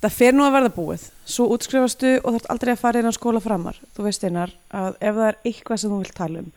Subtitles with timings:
[0.00, 1.06] það fer nú að verða búið.
[1.28, 3.80] Svo útskrifastu og þarf aldrei að fara inn á skóla framar.
[3.96, 6.52] Þú veist einar að ef það er eitthvað sem þú vilt tala um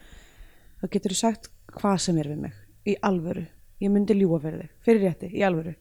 [0.79, 2.59] þá getur þú sagt hvað sem er við mig.
[2.83, 3.45] Í alvöru,
[3.83, 4.71] ég myndi ljúga fyrir þig.
[4.83, 5.75] Fyrir rétti, í alvöru.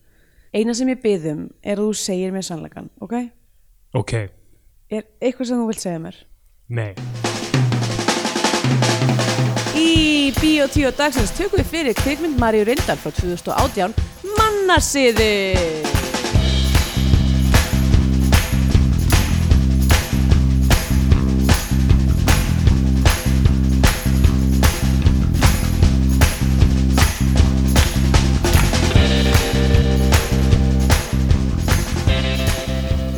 [0.52, 3.14] Eina sem ég byðum er að þú segir mér sannleikan ok?
[3.96, 4.12] ok,
[4.92, 6.18] er eitthvað sem þú vilt segja mér?
[6.68, 6.92] Nei.
[9.72, 13.96] Í Bíotíu dagsins tökum við fyrir kvikmynd Maríu Rindar frá 2018
[14.36, 15.91] Mannasiði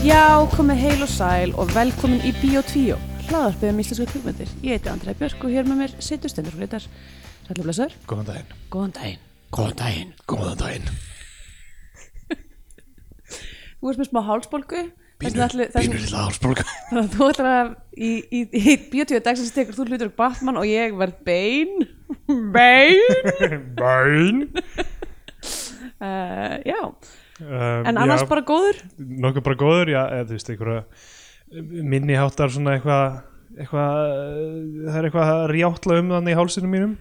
[0.05, 2.99] Já, komið heil og sæl og velkomin í Bíotíu
[3.31, 4.51] hlaðarpið um íslenska kvikmyndir.
[4.61, 6.85] Ég heiti Andrea Björk og hér með mér situr stendur fréttar
[7.47, 9.23] Sælum blessaður, góðan daginn, góðan daginn.
[9.57, 10.13] Góðan daginn.
[10.29, 10.93] Góðan daginn.
[13.81, 14.85] Þú ert með smá hálsbólgu.
[15.25, 19.77] Pínur, pínur lilla ársbólka Þannig að þú ætlar að í, í, í Bíotíu dagsins tekur
[19.79, 21.87] þú hlutur Batman og ég verð Bane.
[22.57, 23.45] Bane?
[23.81, 24.49] Bæn
[26.03, 26.81] uh, Já,
[27.43, 28.81] um, en annars já, bara góður?
[28.99, 30.83] Nokkuð bara góður, já, eða þú veist, einhverja
[31.95, 33.23] minni háttar svona eitthvað
[33.55, 34.05] eitthvað,
[34.89, 36.95] það er eitthvað að rjátla um þannig í hálsinu mínum.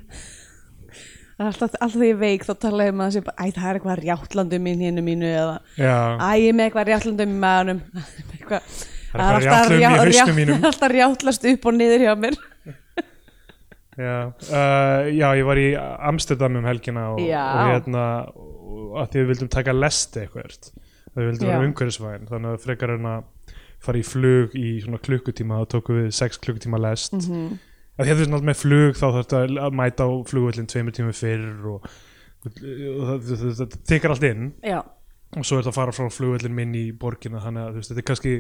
[1.42, 3.70] Alltaf, alltaf þegar ég veik þá tala ég um að það sé bara, æ það
[3.72, 7.80] er eitthvað rjátlandum í hennu mínu eða Æ, ég er með eitthvað rjátlandum í maðunum
[8.36, 8.68] eitthvað,
[9.14, 12.38] Það er rjátlandum í rjá- rjá- alltaf rjátlast upp og niður hjá mér.
[13.94, 14.14] Já.
[14.50, 15.68] Uh, já, ég var í
[16.09, 18.53] Amsterdam um helgina og, og hérna og
[19.02, 20.72] að því við vildum taka lesti eitthvað
[21.14, 21.68] við vildum vera Já.
[21.70, 22.28] umhverfisvæn.
[22.32, 23.24] Þannig að frekar en að
[23.84, 27.14] fara í flug í svona klukkutíma þá tókum við sex klukkutíma lest.
[27.14, 27.60] Mm Mhm.
[28.00, 30.70] að því að þú veist náttúrulega með flug þá þarftu að að mæta á flugvöllin
[30.72, 31.84] tveimur tímum fyrr og,
[32.44, 34.48] og það tekar allt inn.
[34.64, 34.80] Já,
[35.38, 38.02] og svo er þetta að fara frá flugvöllin minn í borgina þannig að veist, þetta
[38.02, 38.34] er kannski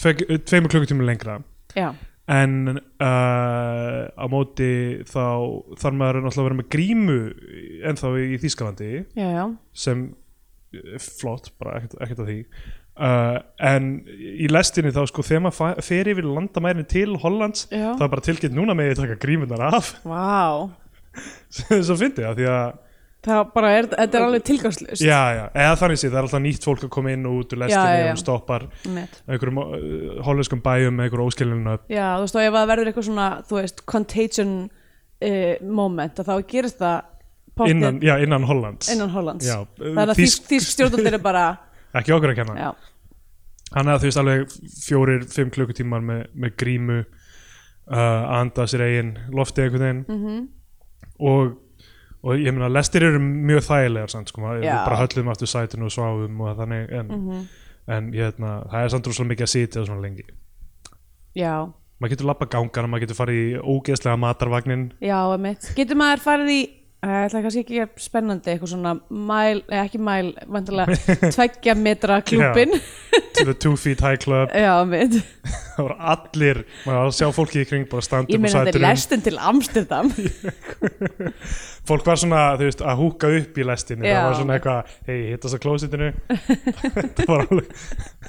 [0.00, 1.42] tve, tveimur klukkutímum lengra.
[1.76, 1.90] Já,
[2.28, 4.72] en uh, á móti
[5.08, 5.24] þá
[5.80, 7.18] þarf maður náttúrulega að vera með grímu
[7.88, 9.44] ennþá í Þýskalandi já, já.
[9.72, 10.02] sem
[10.76, 12.38] er flott, bara ekkert, ekkert að því.
[12.98, 17.92] Uh, en í lestinni þá sko þegar maður fer yfir landamærin til Hollands Já.
[17.92, 19.92] það er bara tilkynnt núna með ég taka grímunar af.
[20.02, 20.66] Vá,
[21.86, 22.72] svo fyndi ég að því að
[23.26, 26.42] það bara er, þetta er alveg tilgangslust já, já, eða þannig sé, það er alltaf
[26.44, 29.20] nýtt fólk að koma inn og út úr lestinni Já, já, og stoppar Net.
[29.26, 33.08] einhverjum uh, hollenskum bæjum með einhverjum óskilinu Já, þú veist, og ef það verður eitthvað
[33.10, 36.98] svona, þú veist, contagion uh, moment, að þá gerist það
[37.66, 38.90] innan, já, innan Hollands.
[38.92, 39.48] Innan Hollands.
[39.78, 41.44] Þannig að þýsk, þýsk stjórnaldir er bara,
[41.98, 42.58] ekki okkur að kenna.
[42.68, 42.68] Já,
[43.74, 48.84] hann er þú veist alveg fjórir, fimm klukkutímar með, með grímu uh, að anda sér
[48.86, 50.04] eigin lofti einhvern veginn.
[50.06, 50.44] Mhm,
[51.28, 51.56] og,
[52.28, 55.94] og ég meina lestir eru mjög þægilegar samt, sko, við bara höllum aftur sætinu og
[55.94, 57.44] sváum og þannig en, mhm,
[57.96, 60.26] en hérna, það er samt rosalega mikið að sitja svona lengi.
[61.38, 61.54] Já,
[61.98, 64.84] maður getur lappa gangana, maður getur farið í ógeðslega matarvagnin.
[65.00, 65.70] Já, emitt.
[65.78, 66.60] Getur maður farið í,
[66.98, 70.96] það er kannski ekki spennandi, eitthvað svona mæl, eh, ekki mæl, vantilega
[71.36, 72.74] tveggja metra klúbin.
[73.38, 75.20] to the two feet high club Já, emitt.
[75.76, 78.44] það voru allir, maður var að sjá fólki í kring bara standa Ég upp á
[78.48, 80.10] meina þetta er lestin til Amsterdam.
[81.88, 84.16] fólk var svona, þú veist, að húka upp í lestinni Já.
[84.18, 87.70] það var svona eitthvað, hei, hittast á klósitinu það var alveg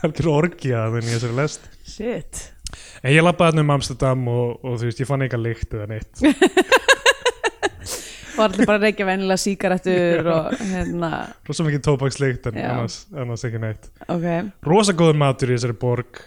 [0.05, 2.43] alveg orgja þannig í þessari lest Shit.
[3.01, 5.89] en ég lappaði hann um Amsterdam og, og þú veist, ég fann eitthvað lykt eða
[5.89, 6.23] neitt
[8.39, 11.09] Var allir bara að reykja vennilega sígarettur og hérna,
[11.49, 13.89] rosa mikið tóbakslykt en annars, annars ekki neitt.
[14.07, 14.27] Ok,
[14.69, 16.21] rosa góður matur í þessari borg.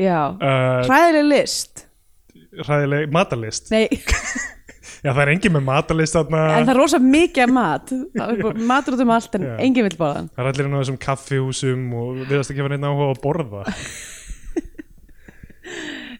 [0.00, 0.18] Já.
[0.36, 1.84] uh, Hræðileg list.
[2.54, 3.84] hræðileg matalist Nei,
[5.04, 6.42] já, það er engin með matalist þarna.
[6.58, 7.92] En það er rosa mikið mat.
[8.68, 9.54] Matur út um allt en Já.
[9.66, 10.28] enginn vill borða hann.
[10.34, 13.22] Það er allir inn á þessum kaffihúsum og viðast ekki vera neitt áhuga á að
[13.24, 13.64] borða.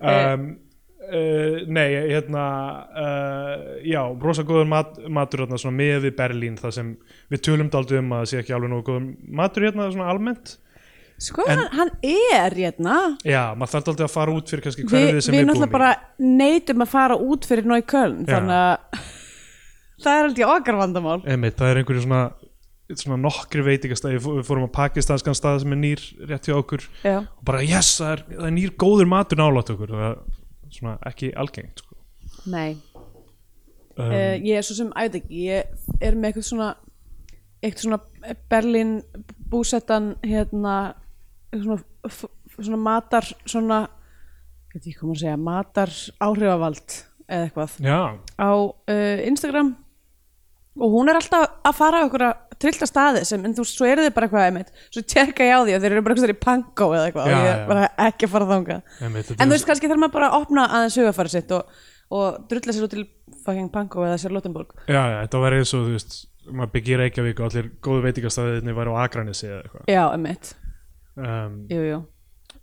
[0.04, 0.42] Um,
[1.08, 2.42] uh, nei, hérna
[3.04, 3.54] uh,
[3.86, 6.92] já, rosa góður mat, matur hérna, svona með við Berlín það sem
[7.32, 9.08] við tölum daldið um að það sé ekki alveg nógu góður
[9.40, 10.54] matur hérna svona almennt.
[11.24, 12.94] Sko, En- hann, hann er hérna.
[13.22, 14.80] Já, maður þarf daldið að fara út fyrir hverfið
[15.22, 18.32] sem Við við, náttúrulega búum bara neytum að fara út fyrir Nói Köln Já.
[18.34, 19.04] Þannig að
[20.04, 21.20] það er aldrei okkar vandamál.
[21.22, 22.24] Í Einmitt, það er einhverju svona
[22.92, 26.82] svona nokkri veitingastæði, við fórum á pakistanskan stað sem er nýr rétt hjá okkur.
[27.00, 29.94] Já, og bara yes, það er, það er nýr góður matur nálægt okkur.
[29.94, 30.18] Það
[30.78, 31.96] svona ekki algengt sko.
[32.50, 32.76] nei.
[33.94, 36.70] Um, uh, Ég er svo sem æði ekki Ég er með eitthvað svona
[37.64, 38.94] eitthvað svona Berlín
[39.50, 40.94] búsettan hérna
[41.54, 41.78] svona,
[42.58, 43.84] svona matar svona
[44.74, 45.94] ég veit ekki hvað maður að segja matar
[46.26, 48.00] áhrifavald eða eitthvað já,
[48.36, 49.74] á uh, Instagram
[50.74, 53.64] og hún er alltaf að fara á einhverja trillta staði sem, en þú
[54.06, 56.38] þið bara eitthvað einmitt, svo tjekka ég á því að þeir eru bara eitthvað í
[56.44, 59.68] panko eða eitthvað Já, og ég er bara ekki að fara þetta en þú veist,
[59.70, 61.74] kannski þarf maður bara að opna aðeins hugafæri sitt og,
[62.14, 63.04] og drulla sér út til
[63.44, 66.18] fucking panko eða sér Lottenborg Já, já, þetta var eins og þú veist
[66.52, 69.86] maður byggir Reykjavík og allir góðu veitingastæðinni væri á Akranesi eða eitthvað.
[69.88, 70.50] Já, einmitt,
[71.16, 72.00] um, jú, jú.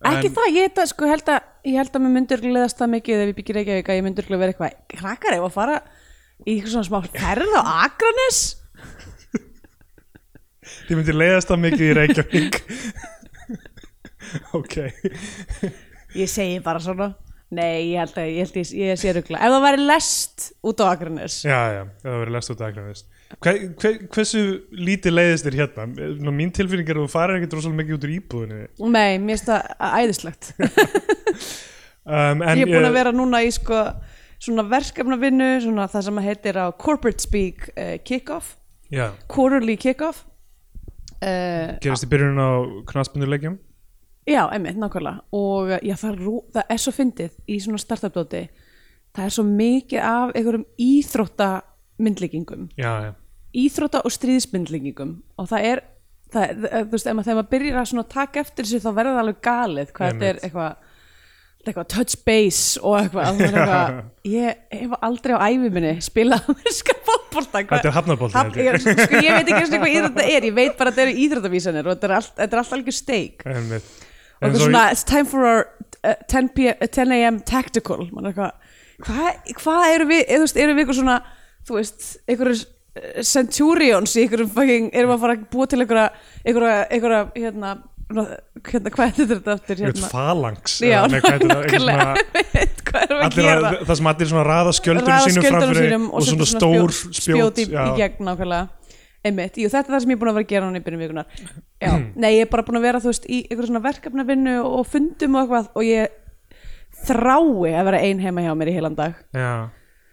[0.01, 2.05] Ekki En- það, ég, sko, held að, ég held að
[6.41, 8.41] ef ekki ef í eitthvað svona smá ferð á Akranes
[10.87, 12.57] Þið myndir leiðast það mikið í Reykjavík.
[14.55, 14.75] Ok.
[16.15, 17.13] Ég segi bara svona
[17.51, 19.39] Nei, ég held að ég, ég, ég sé rugla.
[19.43, 23.07] Ef það væri lest út á Akranes Já, já, það verið lest út Akranesi
[23.41, 25.87] hver, hver, Hversu lítið leiðist þér hérna?
[26.23, 28.61] Nú, mín tilfinning er að þú farir ekkert rosalega mikið út úr íbúðinni.
[28.91, 30.51] Nei, mér finnst það æðislegt.
[32.01, 33.77] Um, en, Ég er búin að vera núna í sko
[34.41, 38.55] svona verkefnavinnu, svona það sem heitir á corporate speak uh, kick-off.
[38.91, 40.25] Já, quarterly kick-off.
[41.21, 42.49] Uh, gerist í byrjunum á
[42.89, 43.59] knaspinduleikjum
[44.29, 45.23] Já, einmitt, nákvæmlega.
[45.33, 48.43] Og uh, já, það, er, það er svo fyndið í svona startup-dóti.
[49.11, 50.65] Það er svo mikið af einhverjum
[52.79, 53.13] já,
[53.57, 55.15] íþrótta og stríðsmyndlíkingum.
[55.41, 55.81] Og það er,
[56.31, 59.17] það, er- þú veist, ef maður, þegar maður byrjar að taka eftir þessu þá verður
[59.17, 60.90] það alveg galið hvað þetta er eitthvað
[61.69, 63.97] eitthvað touch base og eitthvað, er eitthvað
[64.35, 68.79] ég hef aldrei á æfi minni spilað ameríska fótbolta Þetta er hafnabólti, Haf- ég.
[68.81, 71.25] sko, ég veit ekki eins og hvað íþrótta er ég veit bara að þetta eru
[71.25, 73.45] íþróttavísanir og þetta er allt, þetta er allt alveg steik.
[73.45, 75.63] Og eitthvað svo- svona, it's time for our
[76.01, 78.07] uh, 10, p 10 am tactical.
[78.09, 78.51] Er eitthvað,
[79.05, 81.19] hvað hva eru við eða, veist, eru við eitthvað svona
[81.69, 85.81] þú veist, einhverjum uh, centurions í einhverjum fucking, erum við að fara að búa til
[85.85, 86.07] einhverja,
[86.41, 87.75] einhverja, einhverja hérna,
[88.11, 90.09] hérna, hvað er þetta aftur hérna?
[90.11, 92.07] falangs Já, nákvæmlega,
[93.87, 98.63] það sem allir svona raða skjöldunum sínum framfyrir og svona stór spjót, í, gegn nákvæmlega.
[99.21, 100.85] Einmitt, jú þetta er það sem ég er búin að vera að gera núna í
[100.85, 101.27] byrjun vikunar
[101.77, 104.87] já, nei ég er bara búin að vera þú veist í einhverjum svona verkefnavinnu og
[104.89, 106.15] fundum og eitthvað og ég
[107.05, 109.19] þrái að vera ein heima hjá mér í heilan dag.
[109.37, 109.69] Já.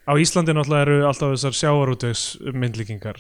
[0.09, 3.19] á Íslandi náttúrulega eru alltaf þessar sjávarútvegs myndlíkingar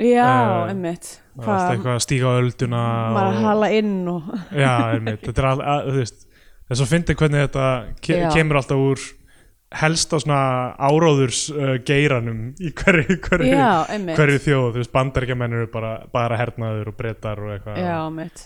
[0.00, 1.08] já, Eh, einmitt.
[1.40, 2.82] Það alltaf eitthvað að stíga á ölduna
[3.14, 6.26] bara og- hala inn og Já, einmitt, þetta er all, að, þú veist
[6.70, 7.64] þess að fyndi hvernig þetta
[8.04, 8.28] ke Já.
[8.34, 9.00] kemur alltaf úr
[9.70, 10.38] helst á svona
[10.82, 13.86] áróðurs uh, geiranum í hverju, hverju, já,
[14.18, 17.78] hverju þjóð, þú veist, bandaríkjamenn eru bara, bara hernaður og breytar og eitthvað.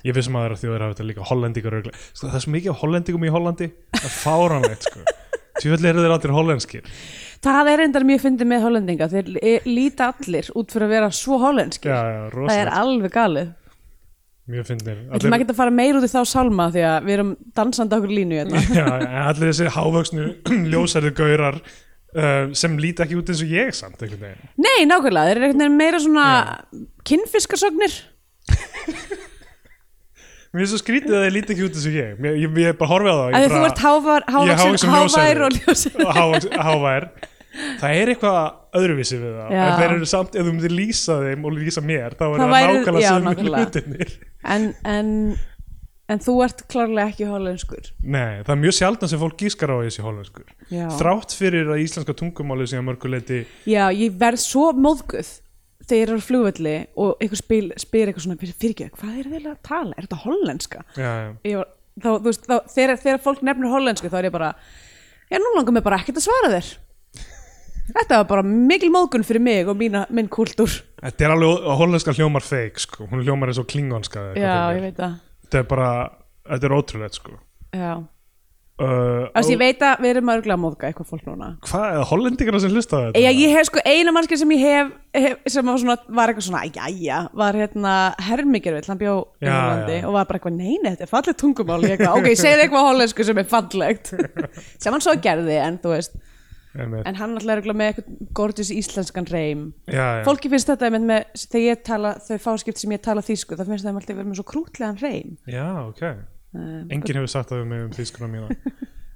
[0.04, 0.12] Ég
[0.44, 1.24] það er að þjóður hafa þetta líka
[1.70, 2.02] örugglega.
[2.12, 3.70] sko, það er svo mikið af hollendingum í Hollandi.
[3.96, 5.00] Það er fáránlegt sko.
[5.64, 6.82] tjóðlega eru þeir allir hollenskir
[7.44, 9.08] það er endar mjög fyndið með hollendinga.
[9.12, 13.14] Þeir e- líta allir út fyrir að vera svo hollenskir já, já, það er alveg
[13.14, 13.52] galið.
[14.54, 14.98] Mjög fyndnir.
[15.08, 17.96] Við ætlum ekki að fara meir út í þá sálma því að við erum dansandi
[17.96, 18.64] okkur línu hérna.
[18.76, 18.86] Já,
[19.30, 20.26] allir þessi hávöksnu
[20.74, 25.48] ljósærðu gaurar uh, sem líti ekki út eins og ég samt Nei, nákvæmlega, þeir eru
[25.48, 26.26] einhvern veginn meira svona
[27.08, 27.96] kinnfiskarsögnir
[30.54, 32.10] Mér finnst svo skrítið að þeir líti ekki út eins og ég.
[32.22, 33.80] Mér, ég, ég bara horfi á það þú ert
[34.52, 37.08] er hávær og hávaks- hávær
[37.80, 38.38] Það er eitthvað
[38.80, 39.56] öðruvísi við það.
[39.62, 42.54] En þeir eru samt, ef þú myndir lýsa þeim og lýsa mér þá er Það
[42.54, 43.60] það nákvæmlega nákvæmlega.
[43.64, 44.14] hlutinir
[44.54, 45.12] en, en,
[46.10, 47.92] en þú ert klárlega ekki hollenskur.
[48.02, 50.50] Nei, það er mjög sjaldan sem fólk gískar á þessi hollenskur.
[50.72, 55.30] Já, Þrátt fyrir að íslenska tungumáli sem mörguleiti Já ég verð svo móðguð
[55.84, 57.72] þegar ég er á flugvelli og einhver spyr,
[58.08, 60.84] eitthvað svona fyrir, fyrir hvað er þið að tala, er þetta hollenska?
[60.96, 61.68] Já, já, Ég Var,
[62.00, 64.48] þá, veist, þá, þegar, þegar fólk nefnir hollensku þá er ég bara
[65.30, 66.70] já, nú langar mér bara ekkert að svara þér
[67.90, 70.72] Þetta var bara mikil móðgun fyrir mig og mína, minn kultúr
[71.04, 73.04] Þetta er alveg, hollenska hljómar feik sko.
[73.10, 75.88] Hún hljómar eins og klingonska eða Já, ég veit það Þetta er bara,
[76.48, 77.34] þetta er ótrúlegt sko.
[77.74, 77.90] Já,
[78.80, 81.98] uh, Þess, ég veit að við erum örgulega að móðga eitthvað fólk núna Hvað, er
[81.98, 83.22] það hollendingarna sem hlusta á þetta?
[83.26, 86.48] Já, ég hef sko eina mannski sem ég hef, hef sem var, svona, var eitthvað
[86.48, 87.94] svona, jæja, var hérna
[88.30, 91.82] Hermigervill, hann bjó í Hollandi og var bara eitthvað, nei, nei, þetta er fallegt tungumál
[91.84, 94.14] ég eitthvað, ok, segðu eitthvað hollensku sem er fallegt
[94.86, 96.16] sem hann svo gerði, en þú veist.
[96.74, 99.66] En hann alltaf er með eitthvað gorgeous íslenskan reym
[100.26, 103.64] fólki finnst þetta einmitt með, þegar ég tala þau fáskipt sem ég tala þýsku, þá
[103.68, 106.02] finnst þeim alltaf verið með svo krútlegan reym Já, ok.
[106.58, 108.58] uh, Enginn hefur sagt það um um þýskuna mína.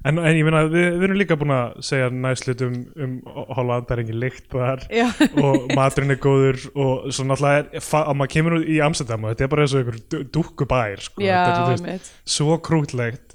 [0.07, 3.17] En, en ég meina, við, við erum líka búin að segja næslut um, um
[3.57, 4.85] Holland, það er engin lykt þar
[5.45, 9.27] og maturinn er góður og svo náttúrulega er, fa- að maður kemur út í Amsterdam
[9.27, 11.25] og þetta er bara eins og einhver dúkkubær, sko.
[11.27, 12.07] já, þetta er,
[12.39, 13.28] svo krútlegt.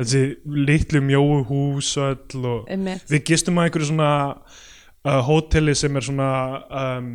[0.00, 0.22] Þessi
[0.68, 3.04] litlu mjóu hús öll og einmitt.
[3.12, 6.30] við gistum að einhverju svona uh, hóteli sem er svona
[6.68, 7.12] um,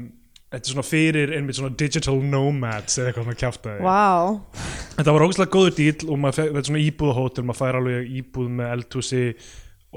[0.48, 3.84] þetta er svona fyrir einmitt svona digital nomads eða eitthvað svona kjaftaði.
[3.84, 8.12] Vá, þetta var ógæslega góður dýl og maður, þetta er svona íbúðahótel maður fær alveg
[8.22, 9.24] íbúð með eldhúsi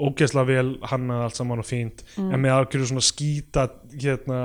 [0.01, 2.03] ógeðslega vel hannað allt saman og fínt.
[2.15, 2.29] Mm.
[2.33, 4.39] en með algjörðu svona skýta hérna,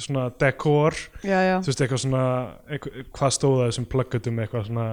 [0.00, 2.26] svona dekor já, já, þú veist eitthvað svona
[2.68, 4.86] eitthvað, hvað stóða þessum pluggutum eitthvað svona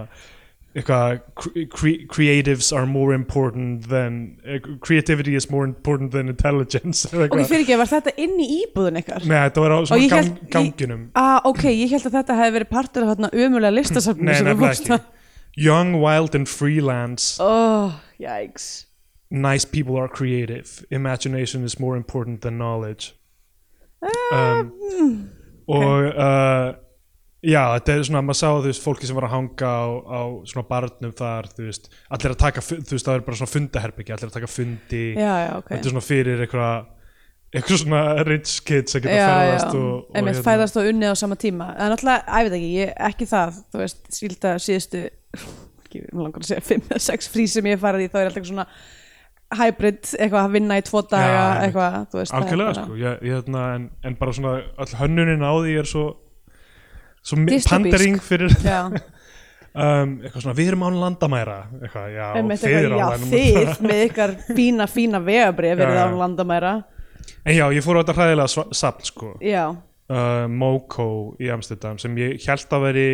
[0.75, 7.05] eitthvað cre cre creatives are more important than eh, creativity is more important than intelligence
[7.13, 7.45] ok, eitthvað.
[7.47, 9.23] fyrir ekki, var þetta inn í íbúðun ykkar?
[9.29, 11.05] Nei, þetta var á Og svona ég gang, ég- ganginum.
[11.15, 14.73] Ah, ok, ég held að þetta hefði verið partur af þarna umulega listasafni Nei, nefnilega
[14.75, 14.91] ekki.
[14.97, 15.11] að-
[15.57, 17.37] Young, wild and freelance.
[17.39, 18.85] Oh, jæks
[19.31, 20.83] Nice people are creative.
[20.91, 23.13] Imagination is more important than knowledge.
[24.03, 25.29] Ah, um, mm,
[25.67, 26.73] Og uh,
[27.45, 30.21] Já, þetta er svona, maður sá þú veist, fólki sem var að hanga á, á
[30.49, 34.15] svona barnum þar, þú veist, allir að taka þú veist, það er bara svona fundaherbyggi,
[34.15, 35.05] allir að taka fundi.
[35.13, 35.69] Já, já, ok.
[35.69, 36.91] Þetta er svona fyrir eitthvað
[37.55, 41.13] eitthvað svona rich kids að geta Já, ferðast já, og, og einmitt fæðast og unnið
[41.13, 41.69] á sama tíma.
[41.77, 45.05] En alltaf, ég veit ekki, ég, ekki það þú veist, skilda síðustu
[45.85, 48.29] ekki, mér langar að segja 5 eða 6 frí sem ég farið í, þá er
[48.31, 48.67] alltaf svona
[49.55, 53.65] hybrid, eitthvað að vinna í tvo daga eitthvað, þú veist algjörlega sko, ég, ég, hérna,
[53.77, 56.05] en, en bara svona all hönnunin á því er svo
[57.25, 57.39] svo
[57.69, 61.57] pandering fyrir Já, um, eitthvað svona, við erum án landamæra.
[61.81, 65.97] Eitthvað, já, einmitt þið eitthvað, já, á það þið með ykkar fína, fína vegabrið verið
[65.99, 66.17] Já, á já.
[66.21, 66.73] landamæra.
[67.45, 69.31] En já, ég fór á þetta hræðilega safn sko.
[69.41, 69.63] Já,
[70.11, 71.07] uh, Moco
[71.41, 73.05] í Amsterdam sem ég held að veri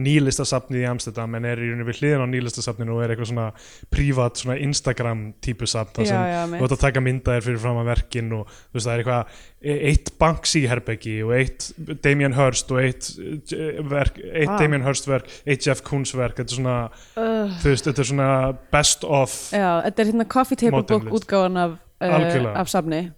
[0.00, 3.48] nýlistasafnið í Amsterdam en er í rauninni við hliðin á nýlistasafninu og er eitthvað svona
[3.92, 7.90] prívat svona Instagram típu safn þar sem þú ert að taka myndaðir fyrir fram að
[7.92, 11.68] verkin og þú veist það er eitthvað e- eitt Banksy herbeggi og eitt
[12.04, 13.10] Damien Hirst og eitt,
[13.52, 14.56] eh, verk, eitt Vá.
[14.62, 16.78] Damien Hirst verk, eitt Jeff Koons verk þetta er svona,
[17.18, 18.30] uh, þú veist, þetta er svona
[18.72, 21.26] best of já, þetta er hérna coffee table book list.
[21.26, 23.08] útgáfan af, uh, af safni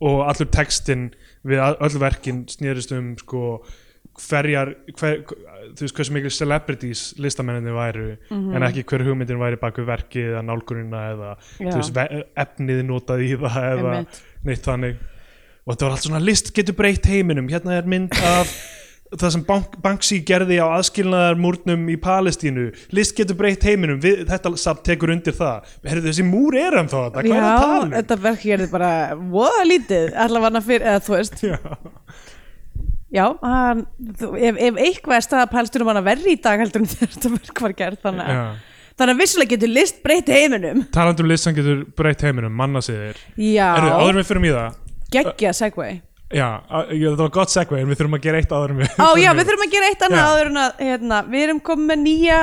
[0.00, 1.10] og allur textin
[1.46, 3.62] við öll verkin snýrist um sko
[4.20, 5.20] hverjar hver,
[5.76, 8.08] þú veist hversu mikil celebrities listamenninni væru
[8.56, 11.30] en ekki hver hugmyndin væri baku verkið eða nálgunina eða
[11.70, 13.94] þú veist, ve- efnið notað í það eða
[14.44, 14.96] neitt þannig.
[15.64, 17.48] Og þetta var allt svona list getur breytt heiminum.
[17.48, 18.52] Hérna er mynd af
[19.18, 22.68] það sem Bank, Banksy gerði á aðskilnaðar múrnum í Palestínu.
[22.94, 26.90] List getur breytt heiminum, við, þetta samt tekur undir það, herrðu þessi múr er hann
[26.90, 27.94] þá þetta, hvað er að tala Já, um?
[27.96, 28.90] þetta verk gerði bara
[29.34, 31.46] voða lítið, allavega fyrir, eða þú veist.
[31.50, 31.58] Já.
[33.10, 33.80] Já, hann,
[34.20, 37.30] þú, ef, ef eitthvað er staða pælstunum hann að verri í dag heldur þegar þetta
[37.32, 38.92] verk var gert þannig að, Já.
[39.00, 40.84] þannig að vissulega getur list breytt heiminum.
[40.94, 44.54] Talandi um list sem getur breytt heiminum manna sig þér Já, Erðu, áður við fyrir
[44.54, 44.78] það.
[45.10, 45.98] Geggja segway
[46.30, 48.98] já, að- það var gott segway en við þurfum að gera eitt áður en við
[49.02, 50.28] Ó já, í við þurfum að gera eitt annað Já.
[50.30, 52.40] áður en að hérna, við erum komið með nýja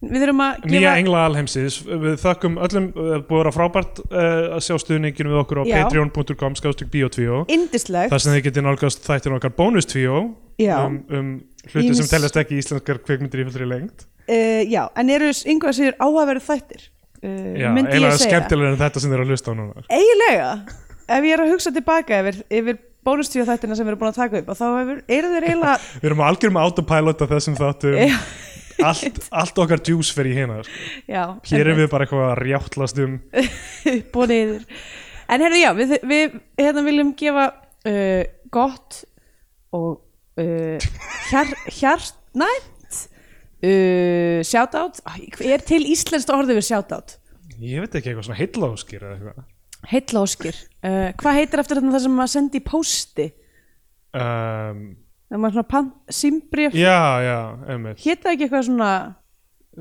[0.00, 3.98] við þurfum að Nýja gefa engla alheimsins, við þökkum öllum uh, búið að vera frábært
[4.06, 5.74] uh, að sjá stuðningin við okkur á Já.
[5.84, 10.22] patreon.com skástrík biotvíó indislegt þar sem þið getið nálgast þættir okkar bónustvíó
[10.60, 10.78] Já.
[10.86, 11.28] um, um
[11.68, 15.76] hluti Ýmis- sem teljast ekki íslenskar kvikmyndir í fullri lengt uh, Já, en eru yngvað
[15.82, 18.30] sér áhugaverð þættir uh, Já, myndi ég eiginlega segja.
[18.40, 19.84] skemmtilega en þetta sem þið eru að hlusta á núna.
[19.92, 20.50] Eiginlega.
[21.10, 24.20] Ef ég er að hugsa tilbaka yfir, yfir bónustíu þættina sem við erum búin að
[24.20, 27.58] taka upp og þá hefur, eru þeir eiginlega Við erum á algjörum autopilot af þessum
[27.60, 28.16] þáttum.
[28.80, 30.76] Allt, allt okkar juice fer í hérna sko.
[31.04, 33.18] já, Hér erum við bara eitthvað að rjáttlast um
[34.16, 34.62] og niður.
[35.30, 37.46] En herðu já, við, við hérna viljum gefa
[37.90, 38.22] uh,
[38.56, 39.02] gott
[39.76, 40.00] og
[40.40, 40.88] uh,
[41.28, 42.98] hjar, hjartnæmt
[43.60, 45.04] uh, shoutout.
[45.44, 47.18] Er til íslenskt orðið við shoutout?
[47.60, 49.48] Ég veit ekki eitthvað svona heillóskir eða eitthvað
[49.88, 50.56] heitla óskir.
[50.84, 53.28] Uh, hvað heitir eftir þetta sem maður sendi í pósti?
[54.10, 54.82] Um,
[55.30, 57.38] það maður svona pan, simbrif Já, já,
[57.70, 58.00] einmitt.
[58.02, 58.90] Hétt það ekki eitthvað svona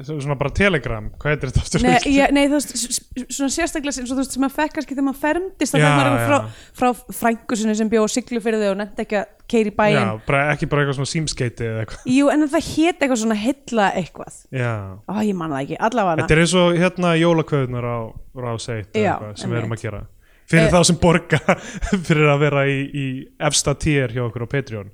[0.08, 1.84] Svona bara telegram, hvað heitir þetta aftur?
[1.84, 3.00] Nei, ég, nei, þú veist,
[3.36, 6.10] svona sérstaklega sem, svo, veist, sem maður fekk kannski þegar maður fermdist að það var
[6.10, 6.28] eitthvað já.
[6.30, 9.98] frá, frá frængu sinni sem bjó siglu fyrir þau og nefndi ekki að keiri bæinn.
[9.98, 12.06] Já, bara, ekki bara eitthvað svona símskeiti eða eitthvað.
[12.16, 14.40] Jú, en það hét eitthvað svona heilla eitthvað.
[14.56, 14.72] Já.
[15.10, 16.24] Ó, ég man það ekki, allavega.
[16.24, 17.98] Þetta er eins og hérna jólakvöðunar á
[18.40, 20.06] Rás 1 eða Já, eitthvað sem við erum að gera.
[20.50, 21.40] Fyrir Eh, þá sem borga
[22.08, 23.06] fyrir að vera í, í
[23.50, 24.90] efsta tier hjá okkur á Patreon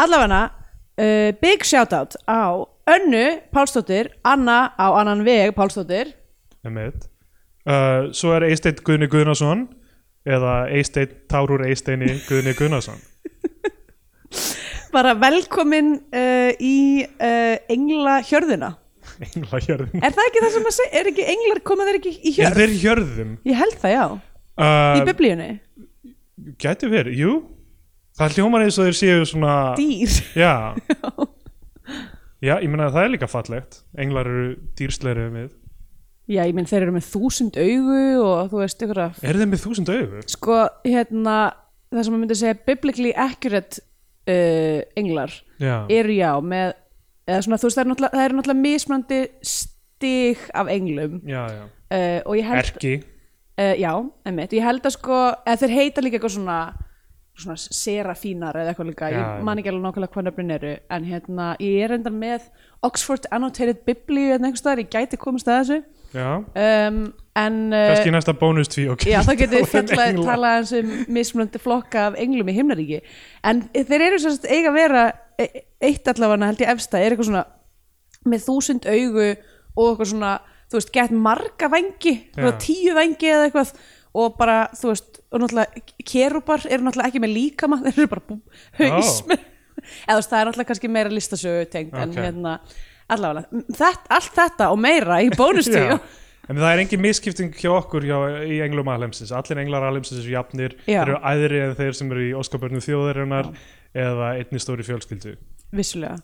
[0.00, 0.40] Allavega,
[0.96, 6.14] uh, big shoutout á Önnu Pálsdóttir, Anna á annan veg Pálsdóttir.
[6.64, 9.66] Uh, Svo er Eisteinn Guðni Guðnason
[10.26, 12.98] eða Eisteinn Tárur Eisteini Guðni Guðnason.
[14.94, 18.72] Bara velkomin uh, í uh, engla hjörðina
[19.22, 22.12] Engla hjörðum Er það ekki það sem að segja, er ekki englar, koma þeir ekki
[22.16, 22.58] í Er hjörð?
[22.58, 23.30] þeir í hjörðum?
[23.50, 24.20] Ég held það, já, í
[24.60, 25.46] Uh, biblíunni.
[26.60, 27.30] Gæti verið, jú.
[28.18, 30.16] Það hljómar eins og þeir séu svona Dýr.
[30.36, 30.52] Já
[32.40, 33.80] Já, ég meina að það er líka fallegt.
[34.00, 34.44] Englar eru
[34.78, 35.50] dýrslegri en við.
[36.30, 39.48] Já, ég minn þeir eru með þúsund augu og þú veist ykkur að Er þeir
[39.50, 40.20] með þúsund augu?
[40.30, 41.36] sko, hérna
[41.90, 43.80] það sem maður myndi segja biblically accurate
[44.30, 46.68] uh, englar Já, eru já með
[47.26, 49.18] eða svona, þú veist, það eru náttúrulega, eru náttúrulega mismandi
[49.50, 51.18] stig af englum.
[51.26, 51.64] Já, já.
[51.90, 52.94] Uh, og ég held Erki.
[53.60, 53.90] Uh, já,
[54.30, 56.60] emmitt, ég held að sko eða þeir heita líka eitthvað svona
[57.38, 61.06] svona serafínar eða eitthvað líka Já, ég man ekki alveg nákvæmlega hvað nöfnin eru en
[61.08, 62.48] hérna, ég er enda með
[62.86, 65.78] Oxford Annotated Biblíu en einhvers staðar, ég gæti komast að þessu
[66.16, 66.98] já, um,
[67.40, 70.26] en uh, kannski næsta bónuství ok Já, þá getur við Þá fjalla, engla.
[70.32, 73.00] talað eins um mismunandi flokka af englum í himnaríki
[73.46, 75.06] en þeir eru sérst eiga að vera
[75.40, 77.46] e- eitt allavega held ég efsta er eitthvað svona
[78.28, 80.34] með þúsund augu og eitthvað svona,
[80.68, 82.50] þú veist, gett marga vangi, Já.
[82.60, 83.72] tíu vangi eða eitthvað
[84.20, 88.24] og bara, þú veist, og náttúrulega kerúbar eru náttúrulega ekki með líkama þeir eru bara
[88.30, 88.38] bú,
[88.80, 89.44] haus með
[90.06, 92.18] eða það er náttúrulega kannski meira listasögu tengt en Ok.
[92.24, 92.56] hérna,
[93.10, 96.00] allavega þetta, allt þetta og meira í bónustíu.
[96.50, 99.30] En það er engin misskipting hjá okkur hjá, í englum alheimsins.
[99.30, 101.04] Allir englar alheimsins eru jafnir, Já.
[101.04, 103.52] þeir eru æðri en þeir sem eru í óskapörnum þjóðarinnar
[103.94, 105.36] eða einni stóri fjölskyldu.
[105.70, 106.18] vissulega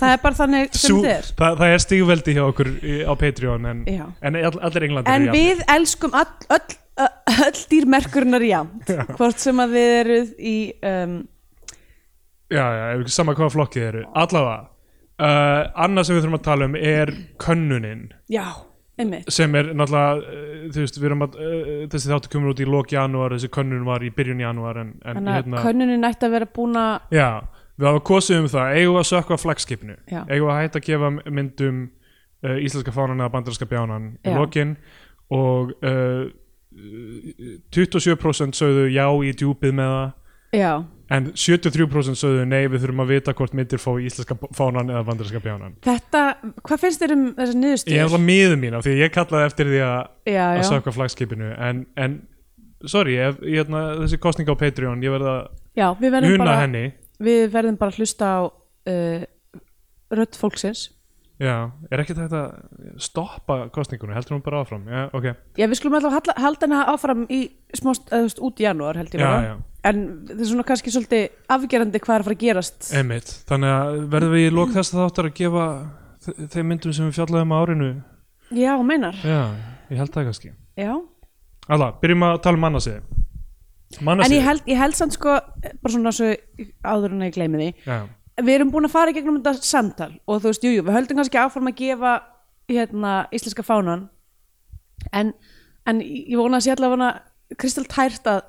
[0.00, 2.70] það er bara þannig sem Sú, er það, það er stígveldi hjá okkur
[3.06, 5.44] á Patreon en, en all, allir englandir En eru jafnir.
[5.46, 10.56] við elskum all, öll, öll, dýrmerkurinnar jafnt hvort sem að við eruð í
[10.92, 11.18] um,
[12.48, 14.02] Já, já, ef- sama hvaða flokkið eru.
[14.16, 14.62] Allavega,
[15.20, 17.10] uh, annað sem við þurfum að tala um er
[17.44, 18.06] könnunin.
[18.32, 18.46] Já,
[18.96, 19.28] einmitt.
[19.36, 22.68] Sem er náttúrulega, uh, þú veist, við erum að, uh, þessi þáttu kemur út í
[22.72, 26.24] lok janúar, þessi könnun var í byrjun janúar en, en þannig að hérna, könnunin ætti
[26.30, 27.28] að vera búin að já,
[27.76, 31.84] við hafa kosið um það, eigum að sökva flagskipinu, eigum að hætta að gefa myndum
[31.84, 34.38] uh, íslenska fánan eða bandarinska bjánan í Já.
[34.40, 34.72] lokin?
[35.36, 36.30] Og uh,
[37.74, 40.08] 27% sögðu já í djúpið með það.
[40.56, 40.72] Já,
[41.12, 45.42] en 73% sögðu nei, við þurfum að vita hvort myndir fá íslenska fánan eða bandarinska
[45.44, 45.76] bjánan.
[45.84, 46.22] Þetta,
[46.64, 47.60] hvað finnst þér um þessar
[47.92, 51.50] Ég er alltaf miður mín af því að ég kallaði eftir því að, sökva flagskipinu.
[51.68, 52.18] En, en
[52.88, 55.40] sorry, ef, ég, hérna, þessi kostning á Patreon ég verð að
[56.40, 56.84] bara henni.
[57.22, 59.26] við verðum bara að hlusta á uh,
[60.14, 60.88] rödd fólksins
[61.38, 62.38] Já, er ekki þetta
[62.98, 64.82] stoppa kostningunum, heldur hún bara áfram?
[64.90, 65.26] Já, ok,
[65.60, 67.40] Já, við skulum alltaf halda, halda hana áfram í
[67.78, 69.44] smást, eða þú veist, út í janúar held ég já, bara.
[69.46, 69.54] já,
[69.92, 70.00] en
[70.32, 72.88] það er svona kannski svolítið afgerandi hvað er að fara að gerast.
[72.98, 73.30] Einmitt.
[73.52, 75.66] Þannig að verðum við í lok þess að þáttar að gefa
[76.26, 77.90] þe- þeim myndum sem við fjallaðum á árinu?
[78.58, 79.22] Já, meinar.
[79.22, 79.40] Já,
[79.94, 80.52] ég held það kannski.
[80.78, 80.92] Já,
[81.68, 83.00] Alla, byrjum að tala um mannasiði
[83.98, 86.26] en Mannasiði ég held, ég held samt sko bara svona svo
[86.84, 87.98] áður en að ég gleymi því Já,
[88.44, 90.96] við erum búin að fara í gegnum þetta samtal og þú veist, jú, jú, við
[90.98, 92.12] höldum kannski áfram að gefa
[92.68, 94.06] hérna íslenska fánan.
[95.14, 95.32] En,
[95.88, 97.12] en ég vona að sé allavega
[97.58, 98.42] Kristal tært að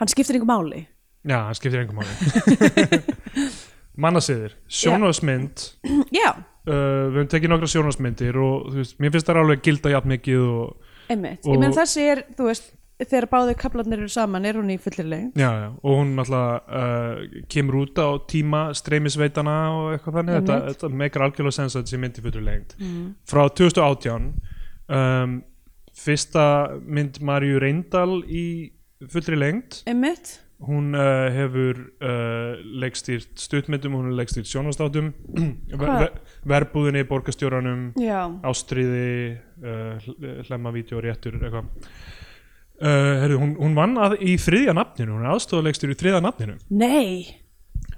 [0.00, 0.86] hann skiptir yngur máli.
[1.28, 3.00] Já, hann skiptir engum máli.
[3.98, 5.64] Mannasiðir, sjónvarsmynd
[6.14, 10.12] Já, uh, við höfum tekið nokkra sjónvarsmyndir og veist, mér finnst það alveg gilda jafn
[10.14, 14.46] mikið og, einmitt, Og- ég menn þessi er þú veist, þegar báðu kaplarnir eru saman
[14.48, 18.62] er hún í fullir leið já, já, og hún alltaf uh, kemur út á tíma
[18.76, 22.74] streymisveitana og eitthvað þannig þetta, þetta meikar algjörlega sens að þetta sé myndi fyrir lengt
[22.80, 23.06] mm.
[23.28, 24.26] frá 2018
[24.98, 25.38] um,
[25.98, 26.48] fyrsta
[26.82, 28.44] mynd Marju Reyndal í
[29.06, 30.34] fullri lengt Einmitt,
[30.66, 35.12] hún uh, hefur uh, leikstýrt stuttmyndum, hún hefur leikstýrt sjónvastátum
[35.70, 35.94] Hvað?
[36.02, 40.08] ver, verbúðinni, borgarstjóranum já, ástriði uh,
[40.50, 41.70] hlemma vídeo réttur eitthvað
[42.82, 46.56] uh, herru, hún, hún vann að, í þriðja nafninu hún er aðstofalegstur í þriðja nafninu.
[46.70, 47.36] Nei.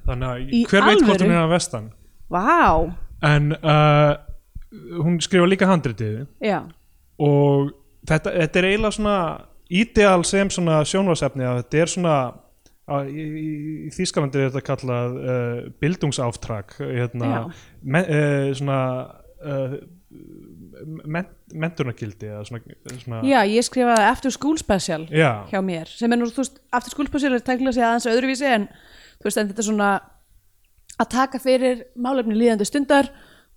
[0.07, 1.29] Þannig að Í hver veit hvort alvöru?
[1.29, 1.89] hún er að vestan?
[2.31, 2.93] Vá,
[3.27, 4.13] en uh,
[5.03, 6.25] hún skrifa líka handritið.
[6.45, 6.61] Já,
[7.21, 7.73] og
[8.09, 9.17] þetta, þetta er eiginlega svona
[9.71, 12.15] ídeal sem svona sjónvarsefni að þetta er svona
[12.91, 13.51] að, í, í,
[13.87, 17.45] í Þýskalandi er þetta kallað uh, bildungsáftrak hérna,
[17.83, 18.81] me, uh, svona
[19.45, 19.77] uh,
[20.87, 26.13] men, mentunargildi eða svona, svona já, ég skrifaði After School Special já, hjá mér sem
[26.13, 28.69] er nú, þú veist, After School Special er tæknilega sér aðeins öðruvísi en
[29.21, 29.91] þú veist, en þetta er svona
[31.01, 33.11] að taka fyrir málefni líðandi stundar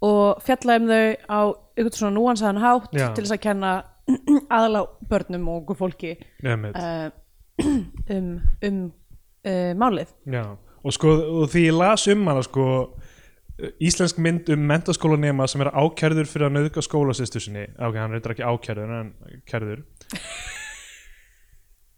[0.04, 1.40] og fjalla um þau á
[1.80, 3.08] ykkur svona núansaðan hátt Já.
[3.16, 3.74] til þess að kenna
[4.56, 7.08] aðalá börnum og fólki nefnir uh,
[8.16, 8.30] um,
[8.68, 8.80] um
[9.48, 10.12] uh, málið.
[10.28, 10.44] Já,
[10.84, 12.66] og sko og því ég las um hana sko
[13.84, 17.68] íslensk mynd um mentaskólanema sem er ákærður fyrir að nauðga skólasýstu sinni.
[17.78, 19.16] Ok, hann reyndar ekki ákærður en
[19.50, 19.88] kærður.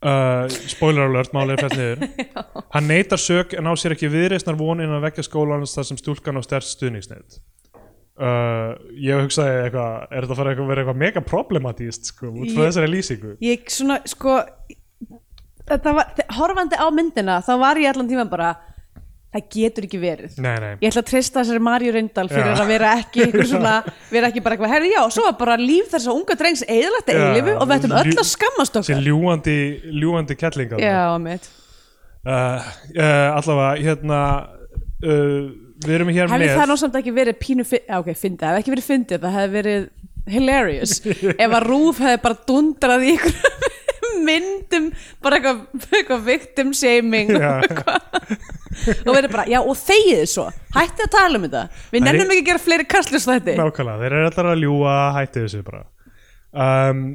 [0.06, 2.26] Uh, spoiler alert, málið er fætt niður.
[2.76, 6.38] Hann neytar sök en á sér ekki viðreisnar von innan vekja skólans þar sem stúlkan
[6.38, 7.39] á stærst stuðningsneitt
[8.20, 12.54] uh, ég hugsaði eitthvað er þetta að fara eitthvað, vera eitthvað mega problematíst sko, út
[12.54, 13.34] frá þessari lýsingu?
[13.44, 14.38] ég svona, sko
[15.65, 18.54] var, horfandi á myndina þá var ég allan tíma bara
[19.36, 20.38] það getur ekki verið.
[20.43, 22.62] Nei, nei, ég ætla að treysta þessari Marju Reyndal fyrir Já.
[22.63, 23.74] að vera ekki svona,
[24.13, 27.12] vera ekki bara eitthvað, herri já, svo var bara líf þess að unga drengs eðalagt
[27.12, 29.58] Já, eilifu og við ættum öll að skammast þessi okkar ljúandi
[30.02, 31.50] ljúandi kettlinga já, mitt
[32.26, 34.21] uh, uh, allavega hérna
[35.04, 35.45] uh,
[35.86, 37.67] við erum hér hefði með það náttúrulega ekki verið pínu
[38.00, 39.89] ok, fyndið, það hefði ekki verið fyndið það hefði verið
[40.32, 41.00] hilarious.
[41.06, 43.16] Ef að Rúf hefði bara dundrað í
[44.26, 44.88] myndum
[45.24, 47.60] bara eitthvað, eitthvað victim shaming Já.
[49.06, 50.48] og verður bara, já og þegið svo.
[50.76, 51.66] Hættið að tala um þetta.
[51.94, 55.46] Við nennum ekki að gera fleiri kastlust þetta Nákvæmlega, þeir eru allar að ljúa hætti
[55.46, 55.86] þessu bara.
[56.56, 57.06] Um,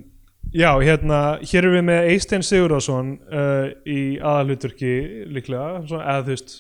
[0.51, 4.95] Já, hérna hér erum við með Eystein Sigurðarsson uh, í aðalhuturki
[5.31, 6.55] líklega, svona, eða þú veist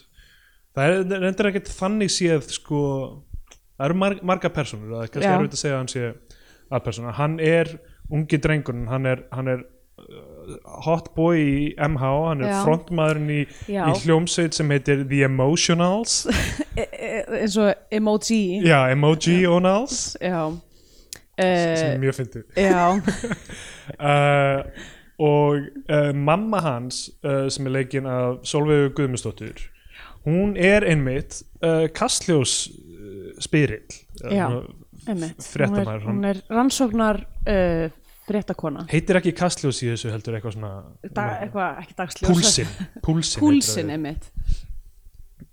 [0.78, 2.82] það er reyndir ekkert þannig séð sko,
[3.74, 6.29] það eru marg, marga personur, það er kannski erfitt að segja að hann sé
[6.70, 7.70] aðpersona, hann er
[8.10, 9.62] ungi drengurinn, hann er, hann er
[9.98, 10.54] uh,
[10.86, 12.56] hot boy í MH, hann er Já.
[12.66, 13.84] frontmaðurinn í, Já.
[13.90, 16.24] í hljómsveit sem heitir The Emotionals
[16.80, 17.10] e, e,
[17.42, 20.40] eins og emoji Já, Emoji-onals já,
[21.40, 22.86] sem uh, er mjög fyndið já.
[23.98, 24.88] uh,
[25.30, 29.66] og uh, mamma hans uh, sem er leikinn af Solveigu Guðmundsdóttur
[30.26, 33.84] hún er einmitt uh, kastljós uh, spyrill
[34.20, 34.48] Já.
[35.14, 35.48] Einmitt.
[35.52, 37.90] Fréttamaður, hún hún er rannsóknar uh,
[38.30, 38.86] fréttakona.
[38.90, 42.30] Heitir ekki kastljós í þessu heldur eitthvað svona da, eitthvað, ekki dagsljós.
[42.30, 44.28] Púlsin púlsin, púlsin einmitt.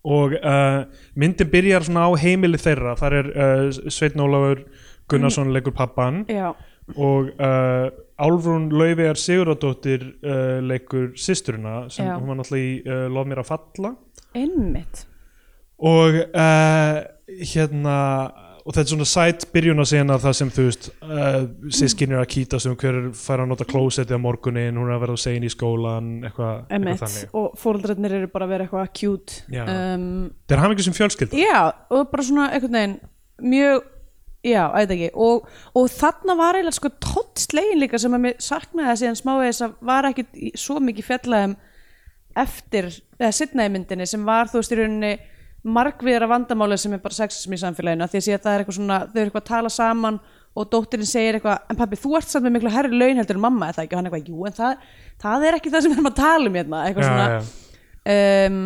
[0.08, 0.82] Og uh,
[1.20, 2.96] myndin byrjar svona á heimili þeirra.
[3.00, 4.64] Þar er uh, Sveitn Ólafur
[5.08, 6.52] Gunnarsson leikur pappan já,
[6.96, 7.88] og uh,
[8.20, 12.18] Álfrún Laufeyjar Sigurðardóttir uh, leikur systurina sem Já.
[12.18, 13.94] hún var náttúrulega í uh, Lof mér að falla.
[14.36, 15.06] Einmitt.
[15.78, 16.16] Og
[17.38, 17.98] hérna
[18.68, 21.38] og þetta er svona sætt byrjun að sena það sem þú veist uh,
[21.72, 25.04] sískin er að kýta sem hver fær að nota klósetti á morgunin, hún er að
[25.06, 27.30] vera sein í skólan eitthvað, eitthvað þannig.
[27.40, 30.10] Og fóreldrarnir eru bara að vera eitthvað cute um,
[30.44, 31.40] það er hann ekki sem fjölskylda?
[31.40, 31.62] Já,
[31.96, 32.98] og bara svona einhvern veginn
[33.56, 33.88] mjög,
[34.52, 35.10] já, ætla ekki.
[35.28, 39.20] Og, og þarna var eiginlega sko tótt slegin líka sem að mér saknaði að síðan
[39.22, 41.56] smávegis að var ekkit í- svo mikið fjallaðum
[42.38, 45.14] eftir, eða setna í myndinni sem var þú veist í rauninni
[45.68, 49.18] margviðra vandamáli sem er bara sexism í samfélaginu því að það er eitthvað svona, þau
[49.18, 50.20] eru eitthvað að tala saman
[50.58, 53.44] og dóttirinn segir eitthvað, en pabbi þú ert samt með miklu herri laun heldur en
[53.44, 53.96] mamma er það ekki?
[53.96, 54.86] Og hann eitthvað, jú en það,
[55.22, 56.84] það er ekki það sem við erum að tala um hérna.
[56.88, 57.36] Eitthvað svona já,
[58.08, 58.48] já.
[58.48, 58.64] um,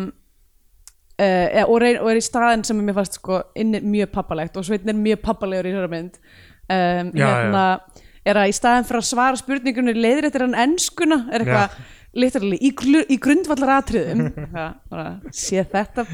[1.26, 3.42] uh, og, reyn, og er í staðin sem mér fannst sko
[3.82, 6.16] mjög pappalegt og Sveitn er mjög pappalegur í þessari mynd.
[6.62, 7.66] Um, Já, hérna,
[8.24, 11.76] er að í staðin fyrir að svara spurningunni leiðir eftir hann enskuna er eitthvað
[12.56, 14.30] í, í grundvallar atriðum
[15.44, 16.06] sé þetta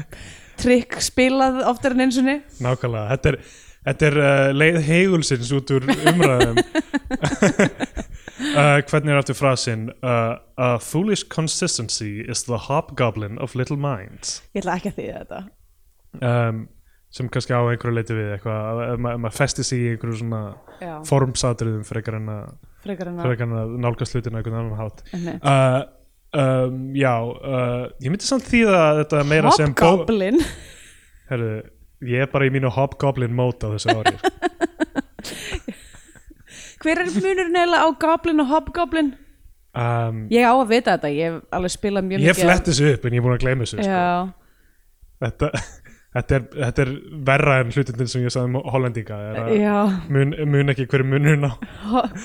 [0.61, 3.39] trikk spilað oftar en einsunni nákvæmlega, þetta er,
[3.89, 6.63] þetta er uh, leið heigulsins út úr umræðum.
[8.39, 14.37] Uh, hvernig er aftur frasin uh, a foolish consistency is the hobgoblin of little minds.
[14.55, 15.39] Ég ætla ekki að þýða þetta.
[16.23, 16.61] Um,
[17.11, 20.39] sem kannski á einhverju leiti við eitthvað, ef ma- maður festi sig í einhverju svona
[20.79, 22.47] Já, formsatriðum frekar en að,
[22.85, 25.03] frekar en að frekar en að nálgast hlutina einhvern annan hátt.
[25.19, 25.79] Uh,
[26.37, 30.39] um, já uh, ég myndi samt þýða þetta meira sem Hobgoblin
[31.29, 31.55] Herðu,
[32.09, 34.29] ég er bara í mínu hobgoblin mót á þessu ári sko.
[36.83, 39.09] hver er munurinn eiginlega á goblin og hobgoblin?
[39.77, 42.85] um, Ég á að vita þetta, ég hef alveg spilað mjög ég mikið flett þessu
[42.93, 44.01] upp en ég er búin að gleyma þessu sko.
[45.19, 45.47] Þetta,
[46.15, 46.91] þetta, er, þetta er
[47.27, 49.17] verra en hlutindin sem ég sagði um hollendinga
[50.09, 51.53] mun, mun ekki hverju munurinn á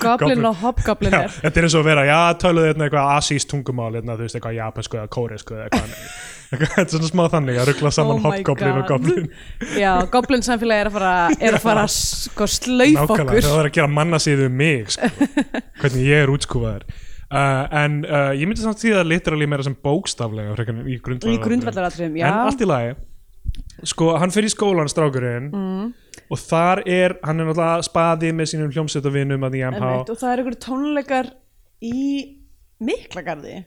[0.01, 1.35] goblin og hobgoblin er.
[1.43, 4.39] þetta er eins og að vera, já, töluðu hérna eitthvað asíst tungumál, hérna, þú veist,
[4.39, 5.93] eitthvað japansku eða kóresku eða eitthvað
[6.49, 9.31] eitthvað, þetta er svona smá þannig að ruggla saman Oh hobgoblin og goblin.
[9.77, 13.41] Já, goblin samfélagi er að fara, er að fara sko nákvæmlega, okkur.
[13.45, 15.09] það er að gera manna síðu um mig sko.
[15.81, 16.85] hvernig ég er útskúfaður.
[17.25, 21.41] Uh, en uh, ég myndi samt því að literally meira sem bókstaflega í í grundvallar
[21.41, 22.27] grundvallaratriðum, já.
[22.29, 22.93] en allt í lagi
[23.83, 25.49] sko, hann fyrir í skólan strákurinn.
[25.51, 25.93] Mm,
[26.31, 30.19] og þar er, hann er náttúrulega spaði með sínum hljómsveitavinum að í MH einmitt, og
[30.21, 31.31] það er einhverju tónleikar
[31.85, 32.01] í
[32.85, 33.63] Miklagarði.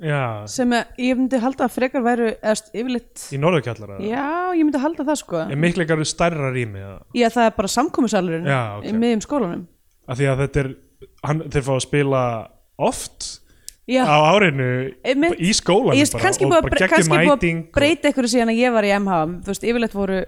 [0.00, 4.22] Já, sem að, ég myndi halda að frekar væru eða st- yfirleitt í norðurkjallara Já,
[4.56, 5.42] ég myndi halda það sko.
[5.44, 6.94] Er miklegar stærra rými eða?
[7.20, 8.86] Já, það er bara samkomisalurinn Já, ok.
[8.88, 9.66] í miðjum skólanum.
[10.08, 10.70] Af því að þetta er
[11.28, 12.22] hann, þeir fá að spila
[12.80, 13.28] oft
[13.90, 14.66] Já, á árinu
[15.02, 15.38] Einmitt.
[15.42, 19.20] í skólanum ég bara, kannski búið að, breyta ykkur síðan að ég var í MH
[19.42, 20.18] þú veist, yfirleitt voru,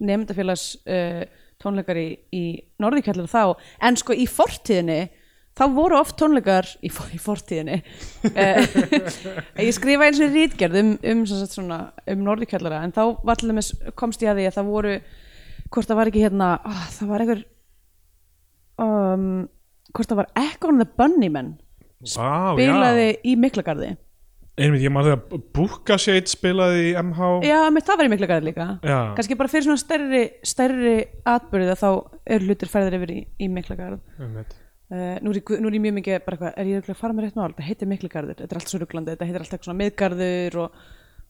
[0.00, 1.24] nefndafélags uh,
[1.62, 2.44] tónleikar í, í
[2.80, 3.42] norðurkjallar þá,
[3.84, 5.00] en sko í fortíðinni
[5.58, 7.82] þá voru oft tónleikar í, í fortíðinni
[8.32, 8.78] uh,
[9.66, 11.24] ég skrifa eins og rítgerð um, um,
[12.16, 13.04] um norðurkjallara en þá
[13.44, 14.94] dæmis, komst ég að því að það voru
[15.72, 17.44] hvort það var ekki hérna oh, það var einhver
[18.80, 19.28] um,
[19.92, 21.52] hvort það var Echo and the Bunnymen
[22.06, 23.92] spilaði í Miklagarði.
[24.52, 28.48] Einmitt, ég maður þegar Bukka Shade spilaði í MH Já, með það var í Miklagarði
[28.50, 28.66] líka.
[28.84, 28.98] Já.
[29.16, 30.96] kannski bara fyrir svona stærri, stærri
[31.32, 31.88] atbyrði þá
[32.36, 34.02] eru hlutir færðir yfir í, í Miklagarð.
[34.92, 37.24] Uh, nú, er nú er ég mjög mikið bara eitthvað, er ég að fara með
[37.24, 37.54] rétt mál?
[37.54, 40.82] Þetta heitir Miklagarður, þetta er allt svo ruglandi þetta heitir allt eitthvað svona miðgarður og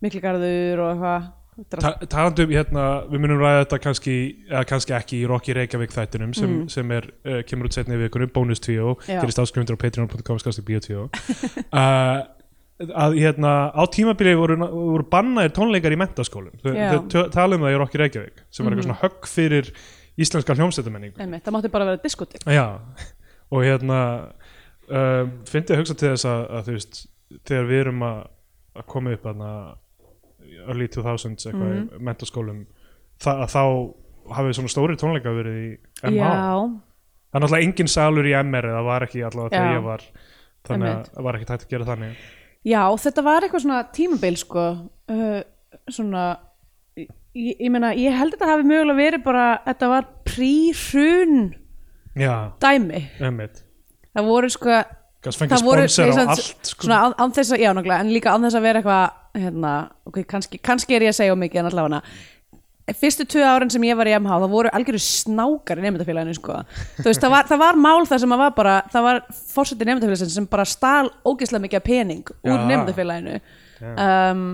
[0.02, 4.12] Miklagarður og eitthvað Þetta er Ta talandi um hérna, við munum ræða þetta kannski,
[4.48, 6.68] eða kannski ekki í Rocky Reykjavík þættinum sem, Mm.
[6.72, 8.72] sem er, uh, kemur út setni í vikunum, bónus 2
[9.06, 9.20] Já.
[9.20, 12.22] gerist áskrifundur á patreon.com skastik bio 2 uh,
[13.04, 17.78] að hérna á tímabili voru, voru bannaðir tónleikar í mentaskólum þau, tala um það í
[17.84, 18.88] Rocky Reykjavík sem var eitthvað Mhm.
[18.88, 19.70] svona högg fyrir
[20.18, 22.80] íslenska hljómsveitamenningu einmitt, það mátti bara vera diskotik Já,
[23.52, 24.00] og hérna
[24.88, 27.06] uh, fyndi að hugsa til þess að, að þú veist,
[27.44, 28.18] þegar við erum að,
[28.80, 29.52] að koma upp aðna
[30.68, 31.88] early 2000s eitthvað Mhm.
[31.98, 32.60] í mentaskólum
[33.22, 33.62] það, að þá
[34.36, 35.70] hafið svona stóri tónleika verið í
[36.04, 36.30] MH já,
[37.32, 40.02] það er náttúrulega engin salur í MR eða var ekki allavega þegar ég var
[40.68, 42.16] þannig að það var ekki tætt að gera þannig.
[42.64, 44.64] Já, þetta var eitthvað svona tímabil sko
[45.10, 45.40] uh,
[45.90, 46.24] svona
[46.96, 51.54] ég, ég meina, ég held að þetta hafi mögulega verið bara, þetta var prí-hrun
[52.14, 53.00] Já, dæmi.
[53.24, 53.62] Emmitt
[54.12, 54.68] það voru sko
[55.24, 56.84] fengið það voru allt sko.
[56.84, 59.72] svona án, án þess að, já náttúrulega, en líka án þess að vera eitthvað hérna,
[60.08, 62.02] ok, kannski, kannski er ég að segja mikið en allavega
[62.98, 66.58] fyrstu tvö árin sem ég var í MH, það voru algjöru snákar í nefndafélaginu, sko.
[67.04, 69.20] Veist, það var, það var mál það sem að var bara það var
[69.52, 73.38] fórseti nefndafélagsins sem bara stál ógeðslega mikið pening úr nefndafélaginu
[73.92, 74.44] um,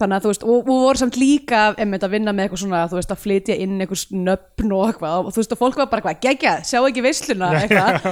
[0.00, 2.80] þannig að þú veist, og, og voru samt líka einmitt að vinna með eitthvað svona,
[2.90, 5.90] þú veist, að flytja inn eitthvað snöppn og eitthvað og þú veist, og fólk var
[5.92, 7.52] bara eitthvað, geggjað, sjá ekki veisluna?
[7.60, 8.10] Eitthvað,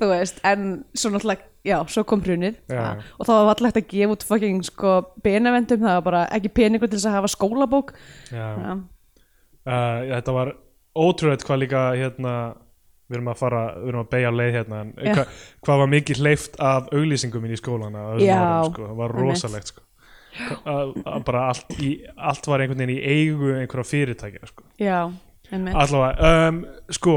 [0.00, 2.56] þú veist, en svo náttúrulega, já, svo kom hrunið.
[2.70, 2.80] Já.
[2.80, 6.24] ja, og þá var alltaf hægt að gefa út fucking sko benevendum, það var bara
[6.38, 7.94] ekki peningur til þess að hafa skólabók.
[8.30, 8.80] Uh,
[10.14, 10.54] þetta var
[10.96, 12.34] ótrúlega hvað líka hérna
[13.10, 15.24] við erum að fara, við erum að beigja leið hérna en hva,
[15.66, 18.86] hvað var mikið hleyft af auglýsingum í skólan á þessum Já, árum, sko.
[18.86, 19.84] það var rosalegt sko.
[20.64, 24.66] Að, að bara allt, í, allt var einhvern veginn í eigu einhverja fyrirtækja sko.
[25.50, 26.64] allavega, um,
[26.94, 27.14] sko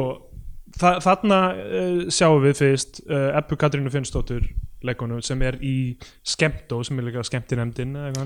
[0.79, 4.47] þa þarna uh, sjáum við fyrst uh, Ebbu Katrínu Finnsdóttur
[4.83, 5.75] leikonu sem er í
[6.27, 7.21] Skemtó sem er líka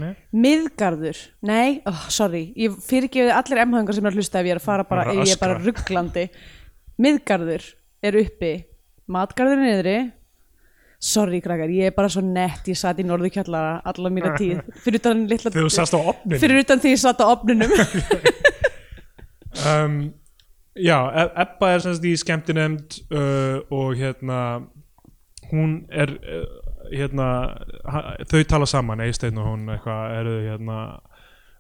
[0.07, 0.15] er.
[0.33, 4.61] Miðgarður, nei, oh, sorry ég fyrirgefiði allir emhöngar sem er að hlusta ef ég er
[4.61, 6.25] að fara bara, ég er bara rugglandi.
[6.97, 7.67] Miðgarður
[8.07, 8.55] er uppi
[9.07, 9.97] Matgarður er niðri
[10.97, 14.63] Sorry krakkar, ég er bara svo nett ég satt í norðu kjallara alla mína tíð
[14.81, 17.73] fyrir utan, litla, þegar þú sast á opnin fyrir utan því ég satt á opninum
[19.71, 19.99] um,
[20.73, 24.39] já, E- Ebba er semst í skemmtinemnd uh, og hérna
[25.51, 26.47] hún er uh,
[26.89, 27.27] hérna,
[28.31, 30.79] þau tala saman Eisteinn og hún eitthvað eru hérna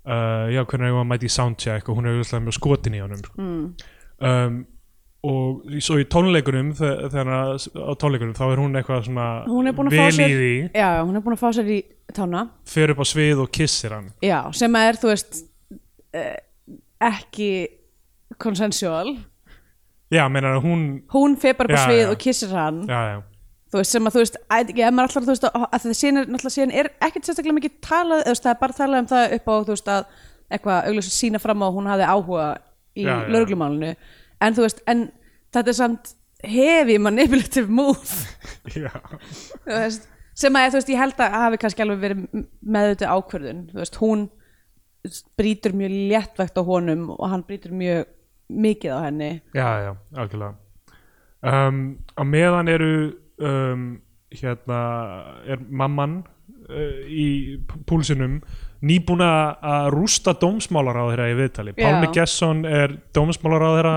[0.07, 2.97] uh, já, hvernig er hún að mæti í soundcheck og hún er auðvitað með skotin
[2.97, 3.37] í honum sko.
[3.37, 3.93] mm.
[4.31, 4.59] um,
[5.25, 9.27] og svo í tónleikunum þe- þegar á tónleikunum þá er hún eitthvað svona
[9.89, 10.51] vel í því.
[10.77, 11.79] Já, hún er búin að fá sér í
[12.13, 12.43] tána.
[12.65, 14.11] Fer upp á svið og kissir hann.
[14.23, 15.41] Já, sem er, þú veist
[16.13, 16.37] eh,
[17.01, 17.49] ekki
[18.37, 19.17] consensual.
[20.13, 22.11] Já, meina hún hún bara upp á svið já.
[22.11, 22.85] og kissir hann.
[22.87, 23.23] Já,
[23.71, 26.19] þú veist, sem að þú veist, að, maður alltaf þú veist, að, að það síðan
[26.21, 29.35] er, náttúrulega síðan er ekkert sérstaklega mikið talað, eða það er bara talað um það
[29.37, 30.05] upp á, þú veist, að
[30.47, 32.45] eitthvað augljósa sína fram á hún hafði áhuga
[32.97, 33.03] í
[33.33, 33.91] lauruglumálinu,
[34.43, 35.07] en þú veist en
[35.55, 38.27] þetta er samt heavy manipulative move,
[38.75, 38.91] já.
[39.65, 43.15] þú veist sem að, þú veist, ég held að hafi kannski alveg verið með þetta
[43.15, 44.27] ákvörðun, þú veist, hún
[45.39, 48.05] brýtur mjög léttvægt á honum og hann brýtur mjög
[48.47, 49.29] mikið á henni.
[49.55, 50.55] Já, já, algjörlega.
[51.47, 52.93] Um, Á meðan eru
[53.37, 53.83] um,
[54.33, 54.79] hérna
[55.45, 56.19] er mamman
[56.69, 58.39] uh, í púlsinum
[58.85, 59.29] nýbúna
[59.63, 61.73] að rústa dómsmálaráðherra í viðtali.
[61.73, 61.85] Já.
[61.85, 63.95] Pálmi Gesson er dómsmálaráðherra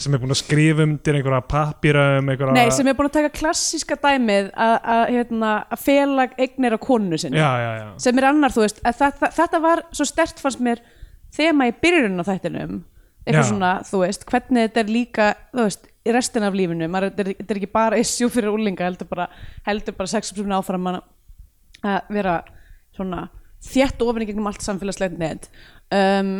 [0.00, 3.08] sem er búin að skrifa um til einhverja pappíra um einhverja Nei, sem er búin
[3.10, 7.38] að taka klassíska dæmið að, að, hérna, fela eignir á konu sinni.
[7.38, 10.82] Já, já, já, sem er annar, þú veist, þetta, þetta var svo stert fannst mér
[11.34, 12.82] þema í byrjunum á þættinum.
[13.24, 13.48] Eitthvað Já.
[13.48, 16.88] svona, þú veist, hvernig þetta er líka þú veist, í restin af lífinu.
[16.92, 19.30] Þetta, er, er ekki bara issue fyrir úlinga heldur bara,
[19.64, 20.98] heldur bara sexum áfram að
[21.84, 22.34] að vera
[22.96, 23.24] svona
[23.64, 25.48] þétt ofin í gegnum allt samfélagslegt net
[25.94, 26.36] um,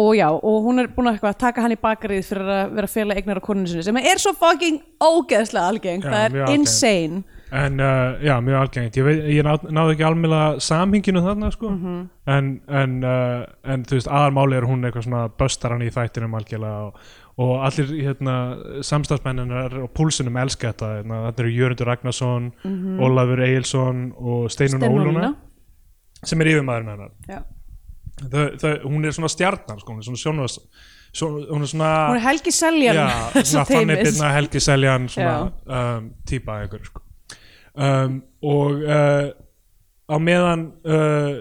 [0.00, 2.88] og já, og hún er búin að eitthvað, taka hann í bakarið fyrir að vera
[2.88, 6.58] fela eignar á koninu sinni sem er svo fucking ógeðslega algengt, Já, það er algengt.
[6.60, 11.50] insane En uh, já, mjög algengt ég, veit, ég náð, náði ekki almjöla samhinginu þarna
[11.52, 11.68] sko.
[11.74, 11.98] Mhm.
[12.32, 12.48] en,
[12.80, 13.42] en, uh,
[13.74, 16.96] en þú veist, aðalmáli er hún eitthvað svona böstar hann í þættinum algjörlega og,
[17.44, 18.38] og allir hérna,
[18.88, 22.48] samstafsmenninar og púlsunum elska þetta hérna, þetta eru Jörundur Ragnarsson
[23.04, 25.34] Ólafur Egilson og Steinun Óluna.
[26.26, 27.44] Sem er yfirmaðurinn hennar.
[28.22, 30.66] Þau, þau, hún er svona stjarnar sko, hún er svona sjónvast
[31.12, 33.06] svo, hún er svona hún er Helgi Seljan já,
[33.40, 37.02] svona fannig byrna Helgi Seljan svona um, típa einhver sko.
[37.74, 38.20] um,
[38.52, 39.32] og uh,
[40.12, 41.32] á meðan uh,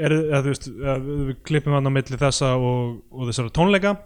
[0.00, 3.96] er, eða, þú veist, eða, við klippum hann á milli þessa og, og þessara tónleika.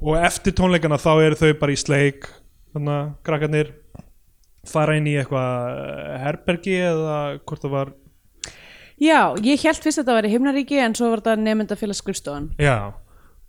[0.00, 2.28] Og eftir tónleikana þá eru þau bara í sleik
[2.72, 3.72] þannig að krakkarnir
[4.70, 7.92] fara inn í eitthvað herbergi eða hvort það var
[9.00, 12.50] Já, ég held fyrst að þetta væri himnaríki en svo var þetta nefnda félags skrifstofan.
[12.60, 12.92] Já,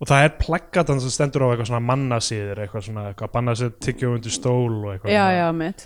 [0.00, 3.74] og það er plaggatan sem stendur á eitthvað svona mannasýðir eitthvað svona, eitthvað banna sér
[3.84, 5.84] tyggja undir stól og eitthvað Já, já, mitt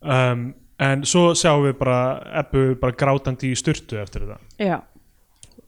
[0.00, 0.46] um,
[0.80, 1.98] en svo sjáum við bara
[2.40, 4.38] Ebbu bara grátandi í styrtu eftir þetta.
[4.62, 4.78] Já,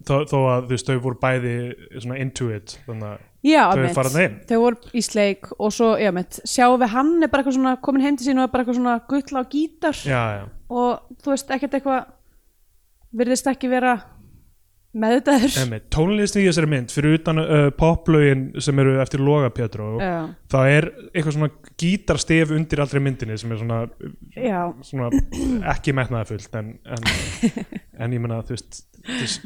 [0.07, 1.52] þó, þó að þú veist, þau voru bæði
[1.98, 3.62] svona into it þannig að já
[4.22, 4.40] inn.
[4.48, 7.76] Þau voru í sleik og svo, já, mitt Sjáum við hann er bara eitthvað svona
[7.83, 10.02] komin heim til sín og er bara eitthvað svona gull á gítar.
[10.07, 12.05] Já, já, og þú veist ekkert eitthvað
[13.16, 13.96] virðist ekki vera
[14.92, 20.29] meðutaður tónlist í þessari mynd fyrir utan uh, poplögin sem eru eftir Loga Pétur Já,
[20.53, 23.81] það er eitthvað svona gítarstef undir allri myndinni sem er svona,
[24.85, 25.09] svona
[25.72, 27.11] ekki metnaðafullt en, en,
[28.05, 28.83] en ég menna þú veist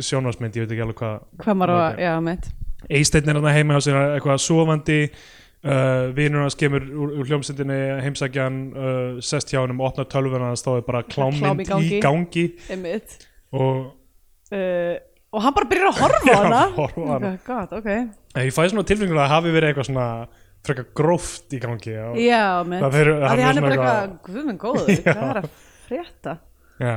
[0.03, 2.53] sjónvarsmynd, ég veit ekki alveg hvað hvað maður á að,
[2.93, 7.79] Eisteinn er hann heima á sér eitthvað sofandi uh, vinur hans kemur úr, úr hljómsendinni
[8.05, 11.71] heimsækjan, uh, sest hjá hann og opnar tölvuna hans þá er bara Klám í klámynd
[11.71, 11.89] gangi.
[11.89, 12.47] í gangi
[13.53, 13.93] og
[14.53, 14.97] uh,
[15.37, 16.61] Og hann bara byrjar að horfa á hana.
[16.77, 17.31] horfa á hana.
[17.35, 17.89] Oh God, ok.
[18.41, 20.07] Ég fæ svona tilfengilega að hafi verið eitthvað svona
[20.67, 24.21] frekar gróft í gangi Já, þeir- Af hann því er hann er bara eitthvað- eitthvað,
[24.27, 25.51] guð minn góður, hvað er að
[25.89, 26.37] frétta?
[26.77, 26.97] já,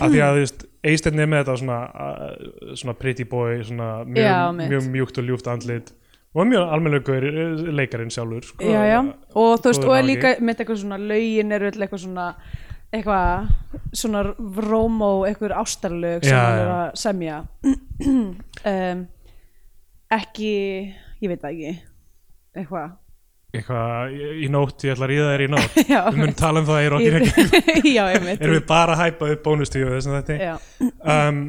[0.00, 3.88] af því að þú veist Eisteinn er með þetta svona, uh, svona pretty boy svona
[4.06, 5.90] mjög, Já, mjög mjúkt og ljúft andlit.
[6.38, 7.24] Og mjög almennlegur
[7.74, 8.62] leikarinn sjálfur sko.
[8.62, 9.00] Já, já,
[9.34, 10.98] og þú veist, og er líka með eitthvað svona
[11.56, 12.26] eru öll eitthvað svona
[12.94, 13.50] eitthvað
[13.96, 14.22] svona
[14.64, 17.42] rómó, eitthvað ástarlög sem hann er að semja.
[18.68, 19.00] Um,
[20.14, 20.50] ekki
[21.22, 21.70] ég veit það ekki
[22.58, 22.96] eitthvað.
[23.48, 25.78] Eitthvað í, nótt, ég ætla að ríða þér í nótt.
[25.94, 27.28] Já, við munum tala um það í rockin
[27.96, 28.42] já, einmitt.
[28.42, 30.52] Erum við bara að hæpa upp bónustíu þessum þetta já,
[31.14, 31.40] um,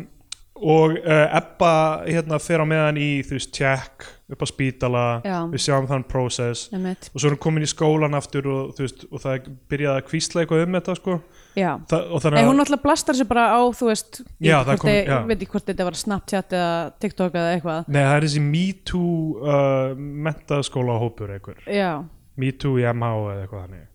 [0.61, 1.73] og uh, Ebba
[2.07, 5.03] hérna fer á meðan í þú veist check upp á spítala.
[5.25, 5.37] Já.
[5.49, 6.67] við sjáum þann process.
[6.75, 9.95] Einmitt, og svo erum komin í skólan aftur og, þú veist, og það er byrjað
[9.97, 11.15] að kvísla eitthvað um þetta sko.
[11.57, 14.83] Þa, og þannig hún að náttúrulega blastar sér bara á, þú veist, ég Já, hvort
[14.83, 15.17] kom- já.
[15.31, 17.89] veit ekki hvort þetta var Snapchat eða TikTok eða eitthvað.
[17.89, 19.93] Nei, það er þessi MeToo uh,
[20.29, 21.63] mentaskóla hópur einhver.
[21.65, 21.91] Já,
[22.39, 23.85] MeToo í MH eða eitthvað þannig.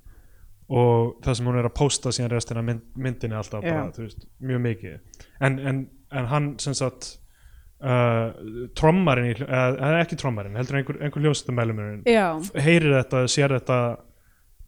[0.74, 4.62] Og það sem hún er að posta síðan restina mynd, myndinni alltaf bara, veist, mjög
[4.64, 4.94] mikið.
[5.44, 5.83] En, en,
[6.14, 7.12] en hann sem sagt
[7.85, 8.33] uh,
[8.79, 12.27] trommarinn eða ekki trommarinn, heldur einhver, einhver hljómsættumælumurinn já,
[12.64, 13.79] heyrir þetta, sér þetta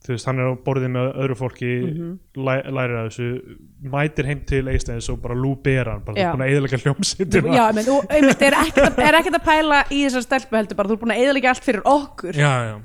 [0.07, 2.11] þú veist, hann er á borðið með öðru fólki Mhm.
[2.47, 3.57] læ, lærir að þessu
[3.91, 6.29] mætir heim til Eisteins og bara lúber hann bara Já.
[6.35, 7.65] búin að eðalega hljómsættina já,
[7.97, 11.03] og einmitt, er ekkert, er ekkert að pæla í þessar stelpu heldur bara, þú er
[11.03, 12.35] búin að eðalega allt fyrir okkur.
[12.39, 12.77] já, já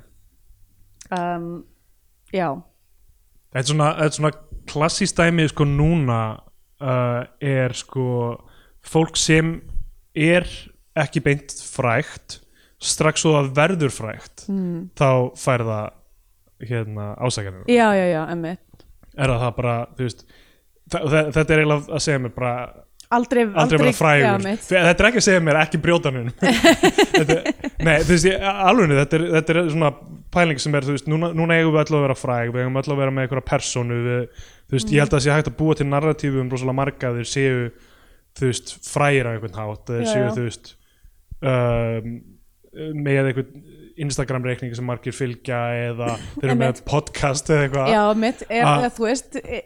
[1.12, 1.66] Um,
[2.32, 2.48] já,
[3.52, 4.30] Þetta er svona, er svona
[4.72, 6.20] klassíst dæmi sko núna
[6.80, 8.06] uh, er sko
[8.88, 9.56] fólk sem
[10.18, 10.48] er
[10.98, 12.40] ekki beint frægt
[12.82, 14.92] strax svo það verður frægt mm.
[14.98, 15.90] þá fær það
[16.72, 18.86] hérna ásækjanir já, já, já, einmitt.
[19.18, 20.26] er það bara, þú veist
[20.92, 22.56] þetta er eiginlega að segja mér bara
[23.12, 24.44] Aldrei, aldrei vera Já, frægur.
[24.64, 26.30] Þe- þetta er ekki að segja mér ekki brjótanum
[27.86, 29.90] nei, þú veist, alveg þetta er, þetta er svona
[30.32, 32.80] pæling sem er, þú veist, núna, núna eigum við alltaf að vera fræg við eigum
[32.80, 35.52] alltaf að vera með einhverja persónu við, þú veist, ég held að það sé hægt
[35.52, 37.60] að búa til narratífu um rosalega marga þeir séu
[38.40, 40.74] þú veist, frægir á einhvern þeir Já, séu, þú veist
[41.42, 42.12] um,
[43.04, 43.70] með einhvern
[44.02, 45.58] Instagram reikning sem margir fylgja
[45.92, 48.86] eða þeir eru með podcast eða eitthvað Já, mitt, Ah.
[48.86, 48.86] ah.
[48.96, 49.60] þú veist e,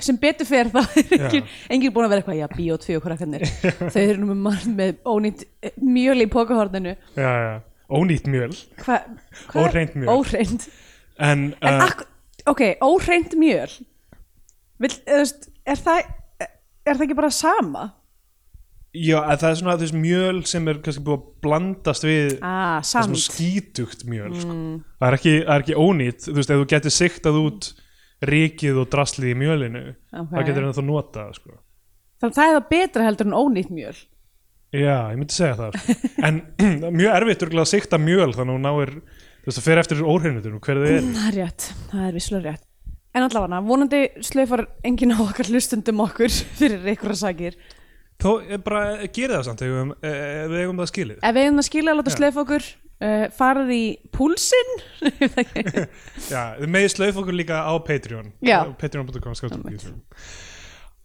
[0.00, 0.86] sem betur fer er
[1.18, 1.40] ekki,
[1.74, 3.44] enginn búin að vera eitthvað, já, bíó 2 og krakkarnir
[3.92, 7.52] þau eru nú með, með ónýtt e, mjöl í pókahorninu já, já.
[7.90, 9.00] ónýtt mjöl Hva,
[9.50, 10.08] hva- Óhreint mjöl.
[10.14, 10.68] Óhreint,
[11.18, 12.06] en, en uh,
[12.54, 13.74] ok, óhreint mjöl
[14.80, 15.26] Vill, eða,
[15.68, 16.06] er það
[16.90, 17.86] er það ekki bara sama?
[18.90, 22.80] Já, að það er svona þess mjöl sem er kannski búið að blandast við Ah,
[22.82, 24.50] það er svona skítugt mjöl sko.
[24.56, 27.68] mm, það, er ekki, það er ekki ónýtt þú veist, ef þú getur siktað út
[28.30, 30.32] ríkið og draslið í mjölinu ok.
[30.32, 31.54] þá getur það notað sko.
[32.20, 33.94] Þannig að það er það betra heldur en ónýtt mjöl
[34.70, 35.94] Já, ég myndi segja það sko.
[36.26, 36.42] en
[37.00, 40.02] mjög erfitt örugglega að sikta mjöl þannig að hún náir þú veist, það fer eftir
[40.02, 42.66] óhreinutunum hver þið er Það er rétt, það er vissulega rétt
[43.14, 47.56] En allavega, vonandi slöfar enginn á okkar hlustundum okkur fyrir einhverja sakir.
[48.20, 51.18] Þó er bara, gerið það samt ef við eigum- ef við eigum það skilið.
[51.24, 54.72] Ef við hefum að skilja að láta slöfa okkur uh, farið í púlsinn
[56.32, 58.30] Já, þið megið slauf okkur líka á Patreon.
[58.44, 58.58] Já.
[58.80, 59.86] Patreon.com Einmitt.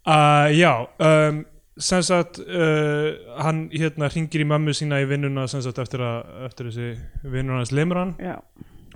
[0.06, 1.42] uh, Já um,
[1.80, 3.10] sem sagt uh,
[3.44, 8.04] hann hérna ringir í mömmu sína í vinnuna sem sagt eftir, að, eftir þessi lemur
[8.04, 8.14] hann.
[8.22, 8.38] Já,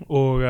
[0.07, 0.43] og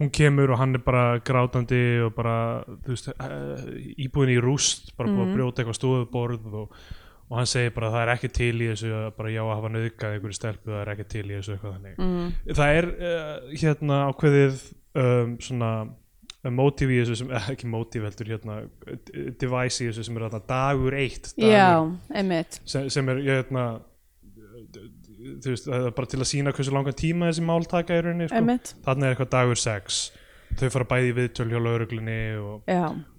[0.00, 3.62] hún kemur og hann er bara grátandi og bara þú veist, uh,
[4.06, 5.36] íbúðin í rúst bara búið að Mhm.
[5.36, 6.76] brjóta eitthvað stofuborð og,
[7.30, 10.14] og hann segir bara það er ekki til í þessu bara já að hafa nöðgað
[10.16, 11.98] einhverju stelpu það er ekki til í þessu eitthvað þannig.
[11.98, 14.62] Mm, það er uh, hérna ákveðið
[14.94, 15.72] um, svona
[16.50, 18.56] motiv í þessu sem, eh, ekki motiv heldur hérna,
[18.90, 21.68] eh, device í þessu sem er dagur eitt dagur, já,
[22.18, 22.58] einmitt.
[22.64, 23.66] Sem, sem er hérna,
[25.40, 28.02] þú veist, það er bara til að sína hversu langan tíma þessi mál taka í
[28.04, 28.36] rauninni sko.
[28.84, 30.00] þannig er eitthvað dagur 6
[30.60, 32.70] þau fara bæði í viðtöl hjá lauruglunni og,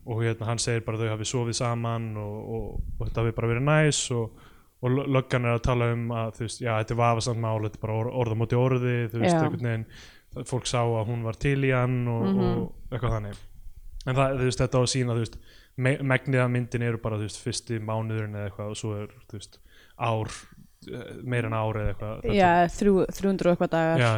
[0.06, 2.66] og hérna, hann segir bara þau hafi sofið saman og, og,
[3.00, 4.44] og þetta hafi bara verið næs og,
[4.84, 7.64] og lö- löggan er að tala um að þú veist, já, þetta er vafasamt mál
[7.66, 11.10] þetta er bara orð, orð á móti orði þú veist, einhvern veginn fólk sá að
[11.10, 12.46] hún var til í hann og, Mhm.
[12.62, 13.42] og eitthvað þannig.
[14.06, 15.36] En það, þú veist, þetta á að sína þú veist,
[15.78, 19.08] me megnið af myndin eru bara þú veist, fyrsti mánuðurinn eða eitthvað og svo er
[19.30, 19.60] þú veist,
[19.98, 20.34] ár
[21.24, 24.04] meira en ár eða eitthvað Þetta- já, þrjú, 300 og eitthvað dagar.
[24.04, 24.12] Já,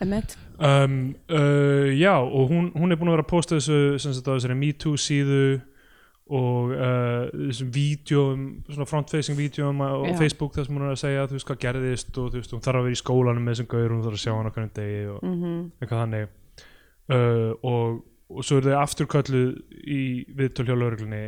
[0.00, 4.14] einmitt, um, uh, já og hún, hún er búin að vera að posta þessu sem
[4.14, 5.44] sagt á þessari MeToo síðu
[6.24, 10.16] og uh, þessum vídjóum svona front-facing vídjóum á á Já.
[10.22, 12.62] Facebook þar sem hún er að segja þú veist hvað gerðist og þú veist hún
[12.64, 14.72] þarf að vera í skólanum með þessum gaur hún þarf að sjá hann okkur en
[14.78, 16.28] degi og mhm, eitthvað þannig.
[17.04, 17.98] Uh, og,
[18.32, 19.50] og svo eru þau afturkölluð
[19.84, 20.00] í
[20.38, 21.24] viðtöl hjá lauruglunni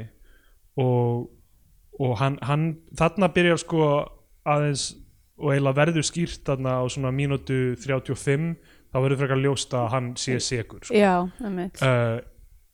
[0.81, 1.27] og,
[2.03, 2.67] og hann, hann
[2.99, 3.83] þarna byrjar sko
[4.47, 4.87] aðeins
[5.37, 8.55] og eiginlega verður skýrt þarna á svona mínútu 35
[8.93, 10.97] þá verður frekar ljóst að hann sé segur sko.
[10.97, 12.19] já, einmitt uh,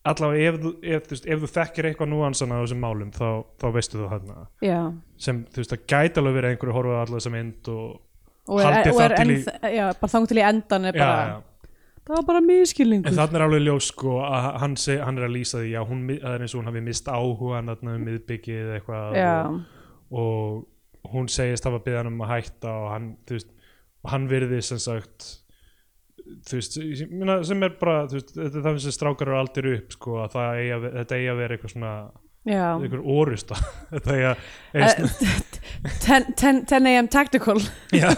[0.07, 3.27] allavega ef, ef, veist, ef þú þekkir eitthvað núansana á þessum málum þá,
[3.59, 4.21] þá veistu þú
[4.63, 4.79] já,
[5.17, 7.85] sem þú veist það gæti alveg verið einhverju horfið á alla þessa mynd og
[8.43, 11.03] og er, Haldið og það til í- já, bara þangur til í endan er já,
[11.03, 11.37] bara, já.
[12.07, 15.27] Það var bara miskilningur En þannig er alveg ljós sko að hann, seg, hann er
[15.27, 18.07] að lýsa því að hún, það er eins og hún hafi mist áhuga þarna um
[18.09, 19.21] miðbyggið eða eitthvað
[20.23, 20.57] og,
[21.03, 23.55] og hún segist hafa byggðan um að hætta og hann, þú veist,
[24.03, 25.29] og hann virði sem sagt
[26.47, 26.77] þú veist,
[27.47, 30.59] sem er bara veist, þetta er það sem strákar eru aldrei upp sko, að það
[30.59, 31.93] eigi að, þetta eigi að vera eitthvað svona
[32.75, 33.55] einhver orusta
[33.93, 34.37] að,
[34.73, 37.59] Eh, svona, 10, 10, 10 am tactical.
[37.93, 38.09] Já,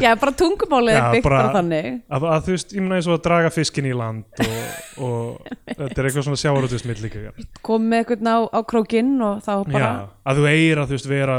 [0.00, 1.88] já, bara tungumálið Já, byggt bara- þannig.
[2.08, 5.50] að, að þú veist, ég meina eins og að draga fiskin í land og, og
[5.82, 7.34] þetta er eitthvað svona sjávarútusmill líka
[7.68, 9.92] kom með eitthvað á, á krókinn og þá bara
[10.32, 11.36] að þú eigir að þú veist vera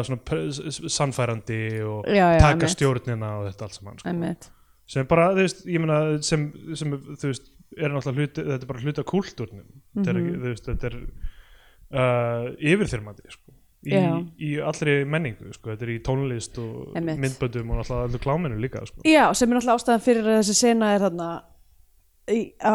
[1.00, 2.06] sannfærandi og
[2.46, 4.52] taka stjórnina og þetta allt saman sko.
[4.94, 8.70] sem bara, þú veist, ég meina sem, sem þú veist, er náttúrulega hluti þetta er
[8.70, 9.66] bara hluti af kúltúrnum.
[9.98, 10.58] Þetta er, Mhm.
[10.68, 10.98] þetta er
[11.94, 13.54] uh, yfirþyrmandi sko.
[13.84, 14.02] í,
[14.40, 15.74] í allri menningu sko.
[15.74, 17.20] þetta er í tónlist og Einmitt.
[17.24, 19.04] myndböndum og náttúrulega allur kláminu líka sko.
[19.08, 21.30] já, sem er náttúrulega ástæðan fyrir að þessi sena er þarna
[22.32, 22.74] í, á,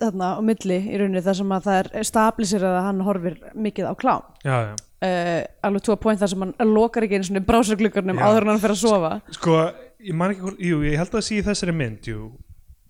[0.00, 3.88] þarna á milli í rauninni þar sem að það er stabilisir að hann horfir mikið
[3.88, 4.74] á klám já, já.
[5.08, 8.26] uh, alveg tvo point þar sem hann lokar ekki einu svona brásargluggarnum Já.
[8.28, 9.56] áður en hann fer að sofa sko,
[10.04, 12.28] ég man ekki hvort, jú, ég held að það sé í þessari mynd, jú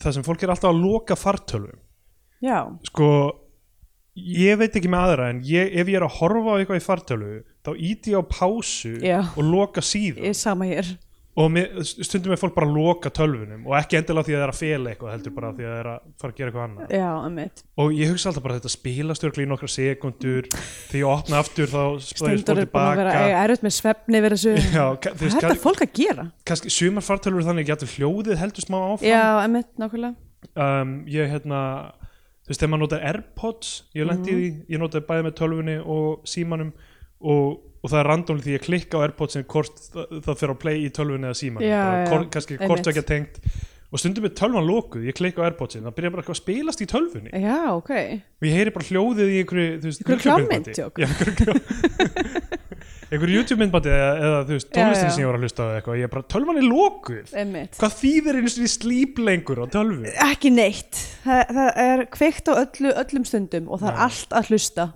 [0.01, 1.79] það sem fólk er alltaf að loka fartölvum
[2.43, 2.59] já,
[2.91, 3.11] sko
[4.17, 6.87] ég veit ekki með aðra en ég, ef ég er að horfa á eitthvað í
[6.87, 7.31] fartölu
[7.67, 9.21] þá íti ég á pásu Já.
[9.37, 10.35] og loka síðan.
[10.35, 10.97] Sama hér.
[11.41, 14.45] Og mér, stundum er fólk bara að loka tölvunum og ekki endilega því að það
[14.45, 16.65] er að fela eitthvað heldur bara því að það er að fara að gera eitthvað
[16.67, 16.91] annað.
[16.99, 17.63] Já, einmitt.
[17.81, 20.49] Og ég hugsa alltaf bara að þetta spilast örgli í nokkra sekundur.
[20.91, 23.77] Þegar ég opna aftur þá spæðist Stendur fólk er búin að vera tilbaka erut með
[23.79, 24.67] svefni verið þessu.
[24.81, 26.27] Já, ka- þú hvað veist, er þetta kann- fólk að gera?
[26.51, 29.07] kannski sumar fartölur þannig getur hljóðið heldur smá áfram.
[29.15, 30.15] Já, einmitt, nákvæmlega.
[30.59, 31.63] Um, ég hérna
[32.51, 35.77] þú veist, þegar maður notar Airpods ég lendi í því, ég notaði bæði með tölvunni
[35.87, 36.73] og símanum
[37.23, 37.45] og,
[37.79, 40.81] og það er randomli því ég klikka á Airpodsin hvort það, það fer á play
[40.83, 41.69] í tölvunni eða símanum.
[41.69, 42.91] Já, Bara já, hvort, kannski hvort einmitt.
[42.91, 43.39] ekki tengt.
[43.91, 46.87] Og stundum er tölvan lokuð, ég klikka á Airpodsin það byrja bara að spilast í
[46.91, 47.31] tölvunni.
[47.39, 47.93] Já, ok.
[48.43, 51.55] Og ég heyri bara hljóðið í einhverju Einhverju YouTube-myndbandi.
[53.11, 55.99] einhverju einhverju YouTube-myndbandi eða, eða þú veist, tónlistin sem ég var að hlusta á eitthvað,
[56.01, 57.35] ég er bara, tölvan er lokuð.
[57.43, 57.77] Einmitt.
[57.81, 60.15] Hvað þýðir einu sinni slíp lengur á tölvu?
[60.31, 64.51] Ekki neitt, það, það er kveikt á öllu, öllum stundum og það er allt að
[64.53, 64.89] hlusta.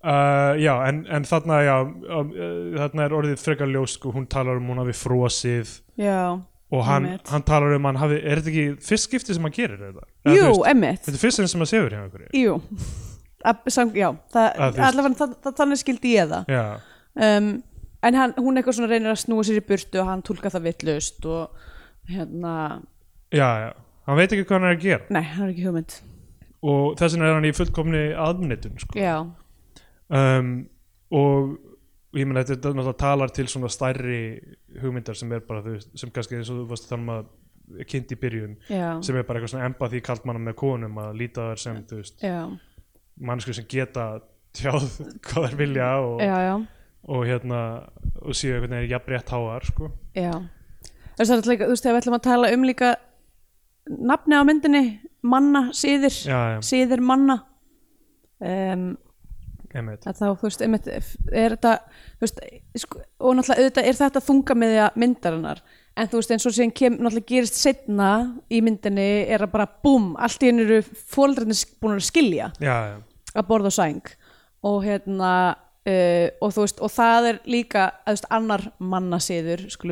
[0.00, 4.24] Uh, já, en, en þarna, já, um, uh, þarna er orðið frekar ljós, sko, hún
[4.32, 5.74] talar um hún hafi frosið.
[6.00, 7.28] Já, og hann, Einmitt.
[7.28, 10.06] hann talar um hann hafi, er þetta ekki fyrst skipti sem hann gerir þetta?
[10.24, 11.02] Eða, jú, þú veist, einmitt.
[11.04, 12.30] Þetta er fyrst sem hann sefur hjá einhverju?
[12.40, 12.54] jú.
[13.50, 16.48] Að- sam, já, það, Að þú veist- allavega það, þannig skildi ég það.
[16.56, 16.64] Já,
[17.26, 17.50] um,
[18.06, 20.66] en hann, hún eitthvað svona reynir að snúa sér í burtu og hann tólka það
[20.68, 21.64] vitlaust og
[22.10, 22.54] hérna,
[23.34, 23.70] já, já,
[24.08, 25.08] hann veit ekki hvað hann er að gera.
[25.14, 25.98] Nei, hann er ekki hugmynd.
[26.60, 29.10] Og þess vegna er hann í fullkomni aðnitun, sko.
[30.10, 30.54] Um,
[31.14, 31.58] og
[32.18, 34.22] ég meina þetta náttúrulega talar til svona stærri
[34.80, 37.86] hugmyndar sem er bara, veist, sem kannski eins og þú varst að tala um að
[37.86, 41.20] kynnt í byrjun já, sem er bara eitthvað svona empathy kalt manna með konum að
[41.20, 41.78] líta þær sem,
[43.30, 44.08] mannsku sem geta
[44.56, 44.88] tjáð
[45.28, 46.54] hvað þær vilja og, já, já,
[47.08, 47.60] og hérna
[48.20, 49.90] og séu einhvern veginn jafn rétt háar sko.
[50.14, 50.32] já.
[51.16, 52.90] Þú veist, það er líka, þú veist, þegar við ætlum að tala um líka
[53.90, 54.82] nafni á myndinni
[55.22, 57.42] manna, síðir, já, já, síðir manna
[58.40, 58.86] um,
[59.70, 61.74] að þá, þú veist, einmitt, er þetta
[62.18, 62.40] þú veist,
[62.82, 65.62] sko, og náttúrulega auðvitað er þetta þungamiðja myndarinnar
[66.00, 68.10] en þú veist eins og síðan kem, náttúrulega gerist setna
[68.50, 72.76] í myndinni er að bara búm, allt í henni eru fóreldrarnir búin að skilja já,
[72.94, 72.96] já,
[73.34, 74.14] að borða á sæng
[74.66, 75.32] og hérna
[75.88, 78.64] uh, og veist, og það er líka veist, annar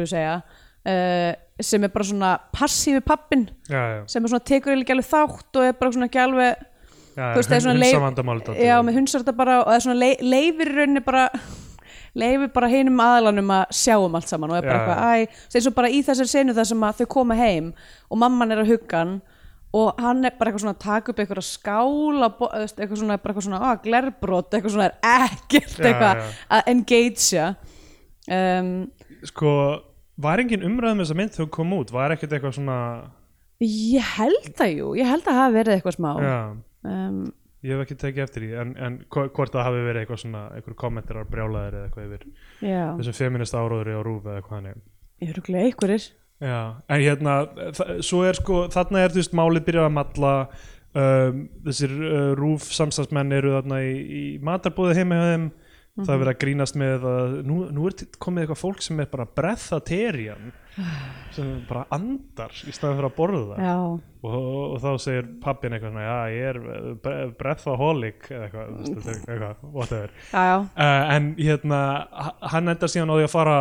[0.04, 1.30] við segja uh,
[1.68, 5.58] sem er bara svona passífi pappin já, já, sem er svona tekur ekki alveg þátt
[5.60, 6.10] og er bara svona
[7.74, 7.96] er leif-
[8.68, 11.24] já, með hunsar þetta bara og það er svona lei, leifir í rauninni bara
[12.22, 14.84] leifir bara hinum aðlanum að sjá um allt saman og er bara Já.
[14.84, 17.72] eitthvað, æ, er svo bara í þessari senu þar sem þau koma heim
[18.08, 19.12] og mamman er að hugga hann
[19.76, 22.28] og hann er bara eitthvað svona að taka upp eitthvað skála,
[22.68, 26.22] eitthvað svona, bara eitthvað svona á, glerbrot, eitthvað svona er ekkert eitthvað
[26.56, 27.48] að engagea.
[28.28, 28.70] Um,
[29.28, 29.52] sko,
[30.20, 32.78] var engin umræðum þess að mynd þú kom út, var ekkert eitthvað svona
[33.64, 36.10] ég held það jú ég held að það hafi verið eitthvað smá.
[36.88, 37.20] Um,
[37.66, 40.42] ég hef ekki tekið eftir því en, en hvo- hvort það hafi verið eitthvað svona
[40.54, 42.26] einhver kommentar brjálaðir eða eitthvað yfir
[42.70, 45.34] já, þessum feminist áróðri á rúf eða eitthvað hannig ég er.
[45.40, 46.06] Rúglega einhverjir
[46.38, 47.36] Já, en hérna
[48.04, 50.34] svo er sko, þarna er þú veist málið byrjað að malla
[50.94, 55.48] um, þessir uh, rúf samstagsmenn eru þarna í, í matarbúði heima hjá þeim
[56.04, 59.10] það er verið að grínast með að nú, nú er komið eitthvað fólk sem er
[59.12, 60.52] bara breatharian
[61.34, 63.56] sem bara andar í staðan fyrir að borða.
[63.58, 63.74] Já,
[64.28, 66.60] og, og þá segir pappin eitthvað svona, já ég er
[67.02, 68.76] bre- breathaholic eða eitthvað,
[69.08, 70.14] eitthvað, whatever.
[70.30, 70.56] Já, já.
[70.78, 71.80] Uh, en hérna
[72.54, 73.58] hann endar síðan á því að fara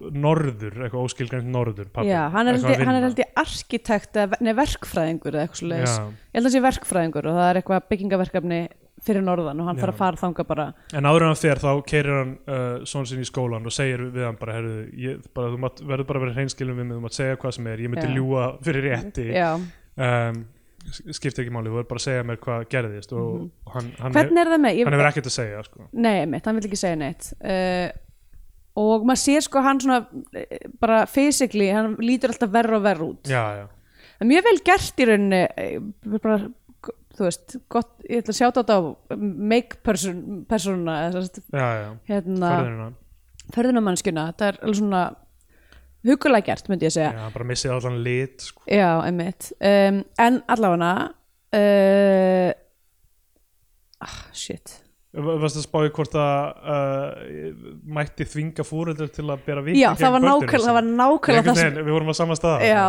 [0.00, 5.48] norður, eitthvað óskilgrænt norður pabbi, Já, hann er, held, er ég arkitekt nei, verkfræðingur eða
[5.48, 6.06] eitthvað Já.
[6.06, 8.60] ég held að það sé verkfræðingur og það er eitthvað byggingaverkefni
[9.06, 10.66] fyrir norðan og hann þarf að fara þanga bara.
[10.96, 14.26] En áður en fer þá keirir hann uh, svona sinni í skólan og segir við
[14.28, 17.04] hann bara, herru, ég, bara þú mátt, verður bara að vera hreinskilum við mig, þú
[17.06, 18.14] mátt segja hvað sem er ég myndi Já.
[18.18, 19.28] ljúga fyrir rétti.
[20.00, 20.44] Um,
[20.90, 24.20] skiptir ekki máli, þú verður bara að segja mér hvað gerðist og, og hann, hann,
[24.20, 24.78] er með?
[24.78, 25.90] Ég, hann hefur ekkert að segja sko.
[25.92, 27.32] Nei, mitt, hann vil ekki segja neitt.
[27.40, 27.90] Uh,
[28.80, 30.00] og maður sér sko hann svona
[30.36, 33.28] eh, bara physically, hann lítur alltaf verra og verra út.
[33.28, 33.66] Já, já,
[34.20, 35.76] er mjög vel gert í rauninni eh,
[36.18, 36.38] bara,
[37.16, 38.78] þú veist, gott, ég ætla að sjáta á
[39.18, 41.88] make person, persona eða já.
[42.10, 42.52] hérna,
[43.54, 45.02] förðunamannskjuna þetta er alveg svona
[46.06, 48.64] hugulega gert myndi ég segja já, bara missið allan lit sko.
[48.70, 50.92] Já, einmitt um, En allavega
[51.60, 52.52] uh,
[54.06, 54.78] ah, Shit
[55.10, 57.48] Varst að spáði hvort að uh,
[57.96, 59.64] mætti þvinga fúreldur til að bera
[59.98, 62.62] það var nákvæmlega það, var nákvæmlega það Við vorum á sama stað.
[62.68, 62.84] Já,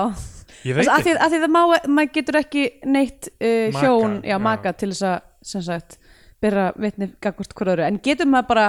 [0.61, 1.15] Ég veit ekki.
[1.17, 4.37] að því það má, maður getur ekki neitt uh, Maka, hjón, já, já.
[4.45, 5.19] maka til þess að
[5.51, 5.97] sem sagt,
[6.43, 8.67] bera vitni gagvart hvort öðru, en getur maður bara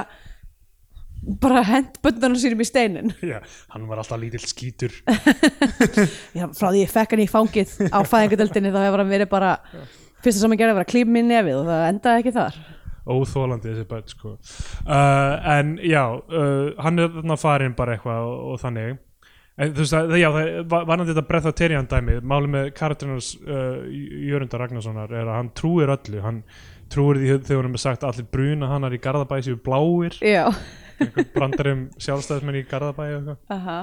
[1.42, 3.12] bara hent böndunum sínum í steinin?
[3.34, 3.38] Já,
[3.76, 4.94] hann var alltaf lítill skítur.
[6.38, 9.52] Já, frá því ég fekk hann í fangið á fæðingadeldinni þá hefur hann verið bara
[10.24, 12.58] fyrsta sem hann gerði var að klíma mér nefið og það endaði ekki þar
[13.06, 14.34] óþólandi þessi börn sko.
[14.86, 19.00] uh, en já uh, hann er þarna farin bara eitthvað og, og þannig.
[19.60, 23.82] En þú veist að, já, það var hann þetta breatharian dæmi máli með karakterinnars uh,
[24.28, 26.22] Jörundar Ragnarssonar er að hann trúir öllu.
[26.24, 26.44] Hann
[26.92, 30.16] trúir því þegar hann er sagt allir bruna hannar í Garðabæ séu bláir.
[31.34, 33.38] Brandar um sjálfstæðismenn í Garðabæ og eitthvað.
[33.56, 33.78] Aha,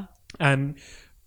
[0.50, 0.66] en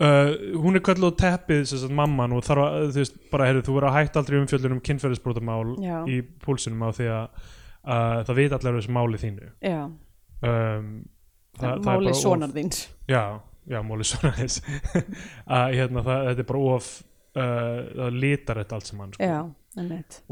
[0.02, 3.64] uh, hún er kölluð á teppið sagt mamman og þarf að þú veist bara heyrðu
[3.68, 5.96] þú verður að hætta aldrei umfjöllun um kynferðisbrotamál Já.
[6.08, 7.50] í púlsunum á því að
[7.86, 9.48] uh, það veit allir þessu máli þínu.
[9.62, 9.80] Já.
[10.42, 10.92] Um,
[11.58, 12.82] það, það Máli sonar þíns.
[13.10, 13.22] Já,
[13.70, 14.62] já, máli sonar þess
[15.46, 16.92] að hérna það, þetta er bara of
[17.36, 17.42] uh,
[17.98, 19.28] það litar þetta allt saman sko.
[19.28, 19.40] Já,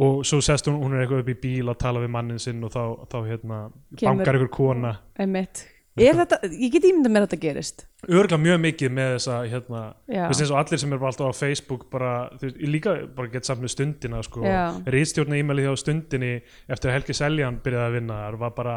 [0.05, 2.65] og svo sest hún, hún er eitthvað upp í bíl að tala við mannin sinn
[2.67, 3.61] og þá, þá hérna
[3.97, 4.95] Kemur- bankar ykkur kona.
[5.21, 5.63] Einmitt
[5.99, 10.23] þetta, ég get ímyndað mér að þetta gerist örgulega mjög mikið með þessa hérna, Já.
[10.23, 12.13] þú veist eins og allir sem bara alltaf á Facebook bara,
[12.47, 14.63] ég líka bara gett samt með stundina sko, Já.
[14.95, 16.33] rítstjórna e-maili hjá stundinni
[16.71, 18.77] eftir að Helgi Seljan byrjaði að vinna þar var bara,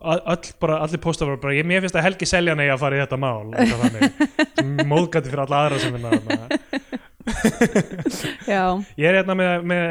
[0.00, 2.98] all, bara allir pósta var bara, ég, mér finnst að Helgi Seljan eigi að fara
[2.98, 3.52] í þetta mál
[4.94, 7.02] móðgæti fyrir alla aðra sem vinna þarna
[9.00, 9.84] ég er hérna með, með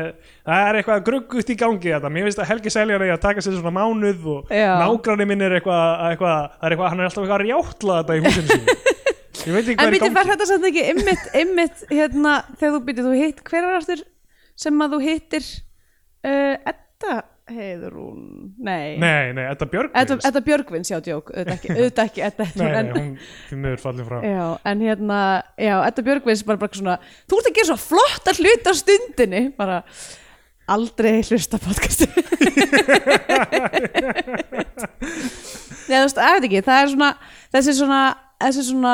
[0.46, 3.44] það er eitthvað gruggut í gangi þetta, mér finnst að Helgi Seljan eigi að taka
[3.44, 4.70] sér svona mánuð og Já.
[4.84, 8.48] nágranni minn er eitthvað, er eitthvað hann er alltaf eitthvað að rjátla þetta í húsinu
[8.54, 8.78] sínu.
[9.44, 10.14] Ég veit ekki en er gangi.
[10.16, 14.04] verð þetta samt ekki ymmit, ymmit hérna, þegar þú býttu, þú hitt hver var aftur
[14.64, 15.48] sem að þú hittir
[16.24, 17.16] uh, Edda
[17.58, 18.24] Heiðrún.
[18.58, 22.48] Nei, Nei, nei, þetta Björg Edda, Edda Björgvins, já, djók, auðvitað ekki, auðvitað ekki Edda
[22.48, 23.14] Nei, Heiðrún, nei, hún
[23.52, 24.18] því miður fallið frá.
[24.28, 25.20] Já, en hérna,
[25.68, 26.98] já, Edda Björgvins bara, bara svona,
[27.30, 29.78] þú ert að gera svo flotta hluti á stundinni, bara
[30.74, 32.08] aldrei hlusta podcastu
[35.84, 37.10] Nei, þú veist, ég veit ekki, það er svona
[37.54, 38.02] þessi svona,
[38.42, 38.94] þessi svona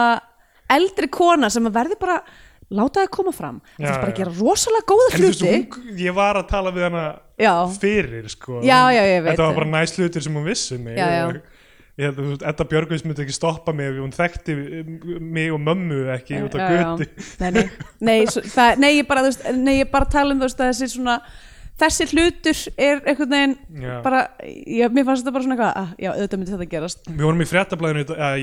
[0.73, 2.17] eldri kona sem að verði bara
[2.69, 4.19] láta það koma fram, það Já, er bara að já.
[4.19, 7.05] gera rosalega góða hluti ég var að tala við hana
[7.39, 10.99] Já, fyrir, sko Já, já, Þetta var bara næst hlutir sem hún vissi um mig
[10.99, 11.39] Já, já.
[11.99, 14.55] Edda Björgvins myndi ekki stoppa mig ef hún þekkti
[15.19, 16.83] mig og mömmu ekki út Já, já.
[16.95, 17.07] götu
[17.41, 18.19] nei, nei,
[18.79, 21.17] nei, ég bara, veist, nei, ég bara tala um veist, að þessi svona
[21.79, 23.97] þessi hlutur er einhvern veginn Já.
[24.05, 27.25] bara, ég, mér fannst þetta bara svona eitthvað ah, já, auðvitað myndi þetta gerast Við
[27.27, 27.49] vorum í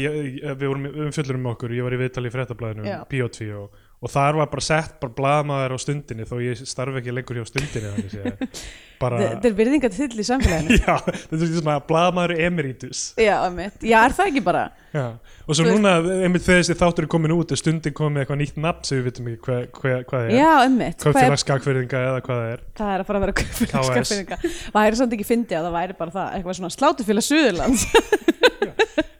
[0.02, 2.98] ég, við vorum um fjöllur um okkur, ég var í viðtali í fréttablaðinu Já.
[3.04, 7.14] um og, og þar var bara sett bara blaðmaður á stundinni þó ég starfi ekki
[7.16, 8.18] lengur hjá stundinni
[9.02, 10.76] bara, þetta er virðinga til í samfélaginu.
[10.84, 13.06] Já, þetta er svona blaðmaður emeritus.
[13.20, 13.34] Já,
[13.80, 14.66] já, er það ekki bara?
[14.96, 15.06] Já.
[15.44, 15.94] og svo Þú núna,
[16.24, 19.08] einmitt þegar þessi þáttur er komin út er stundin komið eitthvað nýtt nafn sem við
[19.10, 20.36] vitum ekki hva, hva, hvað það er.
[20.38, 22.64] Já, einmitt, hvað er, Kaupfélagsskakfyrðinga eða hvað það er.
[22.80, 23.60] Það er að fara að vera KS.
[23.74, 24.40] kaupfélagskapinninga
[24.78, 27.86] væri samt ekki fyndi að það væri bara það eitthvað svona slátufélag Suðurlands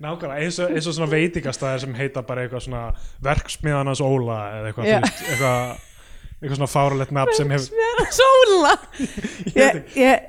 [0.06, 2.84] Nákvæmlega, eins og, eins og svona veitingastæðir sem heita bara eitthvað svona
[3.26, 5.84] verksmiðanas óla eða eitthvað, þú veist, eitthvað,
[6.36, 10.28] eitthvað svona fáralegt nafn sem hefur sóla veit ég, ég,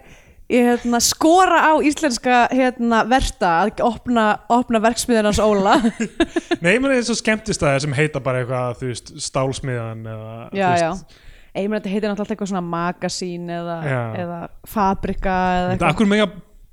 [0.55, 5.77] ég hérna, skora á íslenska hérna, verta að opna, opna verksmiðunars óla.
[6.63, 10.81] Nei, menn eins og skemmtistæðir sem heita bara eitthvað, þú veist, stálsmiðan eða, já, þú
[10.81, 10.89] já.
[10.89, 11.23] Veist,
[11.57, 13.77] Ég meina þetta heitir náttúrulega eitthvað svona magasín eða,
[14.21, 14.35] eða
[14.69, 15.87] fabrika eða eitthvað.
[15.89, 16.27] akkur mega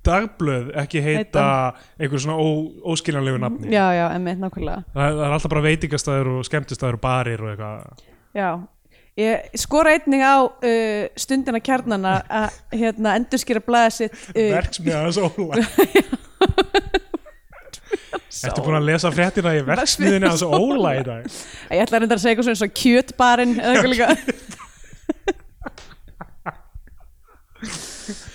[0.05, 1.47] dagblöð ekki heita
[1.99, 2.37] einhver svona
[2.93, 3.67] óskiljanlegu nafni.
[3.73, 4.81] Já, já, emmitt, nákvæmlega.
[4.95, 7.79] Það, það er alltaf bara veitingastæðir og skemmtistæðir og barir og eitthvað.
[8.35, 8.51] Já,
[9.21, 15.55] ég skora einnig á uh, stundina kjarnana að hérna, endurskýra blæða sitt uh, verksmiðanas óla.
[18.45, 21.23] Ertu búin að lesa fréttina í verksmiðinni hans óla í dag?
[21.71, 24.09] Ég ætla að reynda að segja eitthvað svona kjötbarinn eða eitthvað líka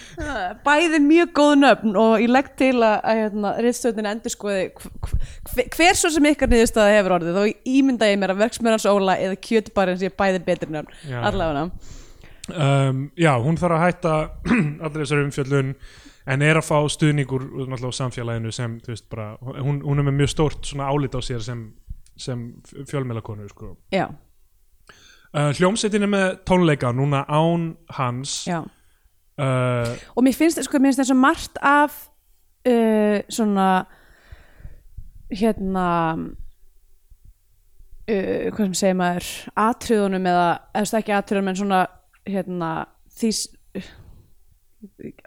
[0.65, 5.69] Bæði mjög góð nöfn og ég legg til að, að hérna, riðstöðin endur skoði hver,
[5.75, 9.39] hver svo sem ykkar niðurstaða hefur orðið þá ímynda ég mér að verksmiðans óla eða
[9.47, 11.19] kjötbarinn sé bæði betri nöfn Já.
[11.29, 11.65] allavega.
[12.49, 14.15] Um, Já, hún þarf að hætta
[14.85, 15.75] allir þessari umfjöllun
[16.29, 20.33] en er að fá stuðningur úr samfélaginu sem, veist, bara hún, hún er með mjög
[20.33, 21.61] stórt álit á sér sem,
[22.19, 22.49] sem
[22.89, 23.71] fjölmélakonu, sko.
[23.93, 24.09] Já,
[25.31, 28.43] uh, Hljómsveitin er með tónleika núna án hans.
[28.49, 28.61] Já
[29.39, 31.95] uh, og mér finnst, sko, mér finnst eins og margt af
[32.67, 33.69] uh, svona
[35.29, 35.87] hérna
[38.09, 39.31] uh, hvað sem segir maður
[39.67, 40.49] atriðunum eða,
[40.81, 41.81] eða ekki atriðunum en svona
[42.29, 42.69] hérna
[43.19, 43.31] því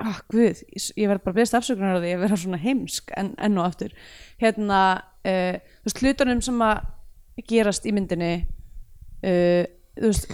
[0.00, 3.34] ah, guð, ég ég verð bara beðist afsökunar á því að vera svona heimsk en,
[3.36, 3.92] enn og aftur.
[4.40, 4.80] Hérna,
[5.28, 6.76] uh, þú veist, hlutunum sem að
[7.48, 9.64] gerast í myndinni uh,
[9.98, 10.28] þú veist,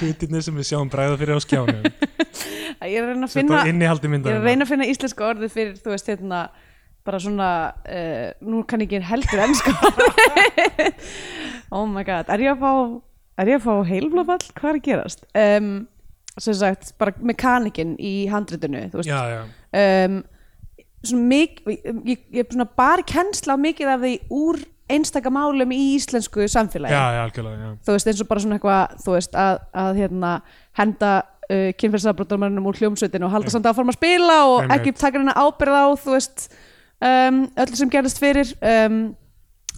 [0.00, 1.82] hlutinni sem við sjáum bræða fyrir á skjánum
[2.90, 5.78] ég er að reyna að finna ég er að reyna að finna íslenska orðið fyrir
[5.80, 6.42] þú veist hérna
[7.06, 9.72] bara svona uh, nú kann ég ekki heldur ennska
[11.76, 12.28] oh my god.
[12.28, 12.72] Er ég að fá,
[13.40, 15.24] er ég að fá heilblófall hvað er að gerast?
[15.38, 15.70] Um,
[16.40, 19.10] sem sagt bara mekanikinn í handritinu þú veist.
[19.10, 19.40] Já, já,
[19.80, 20.20] um,
[21.06, 25.80] svona mikið ég, ég, ég svona bara kennsla mikið af því úr einstaka málum í
[25.94, 26.94] íslensku samfélagi.
[26.94, 27.74] Já, já, algjörlega já.
[27.86, 30.32] þú veist eins og bara svona eitthvað þú veist að, að hérna
[30.80, 31.12] henda
[31.50, 33.56] uh, kynferðsafbrotarmennum úr hljómsveitinu og halda Einmitt.
[33.58, 34.76] samt áform að spila og Einmitt.
[34.78, 36.46] ekki taka hennar ábyrð á þú veist
[37.00, 39.00] um, öllu sem gerðist fyrir um,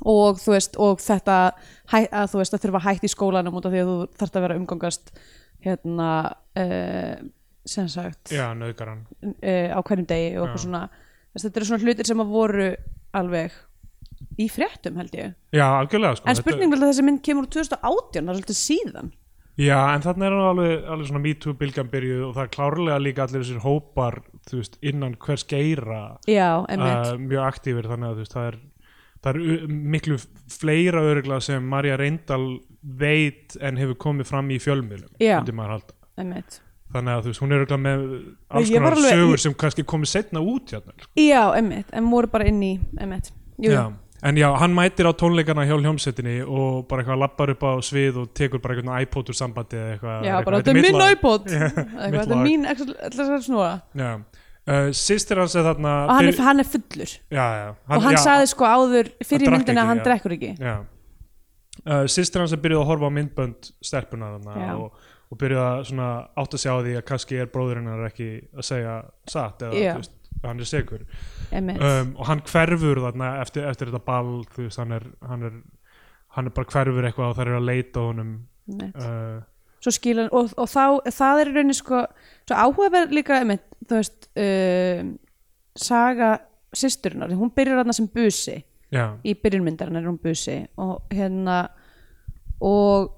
[0.09, 1.37] og þú veist og þetta
[1.93, 3.97] hæ, að þú veist að þurfa að hætta í skólanum út af því að þú
[4.21, 5.13] þarft að vera að umgangast
[5.63, 6.11] hérna
[6.59, 7.17] uh,
[7.69, 10.87] sem sagt Já, nöðgaran uh, á hverjum degi og eitthvað svona.
[11.33, 12.71] Þess, þetta eru svona hlutir sem að voru
[13.17, 13.55] alveg
[14.41, 15.35] í fréttum held ég.
[15.55, 16.29] Já, algjörlega sko.
[16.31, 19.13] En spurning vel að þessi mynd kemur úr 2018 það er svolítið síðan
[19.61, 22.99] Já, en þarna er nú alveg, alveg svona MeToo bylgjan byrjuð og það er klárlega
[23.05, 24.15] líka allir þessir hópar,
[24.49, 26.47] þú veist, innan hvers geira já,
[27.13, 28.57] uh, mjög aktífir þannig að þú veist, það er,
[29.23, 30.17] það er u- miklu
[30.57, 32.47] fleira örgla sem Marja Reyndal
[32.83, 35.13] veit en hefur komið fram í fjölmiðlum
[36.93, 38.03] Þannig að þú veist, hún er örgla með
[38.53, 40.93] alls konar sögur sem kannski komið setna út hérna.
[40.97, 41.13] sko.
[41.17, 43.31] já, emmitt, en voru bara inn í emmitt
[43.61, 43.85] jú, Já.
[44.23, 48.21] En já, hann mætir á tónleikana hjá hljómsettinni og bara eitthvað lappar upp á svið
[48.23, 50.29] og tekur bara eitthvað iPod úr sambandi eða eitthvað.
[50.29, 51.49] já bara þetta er minn lag." iPod.
[51.53, 53.73] Eitthvað, þetta er mín ætla snúa.
[53.99, 54.13] Já.
[54.63, 57.13] Uh, Sýstir hans er þarna og hann er, fyr- hann er fullur.
[57.35, 60.35] Já, já, og hann já, sagði sko áður fyrir Hann drakk myndina að hann drekkur
[60.37, 60.51] ekki.
[60.63, 60.75] Já.
[61.83, 65.83] Uh, Sýstir hans er byrjuð að horfa á myndbönd stelpuna þarna og, og byrjuð að
[65.91, 68.95] svona átt að sjá því að kannski er bróðurinn hennar ekki að segja
[69.35, 70.15] satt eða þú veist,
[70.49, 71.05] hann er segur
[71.53, 75.57] um, og hann hverfur þarna eftir, eftir þetta ball þú veist, hann er, hann er
[76.37, 78.35] hann er bara hverfur eitthvað og það er að leita honum
[78.97, 79.41] uh,
[79.83, 82.05] svo skilur og, og þá, það er í rauninni sko
[82.49, 85.15] svo áhugaverð líka einmitt, þú veist um,
[85.79, 86.35] saga
[86.73, 88.59] systurinnar, því hún byrjar þarna sem busi
[88.93, 91.65] já, í byrjunmyndarinn er hún busi og hérna
[92.63, 93.11] og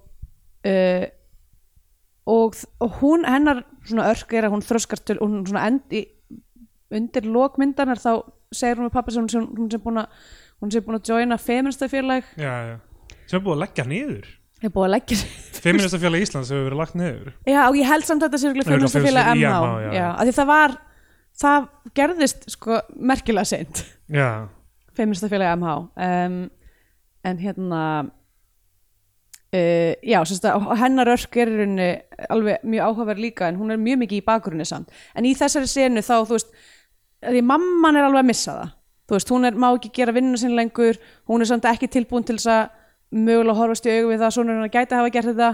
[0.67, 1.07] uh,
[2.25, 6.07] og, og hún hennar svona örk er að hún þroskast til hún svona endi
[6.95, 8.11] undir lokmyndarnar þá
[8.55, 10.25] segir hún með pappa sem hún, sem búin að
[10.63, 12.77] hún sem búin að joina feministafélag já, já.
[13.27, 14.33] sem er búið að leggja niður.
[14.65, 17.31] Er búin að leggja sig Feministafélag Íslands hefur verið lagt niður.
[17.49, 20.77] Já og ég held samt að þetta sé feministafélag í já, af því það var
[21.45, 23.87] það gerðist sko merkilega seint.
[24.13, 24.29] Já,
[24.97, 26.39] feministafélag MH um,
[27.25, 27.81] en hérna
[29.55, 31.91] uh, já, að hennar örk er í
[32.31, 34.93] alveg mjög áhugaverð líka en hún er mjög mikið í bakgrunni samt.
[35.17, 36.55] En í þessari senu þá, þú veist
[37.29, 38.73] því mamman er alveg að missa það
[39.05, 40.99] þú veist, hún er, má ekki gera vinnuna sinni lengur
[41.29, 42.65] hún er samt ekki tilbúin til þess að
[43.15, 45.51] mögulega horfast í augu við það að svona hann gæti hafa gert þetta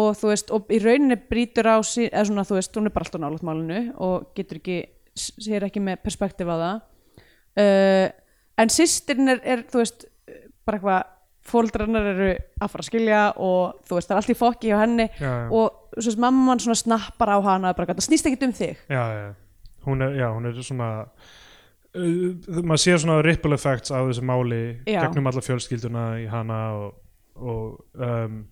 [0.00, 2.94] og þú veist, og í rauninni brýtur á sí, eða svona, þú veist, hún er
[2.94, 4.76] bara alltaf nálægt málinu og getur ekki,
[5.18, 6.76] sér ekki með perspektíf á það
[7.64, 8.06] uh,
[8.62, 10.06] en sýstirinn er, er, þú veist
[10.68, 11.16] bara eitthvað,
[11.50, 14.80] fóldrarnar eru að fara að skilja og þú veist, það er allt í fokki hjá
[14.84, 15.46] henni já, já.
[15.48, 19.00] og svo veist, mamman svona snappar á hana bara, það snýst ekki um þig já,
[19.16, 19.30] já.
[19.86, 20.90] Hún, er, já, hún er svona
[21.96, 25.02] uh, maður sér svona ripple effects af þessu máli Já.
[25.06, 26.98] gegnum alla fjölskylduna í hana og,
[27.36, 28.42] og um,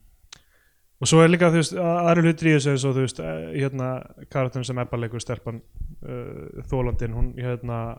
[0.99, 3.43] og svo er líka þú veist aðri hlutir í þessu eins og þú veist eh,
[3.61, 3.91] hérna
[4.33, 7.99] karakterin sem Ebba leikur stelpan uh, þólandin hún hérna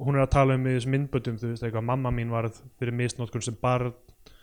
[0.00, 2.96] hún er að tala um í þessum myndböndum þú veist eitthvað mamma mín varð fyrir
[2.96, 3.92] misnótkun sem barn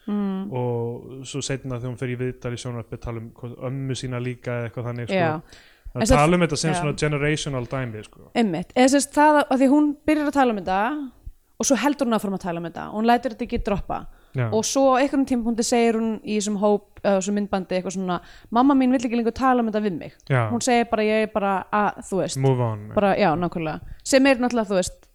[0.08, 0.52] mm.
[0.56, 4.22] og svo setna þegar hún fer í viðtal í sjónvarpi tala um hvað- ömmu sína
[4.24, 5.26] líka eða eitthvað þannig já, sko.
[5.28, 6.80] En að tala um þetta sem já.
[6.82, 8.32] svona generational dæmi sko.
[8.36, 10.82] einmitt, eða sérst það að því hún byrjar að tala um þetta
[11.58, 14.00] og svo heldur hún áfram að tala um þetta og hún lætur þetta ekki droppa
[14.38, 14.46] Já.
[14.54, 18.18] og svo á einhvern tímpúndi segir hún í þessum hóp, þessum myndbandi eitthvað svona,
[18.54, 20.44] mamma mín vill ekki lengur tala um þetta við mig Já.
[20.52, 24.30] hún segir bara, ég er bara að, þú veist move on bara, já, nákvæmlega sem
[24.30, 25.10] er náttúrulega, þú veist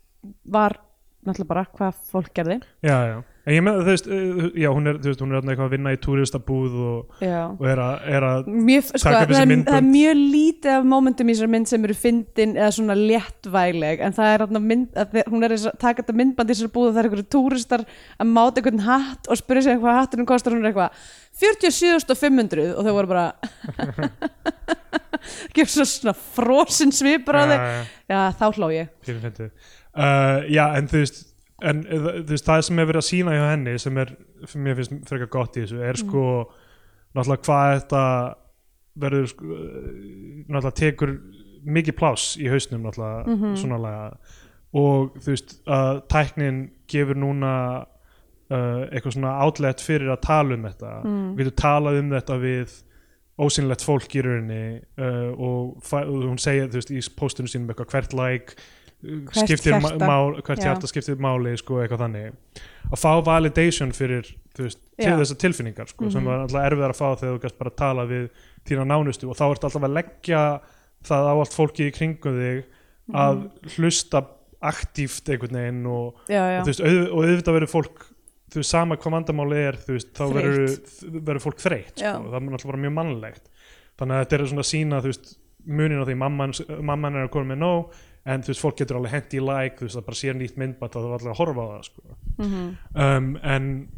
[0.56, 0.78] var
[1.22, 3.16] náttúrulega bara hvað fólk gerði já, já.
[3.42, 5.68] En ég með þú veist, uh, já, hún er, þú veist, hún er þarna eitthvað
[5.68, 7.16] að vinna í túristabúð og,
[7.58, 8.26] og er, að, er
[8.86, 9.70] sko, Taka þessi myndbönd.
[9.70, 14.04] það er mjög lítið af momentum í þessar mynd sem eru fyndin eða svona léttvæleg
[14.06, 16.86] en það er þarna mynd, að hún er að taka þetta myndband í þessar búð
[16.90, 17.84] og það er einhverju túristar
[18.22, 21.02] að máta einhvern hatt og spyrja sig hvað hatturinn kostar hún er eitthvað
[21.42, 23.26] 47.500 og þau voru bara
[25.56, 27.58] gefur svo svona frosin svipur á þau.
[28.10, 28.90] já, þá hló ég.
[29.92, 31.22] Uh, já, en þú veist
[31.62, 34.12] en þú veist, það sem er verið að sína hjá henni sem er,
[34.54, 36.24] mér finnst frekar gott í þessu er sko,
[37.14, 38.04] náttúrulega hvað þetta
[39.02, 39.58] verður sko,
[40.48, 41.16] náttúrulega tekur
[41.62, 44.06] mikið pláss í hausnum náttúrulega svona laga
[44.72, 47.52] og þú veist, að tæknin gefur núna
[48.52, 50.92] uh, eitthvað svona outlet fyrir að tala um þetta.
[51.04, 51.26] Mm.
[51.40, 52.78] getur talað um þetta við
[53.42, 54.64] ósynlegt fólk í rauninni
[55.00, 58.56] uh, og, hún segir þú veist í postunum sínum eitthvað hvert like
[59.02, 60.06] Hvert skiptir hjarta.
[60.06, 62.60] mál, hvert hjarta skiptir máli sko eitthvað þannig.
[62.86, 64.28] Að fá validation fyrir
[64.58, 67.72] veist, til þessar tilfinningar sko, sem var alltaf erfiðar að fá þegar þú gæst bara
[67.72, 68.28] að tala við
[68.68, 69.26] þína nánustu.
[69.32, 70.44] Og þá ertu alltaf að leggja
[71.08, 72.62] það á allt fólki í kringum þig
[73.18, 73.42] að
[73.74, 74.22] hlusta
[74.62, 78.04] aktíft einhvern veginn og, já, já, og, veist, og auðvitað verður fólk
[78.52, 82.70] þú veist, sama hvað vandamáli er veist, þá verður, fólk þreytt sko, það er náttúrulega
[82.70, 83.50] bara mjög mannlegt.
[83.98, 85.00] Þannig að þetta er svona að sína
[85.62, 88.96] munin á því mamman, mamman er að koma með nóg en þú veist, fólk getur
[89.00, 91.32] alveg hendi í like þú veist, það bara sér nýtt myndbætt að það var allir
[91.32, 92.02] að horfa á það sko.
[92.38, 92.68] Mhm.
[92.94, 93.88] um, en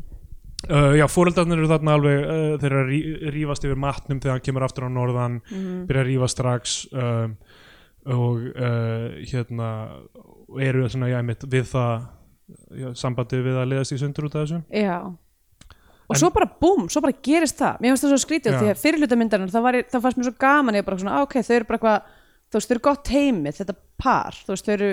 [0.70, 4.46] uh, já, fóreldarnir eru þarna alveg uh, þeir eru að rífast yfir matnum þegar hann
[4.48, 5.84] kemur aftur á norðan Mhm.
[5.90, 7.36] byrja að rífa strax um,
[8.04, 9.68] og uh, hérna
[10.48, 12.06] og eru svona, já, einmitt, við það
[12.76, 14.98] já, sambandi við að leiðast í sundur út af þessu Já
[16.04, 18.58] og En- svo bara búm, svo bara gerist það mér finnst það svo skrítið Já.
[18.60, 21.54] því að fyrirluta myndarinn það, það fannst mér svo gaman ég bara svona, ok, þau
[21.56, 22.02] eru bara eitthvað
[22.54, 24.90] þú veist, þau eru gott heimið, þetta par þú veist, þau eru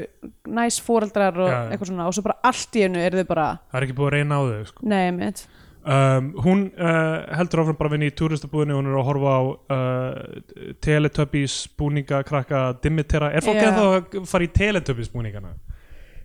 [0.59, 1.71] næs fóreldrar og Já, já.
[1.75, 4.09] eitthvað svona, og svo bara allt í hennu eru þau bara, það er ekki búið
[4.11, 4.87] að reyna á þau sko.
[4.91, 5.43] nei, mitt
[5.81, 9.41] um, hún uh, heldur áfram bara að vinna í túristabúðinni hún er að horfa á
[9.41, 13.69] uh, Teletubbies búninga krakka Dimitera, er fólk Já.
[13.71, 15.55] eða að fara í Teletubbies búningana?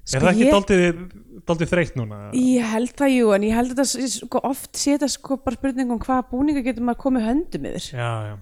[0.07, 0.99] Sko, er það ekki ég- daldið,
[1.49, 2.19] daldið þreytt núna?
[2.39, 5.59] ég held það jú, en ég held að þetta sko, oft sé þetta sko bara
[5.59, 8.37] spurning um hvaða búninga getur maður komið höndum yfir Já, já,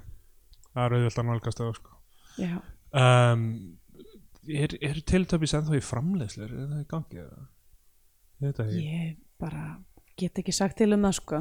[0.75, 1.95] það er auðvitað nálgast það sko.
[2.43, 2.53] já,
[2.95, 3.47] um,
[4.49, 7.49] er, er Teletubbies ennþá í framleiðslu er það í gangi eða?
[8.45, 9.65] ég ekki bara
[10.21, 11.39] get ekki sagt til um það sko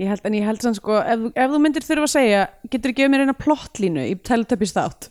[0.00, 2.90] Ég held, en ég held sann sko, ef, ef þú myndir þurfa að segja, getur
[2.90, 5.10] þú gefið mér eina plottlínu í Teletubbies þátt?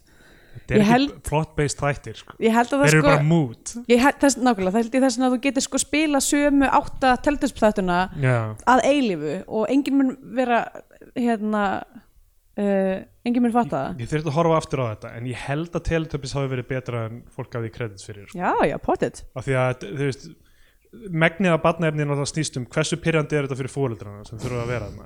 [0.49, 2.35] þetta er Ég ekki held- plot-based þættir sko.
[2.43, 4.97] Ég held að það þeir eru sko, bara mood ég held þess, nákvæmlega, það held
[4.97, 8.35] ég þess að þú getur sko spila sömu átta Teletubbies þáttuna já,
[8.73, 10.11] að eilífu og enginn mun
[10.41, 10.59] vera,
[11.15, 11.63] hérna,
[12.59, 14.03] uh, enginn mun fatta það.
[14.03, 17.05] ég þurfti að horfa aftur á þetta en ég held að Teletubbies hafi verið betra
[17.07, 18.39] en fólk gaf því kredits fyrir sko.
[18.39, 19.23] Já, já, potið.
[19.33, 20.23] af því að þú veist
[21.23, 24.63] megnið af barnaefni er náttúrulega snýst um hversu pyrrandi er þetta fyrir fóreldrana sem þurfa
[24.63, 25.05] að vera þarna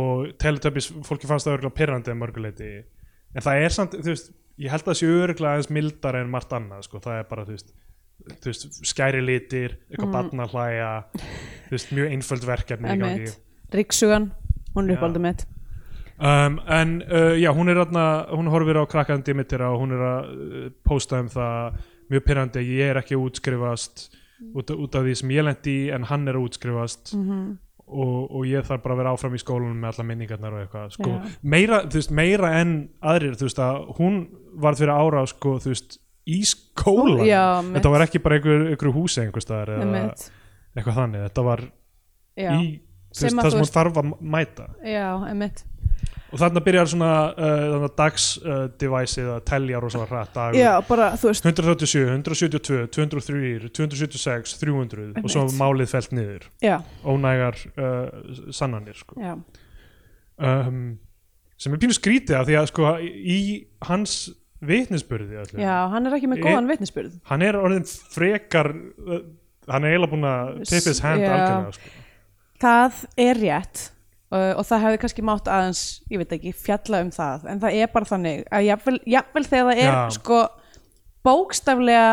[0.00, 2.70] og Teletubbies, fólki fannst það örgulega pyrrandi að mörguleiti
[3.34, 6.32] en það er samt, þú veist ég held að það sé örgulega aðeins mildar en
[6.32, 7.70] margt annað sko, það er bara, þú veist
[8.40, 10.14] þú veist, skæri litir eitthvað mm.
[10.16, 10.90] barnahlæja
[16.20, 20.04] um, en uh, já, hún er þarna hún horfir á krakkan Dimitira og hún er
[20.04, 24.06] að uh, posta um það mjög pyrrandi, ég er ekki að útskrifast
[24.54, 27.14] út, út af því sem ég lendi í en hann er að útskrifast.
[27.16, 27.58] Mm
[27.90, 30.92] og, og ég þarf bara að vera áfram í skólanum með alla minningarnar og eitthvað
[30.94, 31.32] sko, Já.
[31.54, 32.74] meira, veist, meira en
[33.12, 34.20] aðrir þú veist að hún
[34.62, 35.98] var fyrir ára sko, þú veist,
[36.30, 37.42] í skólan Já,
[37.74, 40.04] þetta var ekki bara einhver, einhver húsi einhver staðar eða
[40.76, 41.64] eitthvað þannig, þetta var
[42.38, 44.68] Já, í veist, að það sem hún þarf að mæta.
[44.86, 45.08] Já,
[45.42, 45.64] mitt
[46.30, 50.58] og þarna byrjar svona uh, dags uh, að telja rosalega hratt dagur.
[50.60, 55.58] Já, bara, þú veist 137, 172, 203, 276, 300 og svo Einmitt.
[55.60, 56.46] málið felt niður.
[56.64, 58.06] Já, ónægar uh,
[58.54, 59.18] sannanir sko.
[60.40, 60.84] um,
[61.60, 63.40] sem er pínu skrítið af því að sko, í
[63.88, 64.20] hans
[64.60, 67.20] vitnisburði öllu, já, hann er ekki með góðan vitnisburð.
[67.30, 69.22] Hann er orðin frekar uh,
[69.70, 71.96] hann er eiginlega búin að tip his hand algjörlega sko.
[72.60, 73.86] Það er rétt
[74.32, 77.46] uh, og það hefði kannski mátt aðeins, ég veit ekki, fjalla um það.
[77.52, 80.02] En það er bara þannig að jafnvel, jafnvel þegar það er Já.
[80.18, 80.40] sko
[81.26, 82.04] bókstaflega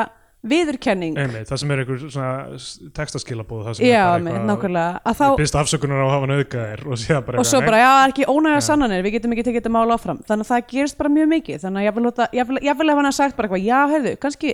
[0.47, 1.17] viðurkenning.
[1.19, 4.99] Einmitt, það sem er einhver svona textaskilabóð það sem Já, er með, bara nákvæmlega.
[5.01, 7.71] Að ég þá, byrst afsökunar á að hafa nauðgæðir og síðan bara og svo eitthvað,
[7.71, 8.65] bara, já, það er ekki ónæga Já.
[8.67, 10.21] sannanir við getum ekki tekið þetta mál áfram.
[10.29, 11.59] Þannig að það gerist bara mjög mikið.
[11.65, 14.53] Þannig að jafnvel, láta- jafnvel, jafnvel ef hann har sagt bara eitthvað, já, heyrðu, kannski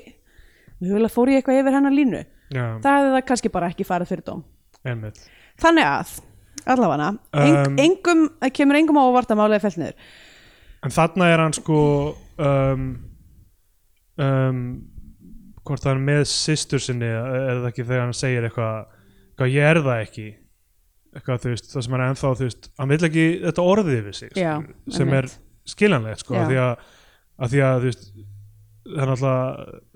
[0.84, 2.24] vilja fór ég eitthvað yfir hennar línu.
[2.54, 4.44] Já, það hefði það kannski bara ekki farið fyrir dóm.
[4.88, 5.22] Einmitt.
[5.62, 6.16] Þannig að,
[6.66, 7.10] allavega.
[7.34, 8.24] Eng, Um, engum,
[8.54, 9.98] kemur engum á óvart að málega fælt niður.
[10.84, 11.80] En þarna er hann sko
[12.44, 12.88] um,
[14.20, 14.64] um,
[15.64, 18.98] hvort það er með systur sinni er það ekki þegar hann segir eitthvað,
[19.54, 20.28] ég er það ekki?
[21.14, 24.38] Eitthvað veist, það sem hann er ennþá veist, hann vil ekki þetta orðið við sig
[24.40, 24.54] Já,
[24.98, 25.30] sem er
[25.70, 26.88] skiljanlegt sko, af því að,
[27.38, 28.08] að því að veist
[28.84, 29.93] það er náttúrulega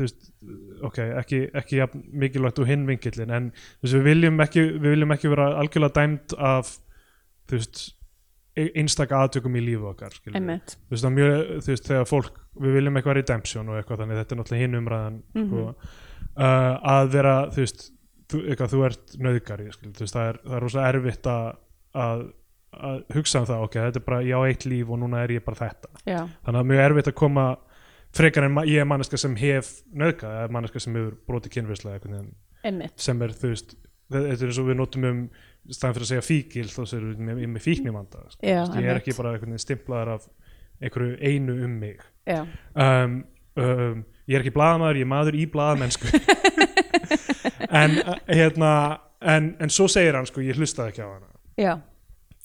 [0.00, 0.28] veist,
[0.88, 4.94] ok, ekki, ekki jafn mikilvægt úr hinn vinkillin en þú veist, við viljum ekki, við
[4.96, 6.70] viljum ekki vera algjörlega dæmt af
[7.50, 7.82] þú veist
[8.56, 11.34] e- einstaka aðtökum í lífu okkar þú veist, mjög,
[11.64, 14.78] þú veist, þegar fólk við viljum eitthvað redemption og eitthvað þannig þetta er náttúrulega hinn
[14.82, 15.48] umræðan Mhm.
[15.48, 15.64] sko,
[16.36, 17.90] uh, að vera, þú veist
[18.32, 21.56] þú, eitthvað, þú ert nöðgari það er, það er rosa erfitt að,
[21.94, 22.22] að,
[22.72, 25.34] að hugsa um það ok, þetta er bara, ég á eitt líf og núna er
[25.36, 25.88] ég bara þetta.
[26.08, 27.44] Já, þannig að mjög erfitt að koma
[28.12, 32.26] frekar en ég er manneska sem hef nöðgað, eða manneska sem hefur brotið
[32.62, 32.94] einmitt.
[33.00, 33.74] Sem er, þú veist
[34.12, 35.20] þetta er eins og við notum um
[35.72, 38.40] staðan fyrir að segja fíkil þá séum við með, með fíknivanda sko.
[38.42, 40.26] Já, Þú veist, ég er ekki bara stimplaður af
[40.82, 42.02] einhverju einu um mig.
[42.28, 43.16] Um,
[43.58, 46.12] um, ég er ekki blaðamaður, ég er maður í blaðamennsku.
[47.72, 48.70] En uh, hérna
[49.24, 51.28] en, en svo segir hann sko, ég hlustaði ekki á hana.
[51.56, 51.70] Já.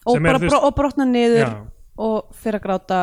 [0.07, 1.49] Og er, og brotna niður já,
[1.99, 2.99] og fyrir að gráta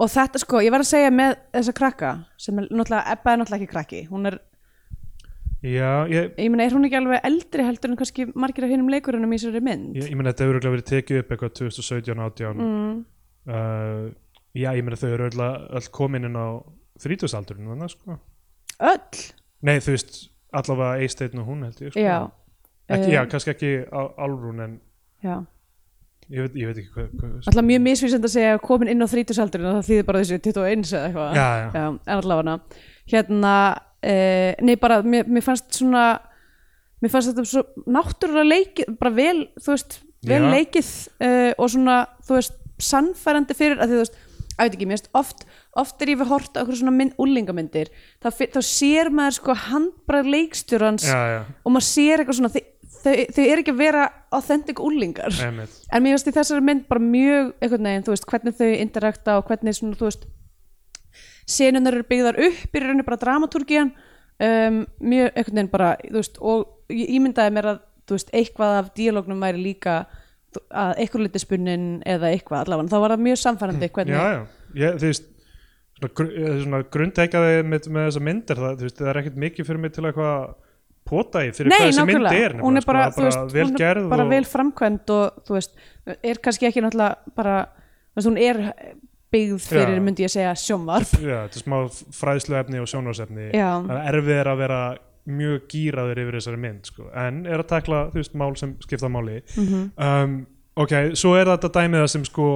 [0.00, 3.38] og þetta sko, ég verð að segja með þessa krakka sem er náttúrulega, Ebba er
[3.42, 4.00] náttúrulega ekki krakki.
[4.10, 4.38] Hún er,
[5.64, 8.90] já ég, ég meina, er hún ekki alveg eldri heldur en kannski margir af hinnum
[8.92, 9.94] leikurunum í þessari mynd?
[9.96, 12.98] Ég, ég meina þetta hefur örugglega verið tekið upp eitthvað 2017, 18 mm,
[13.48, 14.04] uh,
[14.58, 15.48] já, ég meina þau eru öll,
[15.80, 16.46] öll komin inn á
[17.04, 18.18] þrítúsaldurinn þannig sko.
[18.84, 19.22] Öll?
[19.64, 20.18] Nei, þú veist,
[20.54, 22.02] allavega Eisteinn og hún held ég sko.
[22.04, 22.18] já,
[22.90, 24.80] ekki, Eh, já, kannski ekki á- Álfrún en
[25.24, 25.38] já
[26.30, 29.70] ég veit, ég veit ekki hvað, alltaf mjög misvísend að segja komin inn á þrítusaldurinn
[29.70, 31.38] og það þýðir bara þessi 21 eða eitthvað.
[31.38, 32.56] Já, já, en allavega.
[33.12, 33.54] Hérna,
[34.04, 36.04] uh, nei bara mér, mér fannst svona
[37.04, 40.52] mér fannst þetta svo náttúrulega leikið bara vel, þú veist, vel Já.
[40.56, 42.54] leikið uh, og svona, þú veist
[42.84, 44.22] sannfærandi fyrir, að því þú veist
[44.54, 45.40] að veit ekki, mér finnst oft,
[45.82, 47.88] oft er ég við hort á okkur svona mynd, úlingamyndir,
[48.22, 52.52] þá, fi- þá sér maður sko handbrað leikstjórans já, já, og maður sér eitthvað svona
[52.54, 52.62] þau,
[53.04, 55.76] þau, þau er ekki að vera authentic úlingar einmitt.
[55.92, 59.36] En mér finnst í þessari mynd bara mjög einhvern veginn, þú veist, hvernig þau interakta
[59.38, 60.26] og hvernig svona, þú veist
[61.54, 66.40] senunar eru byggðar upp í rauninni bara dramatúrgían um, mjög einhvern veginn bara, þú veist,
[66.40, 70.00] og ég ímyndaði mér að, þú veist, eitthvað af díalógnum væri líka
[70.70, 74.74] að eitthvað liti spunnin eða eitthvað allavega, þá var það mjög samfærandi hvernig, já, já,
[74.78, 75.30] ég, þú veist
[75.98, 79.40] svona, gr eh, svona grundteikaði með, með þessa myndir það, þú veist, það er ekkert
[79.44, 80.36] mikið fyrir mig til eitthvað
[81.08, 83.38] pota í fyrir Nei, hvað þessi mynd nákvæmlega, er hún er bara, sko, það veist,
[83.40, 85.74] bara vel er gerð bara og, vel framkvæmd og þú veist,
[86.22, 87.56] er kannski ekki náttúrulega bara,
[88.16, 88.60] veist, hún er
[89.34, 90.02] byggð fyrir, Já.
[90.06, 91.78] myndi ég segja, sjónvarp já, þetta er smá
[92.20, 94.80] fræðslu efni og sjónvarsefni er erfið er að vera
[95.26, 97.06] mjög gýraður yfir þessari mynd sko.
[97.16, 99.90] en er að takla, þú veist, mál sem skipta máli Mhm.
[99.96, 100.46] um,
[100.76, 102.48] ok, svo er þetta dæmið það sem sko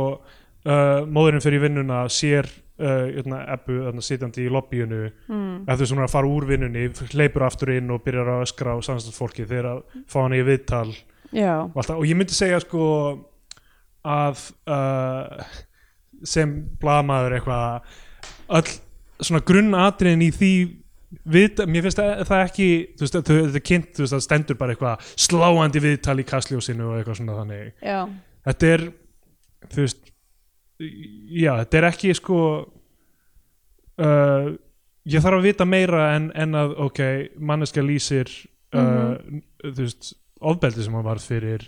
[0.67, 5.05] uh, móðurinn fyrir vinnuna sér uh, hérna, ebbu þarna, sitjandi í lobbyinu.
[5.29, 5.55] Mm.
[5.67, 8.45] ef þú veist hún er að fara úr vinnunni hleypur aftur inn og byrjar að
[8.49, 10.91] öskra á samstæðsfólki þegar að fá hann í viðtal.
[11.35, 12.85] Já, og, og ég myndi segja sko
[14.09, 15.49] að uh,
[16.27, 17.97] sem blamaður eitthvað
[18.59, 18.77] öll
[19.19, 20.53] svona grunnatriðin í því
[21.29, 24.59] við, mér finnst það, það ekki þú veist, þetta er kynnt, þú veist, það stendur
[24.61, 27.73] bara eitthvað sláandi viðtal í kastljósinu og eitthvað svona þannig.
[27.83, 28.01] Já,
[28.49, 28.87] þetta er
[29.67, 30.08] þú veist
[30.79, 32.39] já, þetta er ekki sko
[33.99, 34.49] uh,
[35.09, 37.03] ég þarf að vita meira en, en að ok,
[37.41, 38.31] manneska lýsir
[38.77, 39.17] uh,
[39.65, 41.65] þú veist ofbeldi sem hann varð fyrir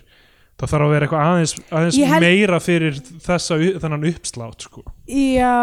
[0.61, 4.83] það þarf að vera eitthvað aðeins, aðeins held- meira fyrir þessa, þennan uppslátt sko.
[5.09, 5.55] já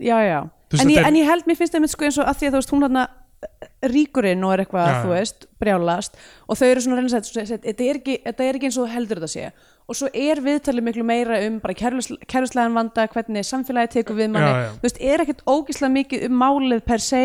[0.00, 0.40] já, já.
[0.70, 2.48] Veist, en, ég, er- en ég held mér finnst það sko eins og að því
[2.48, 3.00] að þú veist hún hann
[3.90, 7.60] ríkurinn og er eitthvað, Já, þú veist, brjálast og þau eru svona að að segja,
[7.64, 8.16] þetta er ekki,
[8.68, 9.46] eins og heldur þetta sé
[9.90, 14.50] og svo er viðtalið miklu meira um bara kærluslegan vanda, hvernig samfélagi tekur við manni,
[14.52, 14.70] Já, já.
[14.76, 17.22] þú veist, er ekkert ógislega mikið um málið per se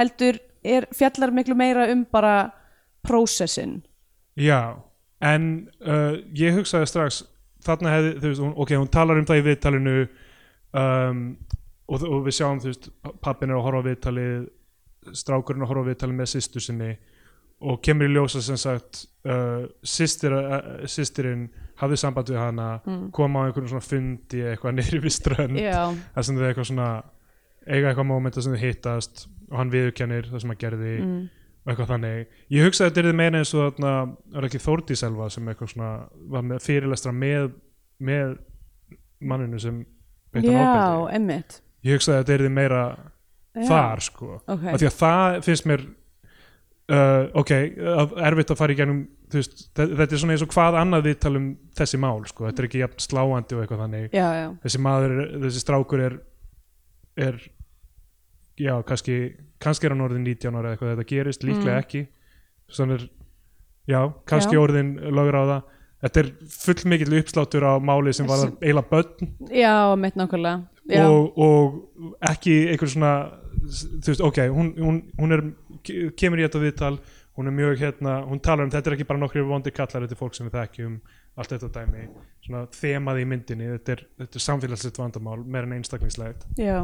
[0.00, 2.34] heldur, er fjallar miklu meira um bara
[3.06, 3.78] prósessin
[4.34, 4.74] Já,
[5.22, 7.22] en uh, ég hugsaði strax
[7.64, 9.96] þarna hefði, þú veist, ok, hún talar um það í viðtalinu
[10.74, 11.24] um,
[11.86, 12.90] og, og við sjáum, þú veist,
[13.22, 16.90] pappin er að horfa viðtalið strákurinn að horfa viðtalið með systur sinni
[17.64, 20.82] og kemur í ljósa sem sagt uh, systir, uh,
[21.80, 22.68] hafði samband við hana
[23.14, 25.60] kom á einhvern svona fundi eitthvað neyri við strönd.
[25.60, 26.90] Þar sem þau eitthvað svona
[27.64, 31.18] eiga eitthvað mómenta sem þau hittast og hann viðurkennir það sem hann gerði mm.
[31.64, 32.38] og eitthvað þannig.
[32.54, 33.94] Ég hugsaði að þetta er meina eins og þarna
[34.34, 35.90] er ekki Þórdís Elva sem eitthvað svona
[36.34, 37.50] var með fyrirlestra með,
[38.04, 38.38] með
[39.24, 39.84] manninu sem
[40.34, 40.64] já,
[41.14, 42.84] emmitt ég hugsaði að þetta er meira
[43.54, 43.66] Já.
[43.68, 44.30] þar sko.
[44.50, 45.84] Ok, af því að það finnst mér
[46.92, 47.50] uh, ok,
[48.28, 48.76] erfitt að fara í
[49.74, 52.68] þe- þetta er svona eins og hvað annað við talum þessi mál sko, þetta er
[52.68, 54.08] ekki jafn sláandi og eitthvað þannig.
[54.14, 55.14] Já, já, þessi maður,
[55.46, 56.18] þessi strákur er
[57.16, 57.36] er
[58.58, 59.16] já, kannski,
[59.62, 61.84] kannski er hann orðin 19 ára eitthvað, þetta gerist líklega Mm.
[61.84, 62.02] ekki.
[62.74, 63.08] Þannig er,
[63.86, 64.60] já, kannski Já.
[64.64, 65.62] orðin lögur á það.
[66.04, 69.28] Þetta er full mikill uppsláttur á máli sem var eiginlega börn.
[69.50, 70.66] Já, emmitt nákvæmlega.
[71.00, 73.12] Og, og ekki einhver svona
[73.64, 75.42] þú veist, ok, hún, hún, hún er
[75.86, 76.94] ke- kemur í þetta viðtal
[77.34, 80.14] hún er mjög hérna, hún talar um þetta er ekki bara nokkri vondi kallar, þetta
[80.14, 80.98] er fólk sem við þekkjum
[81.34, 82.04] allt þetta dæmi,
[82.46, 86.76] svona þemaði í myndinni, þetta er, þetta er samfélagslegt vandamál meira en einstaklingslegt já,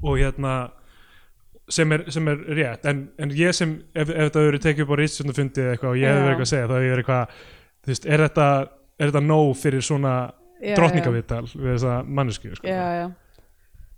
[0.00, 0.54] og hérna
[1.72, 4.94] sem er, sem er rétt, en, en ég sem ef, ef þetta hefur tekið upp
[4.94, 6.24] á rítsjóndafundi eða eitthvað og ég hefur Já.
[6.24, 7.36] verið eitthvað að segja, þá hefur ég verið eitthvað
[7.82, 8.46] þú veist, er þetta,
[8.98, 10.14] er þetta nóg fyrir svona
[10.62, 12.66] já, drottningaviðtal við þessa mannesku sko.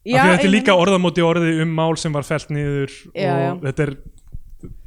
[0.05, 3.52] Já, þetta er líka orðamóti orði um mál sem var fellt niður Já, og já.
[3.68, 3.94] þetta er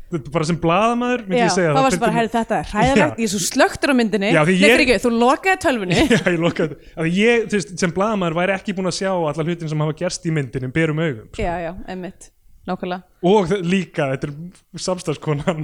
[0.08, 3.18] þetta er bara sem blaðamaður myndi ég segja þá varst bara, herri þetta er hræðilegt,
[3.20, 4.30] ég er svo slöktur á myndinni.
[4.32, 5.98] Ég- fyrir ekki, þú lokaði tölvunni.
[6.14, 9.12] Já, ég lokaði af því ég, þú veist, sem blaðamaður væri ekki búin að sjá
[9.12, 11.44] alla hlutin sem hafa gerst í myndinni berum augum sko.
[11.44, 12.30] Já, já, emmitt,
[12.68, 13.02] nákvæmlega.
[13.32, 15.64] Og líka, þetta er samstagskonan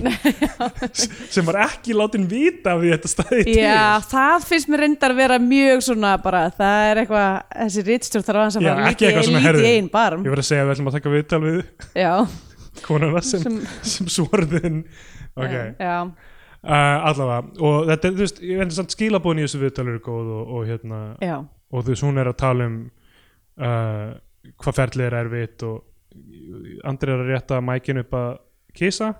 [1.34, 3.58] sem var ekki látin vita af því þetta staði til.
[3.60, 3.84] Já,
[4.14, 7.30] það finnst mér reyndar að vera mjög svona bara, það er eitthvað
[7.60, 10.26] þessi rítstjórn þarf að fara ekki lítið í einn barm.
[10.26, 11.62] Ég var að segja að við ætlum að taka viðtal við
[12.82, 14.84] konuna sem, sem, sem svarðin
[15.38, 19.62] ok, já, uh, allavega og þetta er, þú veist, ég veit samt skilabóðin í þessu
[19.62, 22.78] viðtal eru góð og, og hérna já, og þú veist, hún er að tala um
[23.62, 24.14] uh,
[24.60, 25.82] hvað ferlið er erfitt og
[26.84, 28.32] Andri er að rétta mækin upp að
[28.74, 29.14] kisa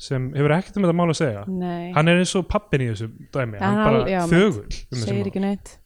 [0.00, 1.42] sem hefur ekkert um þetta mál að segja.
[1.48, 1.92] Nei.
[1.96, 4.70] Hann er eins og pappin í þessu dæmi Já, hann hann bara já, þögull um
[4.70, 5.30] þessu segir mál.
[5.32, 5.76] ekki neitt.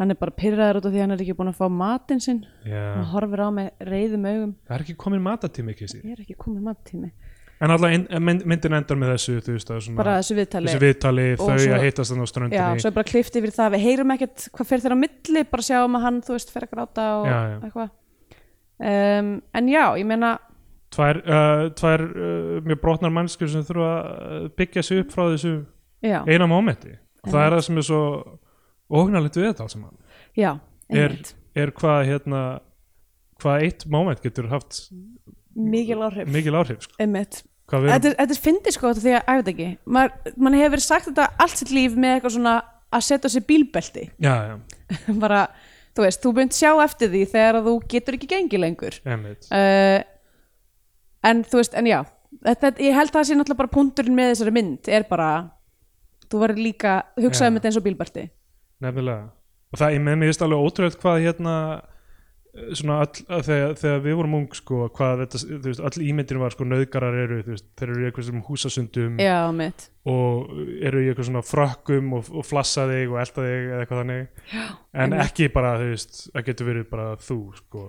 [0.00, 2.20] Hann er bara pyrraður út af því að hann er ekki búin að fá matinn
[2.24, 2.42] sinn.
[2.64, 4.52] Já, hann horfir á með reyðum augum.
[4.68, 7.10] Það er ekki komin matatími kisi ég er ekki komið mattími
[7.60, 7.90] en alltaf
[8.24, 10.68] mynd, myndin endar með þessu þú veist, að svona, bara þessu viðtali.
[10.70, 13.34] þessu viðtali Og þau svo- að hittast þannig á já, ströndinni svo er bara klift
[13.36, 13.72] yfir það.
[13.74, 16.64] Við heyrum ekkert hvað fyrir þeirra á milli bara sjáum að hann, þú veist, fer
[16.64, 17.58] að gráta og Já, já.
[17.68, 17.90] eitthvað
[18.80, 20.34] um, en já, ég meina
[20.94, 25.52] tvær, uh, tvær uh, mjög brotnar mannskur sem þurfa að byggja sig upp frá þessu
[26.04, 26.96] já, eina mómenti.
[27.28, 28.02] Það er það sem er svo
[28.90, 29.94] ógnarlegt við þetta alls saman.
[30.38, 30.50] Já,
[30.90, 31.20] Er-
[31.60, 32.40] er hvað hérna
[33.40, 34.88] hvað eitt móment getur haft
[35.54, 36.28] mikil áhrif.
[36.30, 36.96] Mikil áhrif sko.
[37.02, 37.42] einmitt.
[37.70, 41.06] Þetta er, þetta er fyndið sko því að, að ekki, maður, mann hefur verið sagt
[41.06, 42.54] þetta allt sitt líf með eitthvað svona
[42.90, 44.06] að setja sér bílbelti.
[44.18, 44.56] Já, já,
[45.22, 45.44] bara,
[46.00, 48.96] þú veist, þú mynd sjá eftir því þegar þú getur ekki gengið lengur.
[49.04, 50.00] Uh,
[51.28, 52.00] en þú veist, en já
[52.46, 55.30] þetta, ég held það sé náttúrulega bara punkturinn með þessari mynd er bara
[56.30, 57.50] þú verður líka, hugsaði Já.
[57.50, 58.26] um þetta eins og bílbelti.
[58.84, 59.30] Nefnilega.
[59.70, 61.54] Og það er með mér veist alveg ótrúlega hvað hérna
[62.50, 66.54] all, að þegar, þegar við vorum ung sko, hvað þetta, þú veist, all ímyndin var
[66.54, 69.36] sko nöðgarar eru, þú veist, þeir eru í eitthvað sem húsasundum já,
[70.10, 70.50] og
[70.88, 74.44] eru í eitthvað svona frökkum og, og flassa þig og elda þig eða eitthvað þannig.
[74.50, 75.24] Já, en einmitt.
[75.26, 77.86] ekki bara, þú veist, það getur verið bara þú sko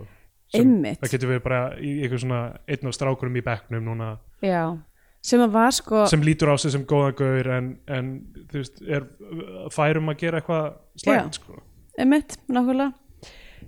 [0.51, 4.14] sem, það getur verið bara í eitthvað svona einn af strákurum í bekknum núna.
[4.45, 4.64] Já
[5.22, 8.07] sem að var sko sem lítur á sig sem góðan gaur en, en
[8.49, 9.05] þú veist, er
[9.74, 10.72] færum að gera eitthvað
[11.03, 11.62] slæmt sko.
[12.01, 13.01] Emitt, nákvæmlega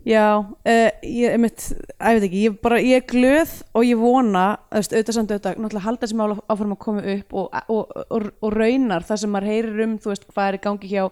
[0.03, 4.57] Já, uh, ég, einmitt, ég veit ekki, ég, bara, ég er glöð og ég vona,
[4.73, 8.51] auðvitað samt auðvitað, náttúrulega halda þessi mál áfram að koma upp og, og, og, og
[8.57, 11.05] raunar það sem maður heyrir um, þú veist, hvað er í gangi hjá,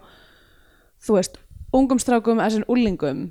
[1.08, 1.40] þú veist,
[1.80, 3.22] ungum strákum, þessin úlingum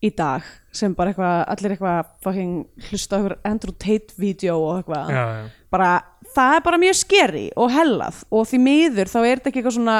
[0.00, 5.26] í dag, sem bara eitthvað, allir eitthvað fucking hlusta eitthvað Andrew Tate-vídeó og eitthvað, já,
[5.36, 5.68] já.
[5.76, 5.90] bara,
[6.38, 9.76] það er bara mjög skeri og hellað og því miður þá er þetta ekki eitthvað
[9.76, 9.98] svona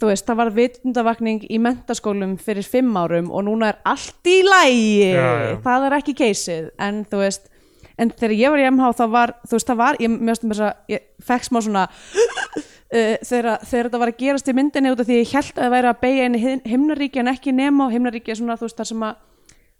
[0.00, 4.40] þú veist, það var vitundavakning í mentaskólum fyrir fimm árum og núna er allt í
[4.42, 5.50] lægi Já, já.
[5.64, 6.70] það er ekki keisið.
[6.82, 7.50] En þú veist,
[7.98, 10.64] en þegar ég var í MH þá var, þú veist, það var, ég mjög þess
[10.66, 15.02] að ég fekk smá svona uh, þegar, þegar þetta var að gerast í myndinni út
[15.04, 17.54] af því ég held að það væri að beigja inn í him- himnaríki en ekki
[17.54, 19.20] nema og himnaríki er svona, þú veist, það sem að,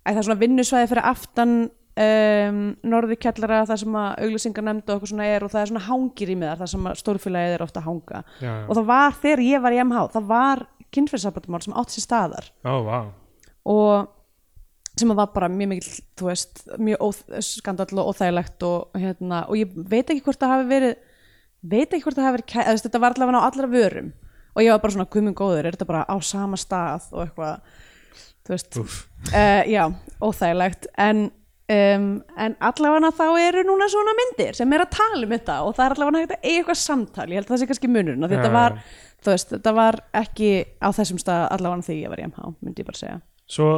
[0.04, 1.56] að það er svona vinnusvæði fyrir aftan
[1.94, 5.84] um, norði kjallara það sem að auglýsingar nefndu eitthvað svona er og það er svona
[5.88, 8.24] hangir í miðar það sem að stórfélagið er ofta að hanga.
[8.40, 8.64] Já, já.
[8.66, 12.50] og það var þegar ég var í MH það var kynfyrsarbröndumál sem átt sér staðar.
[12.66, 12.98] Ó, vá.
[13.64, 14.12] og
[14.94, 19.58] sem að var bara mjög mikil þú veist, mjög skandall og óþægilegt og, hérna, og
[19.58, 20.94] ég veit ekki hvort það hafi verið
[21.64, 24.12] veit ekki hvort það hafi verið eða, þetta var allavega á allra vörum.
[24.54, 27.80] Og ég var bara svona guðminn góður, er þetta bara á sama stað og eitthvað
[28.44, 29.82] þú veist, uh, já,
[30.22, 30.86] óþægilegt.
[31.00, 31.26] En,
[31.72, 32.08] um,
[32.46, 35.86] en allavega þá eru núna svona myndir sem er að tala um þetta og það
[35.86, 38.52] er allavega hægt að eiga eitthvað samtal ég held að það sé kannski munurinn þetta
[38.54, 38.76] var,
[39.28, 42.90] veist, þetta var ekki á þessum stað allavega þegar ég var í MH myndi ég
[42.92, 43.68] bara segja Svo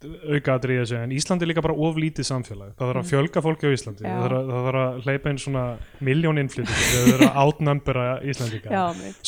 [0.00, 2.72] auka að drýja sig, en Íslandi er líka bara oflítið samfélag.
[2.78, 4.04] Það þarf að fjölga fólki á Íslandi.
[4.04, 4.08] Mm.
[4.08, 4.14] Já.
[4.14, 5.64] Það þarf, að, það þarf að hleypa inn svona
[6.08, 6.78] miljón innflytjum.
[6.80, 8.82] Það þarf að átnömbura Íslandika.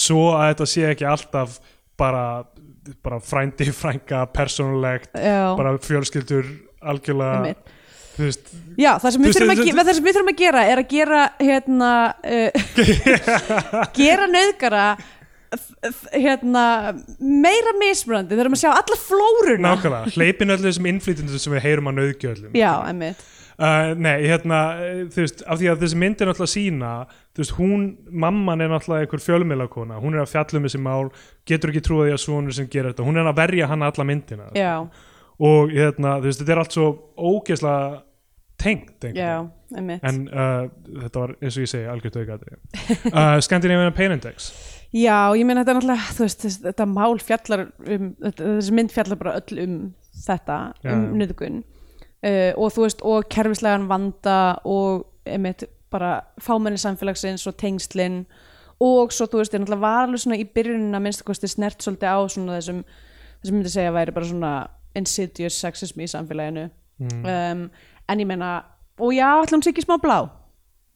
[0.07, 1.59] Svo að þetta sé ekki alltaf
[2.01, 2.25] bara,
[3.05, 6.49] bara frændi, frænga, persónulegt, bara fjölskyldur
[6.93, 7.53] algjörlega,
[8.81, 11.91] Já, það sem, við þurfum, að, gera er að gera hérna
[12.23, 12.51] uh,
[13.99, 14.29] gera
[15.57, 16.65] f- hérna
[17.19, 19.69] meira mismunandi, þurfum að sjá alla flóruna.
[19.69, 22.59] Nákvæmlega, hleypin öllu þessum innflytjendum sem við heyrum að nauðgjöldum.
[22.59, 23.31] Já, emmitt
[23.63, 26.89] Uh, nei, hérna, eh, þú veist, af því að þessi mynd er náttúrulega sína,
[27.37, 27.83] þú veist, hún,
[28.25, 31.11] mamman er náttúrulega einhver fjölmiðlakona, hún er að fjalla um þessi mál,
[31.47, 34.07] getur ekki trúið því að svonur sem gerir þetta, hún er að verja hann alla
[34.09, 34.49] myndina.
[34.57, 34.73] Já,
[35.43, 36.89] Og hérna, þú veist, þetta er allt svo
[37.19, 38.03] ógeðslega
[38.63, 39.09] tengt,
[39.75, 40.69] emmitt En uh,
[41.03, 42.61] þetta var, eins og ég segi, algjört aukaðri.
[43.13, 44.53] Uh, Scandinavian Pain Index.
[44.93, 49.19] Já, ég meina þetta er náttúrulega, þú veist, þetta mál fjallar um, þessi mynd fjallar
[49.19, 49.77] bara öll um
[50.27, 51.15] þetta, Já, um já.
[51.23, 54.37] nöðgun uh, og þú veist, og kerfislegan vanda
[54.69, 58.23] og einmitt bara fámenni samfélagsins og tengslin
[58.83, 61.81] og svo, þú veist, ég náttúrulega var alveg svona í byrjunin að minnsta kosti snert
[61.85, 62.85] svolítið á svona þessum,
[63.41, 64.53] þessum myndi segja væri bara svona
[64.99, 66.69] insidious sexism í samfélaginu.
[67.03, 67.67] Mm, um,
[68.09, 68.53] en ég meina,
[69.01, 70.19] og já, ætla hún sé ekki smá blá.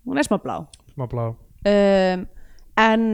[0.07, 0.61] Hún er smá blá.
[0.95, 1.31] Smá blá.
[1.67, 2.27] um,
[2.77, 3.07] en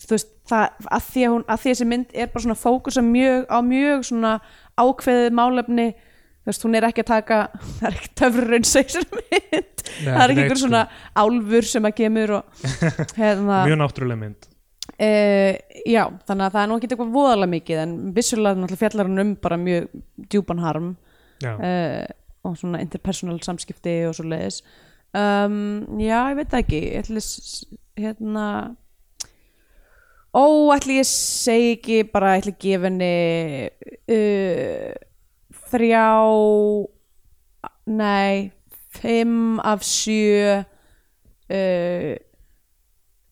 [0.00, 2.58] þú veist það, að, því að, hún, að því að þessi mynd er bara svona
[2.60, 4.32] fókusa mjög á mjög svona
[4.80, 7.38] ákveðið málefni þú veist, hún er ekki að taka
[7.78, 9.84] það er ekki töfrurinn segisar mynd.
[9.84, 10.82] Það er ekki einhver svona
[11.20, 12.66] álfur sem að kemur og
[13.20, 13.62] hérna.
[13.68, 14.50] Mjög náttúrulega mynd.
[15.00, 15.52] Uh,
[15.88, 19.32] já, þannig að það er nú ekki eitthvað voðalega mikið en vissulega fjallar hann um
[19.42, 19.88] bara mjög
[20.30, 20.92] djúpan harm
[21.58, 22.04] uh,
[22.44, 24.60] og svona interpersonal samskipti og svo leiðis
[25.16, 26.80] um, já, ég veit ekki.
[26.94, 27.64] Ég ætli s-
[27.98, 28.46] hérna
[30.34, 33.70] ó, ætli ég segi ekki bara ætli gefa henni
[34.10, 34.92] uh,
[35.70, 36.06] þrjá
[37.94, 38.50] nei
[38.94, 40.62] fimm af sjö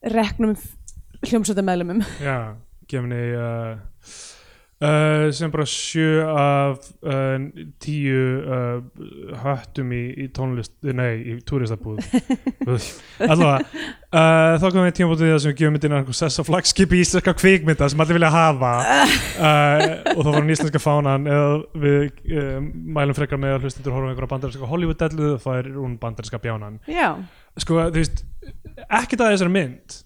[0.03, 0.55] reknum
[1.27, 2.39] hljómsvölda meðlumum Já,
[2.91, 3.77] gefni uh,
[4.83, 7.37] uh, sem bara sjö af uh,
[7.83, 8.83] tíu uh,
[9.43, 12.03] höttum í, í tónlist, nei, í túristabúð.
[13.31, 17.03] Allavega uh, þá komum við tímabótið það sem við gefum myndina einhver sess á flagskipi
[17.03, 18.75] íslenska kvikmynda sem allir vilja hafa.
[19.43, 21.47] Uh, og þá var hann íslenska fánan eða
[21.83, 22.21] við
[22.95, 26.77] mælum frekar með að hlustendur horfum einhverja bandarinska Hollywood-dellu þá er hún bandarinska bjánan.
[26.87, 27.09] Já,
[27.59, 28.23] sko, þú veist,
[28.89, 29.99] ekkert að þessari mynd.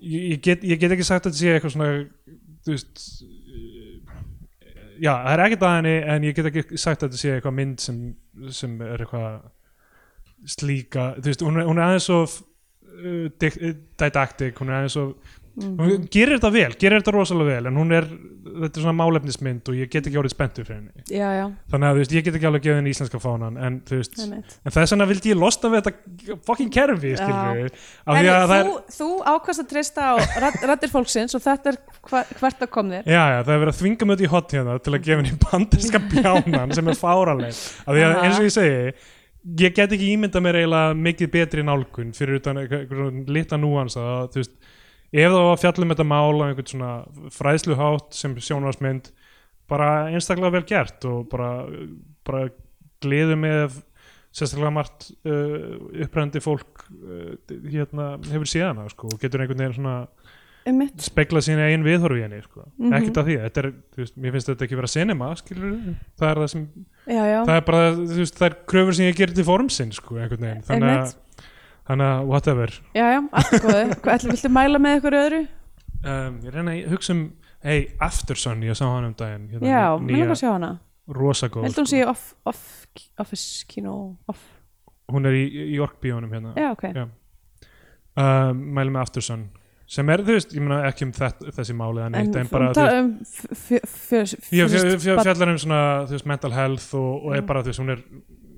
[0.00, 1.90] Ég, get, ég get ekki sagt að þetta sé eitthvað svona
[2.64, 3.04] þú veist
[5.02, 7.56] já, það er ekkert að henni en ég get ekki sagt að þetta sé eitthvað
[7.58, 8.00] mynd sem,
[8.54, 9.46] sem er eitthvað
[10.54, 13.24] slíka, þú veist, hún er, hún er aðeins svo uh,
[14.00, 15.06] didactic, hún er aðeins svo
[15.54, 15.74] Mhm.
[15.78, 18.06] hún gerir þetta vel, gerir þetta rosalega vel en hún er,
[18.44, 21.04] þetta er svona málefnismynd og ég get ekki orðið spenntur fyrir henni.
[21.06, 24.18] Já, já, þannig að veist, ég get ekki alveg gefið henni íslenska fánan en veist,
[24.18, 27.70] en þess vegna vildi ég losna við þetta fucking kerfi, að er
[28.66, 30.14] þú, þú ákvæmst að treysta á
[30.66, 33.06] raddir fólksins og þetta er hva, hvert að kom þér.
[33.06, 36.02] Já, það er verið að þvinga út í hot hérna til að gefa henni banderska
[36.10, 38.94] bjánan sem er fáraleg að eins og ég segi
[39.60, 44.30] ég get ekki ímynda mér eiginlega mikið betri nálgun fyrir utan einhvern lita núans að
[44.32, 44.54] þú veist
[45.14, 46.92] ef það var að fjalla um þetta mál á einhvern svona
[47.36, 49.10] fræðsluhátt sem sjónvarsmynd
[49.70, 51.50] bara einstaklega vel gert og bara,
[52.26, 52.48] bara
[53.04, 53.78] gleðu með
[54.34, 57.34] sérstaklega margt uh, upprænandi fólk uh,
[57.70, 59.98] hérna, hefur síðana sko, og getur einhvern veginn svona
[60.64, 60.96] Einmitt.
[61.04, 62.64] spegla sína einn viðhorfi í henni sko.
[62.80, 62.94] Mhm.
[62.98, 63.70] ekkert af því, þetta er,
[64.00, 65.74] veist, mér finnst þetta ekki vera cinema, skilur
[66.18, 66.64] það er það sem,
[67.04, 69.94] Já, já, það er bara þú veist, það er kröfur sem ég gerir til formsinn
[69.94, 71.14] sko, einhvern veginn, þannig að.
[71.88, 75.40] Þannig að whatever já, já, allt ætli, viltu mæla með ykkur öðru?
[76.04, 77.24] um, ég reyna að hugsa um
[77.64, 80.72] hey, Aftersun, ég sá hann um daginn hérna, Já, mér langar að sjá hana
[81.08, 81.96] rosa góð Heldur hún sko.
[81.96, 82.64] sé off, off,
[83.20, 83.94] office kino
[84.28, 84.40] off.
[85.12, 87.04] hún er í, í York bíónum hérna Já, ok Já.
[88.16, 89.46] um, mælum með Aftersun
[89.94, 92.70] sem er, þú veist, ég meina ekki um þetta, þessi máli eða neitt, en, bara,
[93.02, 93.10] um
[95.20, 97.46] fjallar um svona þú veist, mental health og, og er Mm.
[97.50, 98.00] bara þú veist, hún er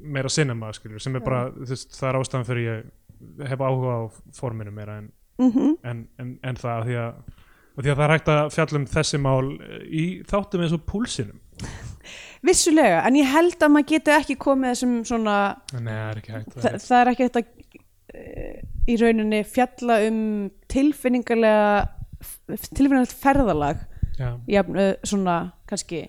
[0.06, 2.84] meira cinema skilur, sem er bara, þú veist, það er ástæðan fyrir ég
[3.48, 4.02] hef áhuga á
[4.36, 5.74] forminu meira en, Mhm.
[5.84, 7.16] en, en, en það því að,
[7.76, 9.51] því að það er hægt að fjalla um þessi mál
[9.93, 11.40] í þáttum eins og púlsinum.
[12.47, 15.36] Vissulega, en ég held að maður geti ekki komið þessum svona
[15.74, 17.43] Nei, það er ekki hægt Þa, það er ekki þetta
[18.86, 20.20] í rauninni fjalla um
[20.72, 21.88] tilfinningarlega
[22.76, 23.82] tilfinningarlega ferðalag
[24.16, 25.34] Já, jafn, uh, svona
[25.68, 26.05] kannski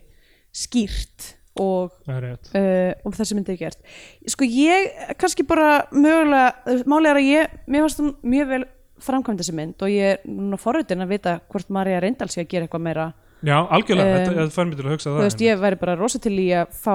[0.56, 3.94] skýrt og, það er uh, og þessi myndi er gert.
[4.30, 4.90] Sko ég
[5.22, 8.64] kannski bara mögulega, málið er að ég mér fannst hún mjög vel
[9.08, 12.52] framkvæmd þessi mynd og ég er núna forritin að vita hvort Marja Reyndal sé að
[12.54, 13.08] gera eitthvað meira.
[13.46, 15.78] Já, algjörlega, Um, þetta, þetta fær mér til að hugsa þú það veist, ég væri
[15.82, 16.94] bara rosa til í að fá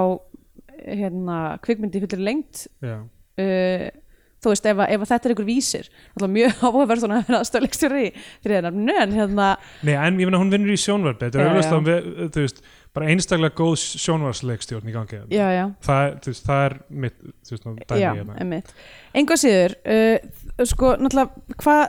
[0.82, 3.84] hérna, kvikmyndi fyllir lengt Já, uh,
[4.42, 5.86] þú veist, ef, ef þetta er ykkur vísir
[6.16, 8.04] alltaf mjög áhugaverð að vera aðstöðleikstjóri
[8.42, 9.48] fyrir það nefnu, en hérna
[9.86, 12.62] Nei, en ég meina hún vinnur í sjónvarpi Þetta er auðvitað, þú veist,
[12.92, 16.74] bara einstaklega góð sjónvarsleikstjórn í gangi já, já, það, veist, það er
[17.06, 17.16] mitt
[17.50, 18.60] veist, nú, dæmi já, hérna.
[19.22, 21.82] enga síður, uh, sko náttúrulega, hvað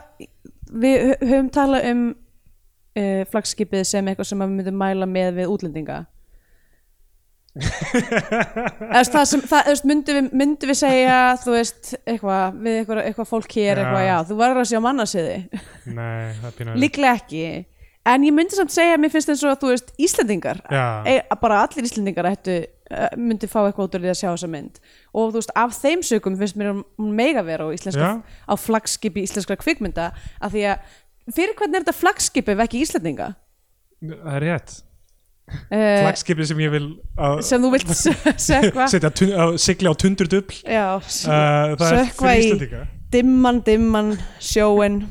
[0.84, 5.52] við hö- höfum talað um uh, flagskipið sem eitthvað sem við myndum mæla með við
[5.58, 6.00] útlendinga
[7.54, 8.00] Eða,
[8.80, 12.78] þú veist, það sem, það, veist, myndum við, myndum við segja, þú veist, eitthvað, við
[12.80, 13.82] eitthvað, eitthvað fólk hér, Já.
[13.84, 15.36] eitthvað, já, þú verður að sjá mannasiði.
[16.82, 17.44] Líklega ekki.
[18.04, 20.82] En ég myndi samt segja að mér finnst eins og að þú veist Íslendingar, Já,
[21.08, 22.56] e, bara allir Íslendingar ættu,
[22.92, 24.80] uh, myndi fá eitthvað út úr því að sjá þessa mynd.
[25.14, 28.20] Og þú veist, af þeim sögum finnst mér hún mega vera á íslenska Já.
[28.20, 30.84] á flaggskipi íslenskra kvikmynda af því að
[31.32, 33.30] fyrir hvernig er þetta flaggskipi ef ekki Íslendinga?
[34.04, 34.76] það er rétt.
[35.44, 36.86] Uh, Flagskipið sem ég vil
[37.20, 37.90] að sem þú vilt
[38.48, 41.74] sökva að sigla á tundur dubl uh,
[42.16, 45.02] fyrir í- dimman, dimman, sjóin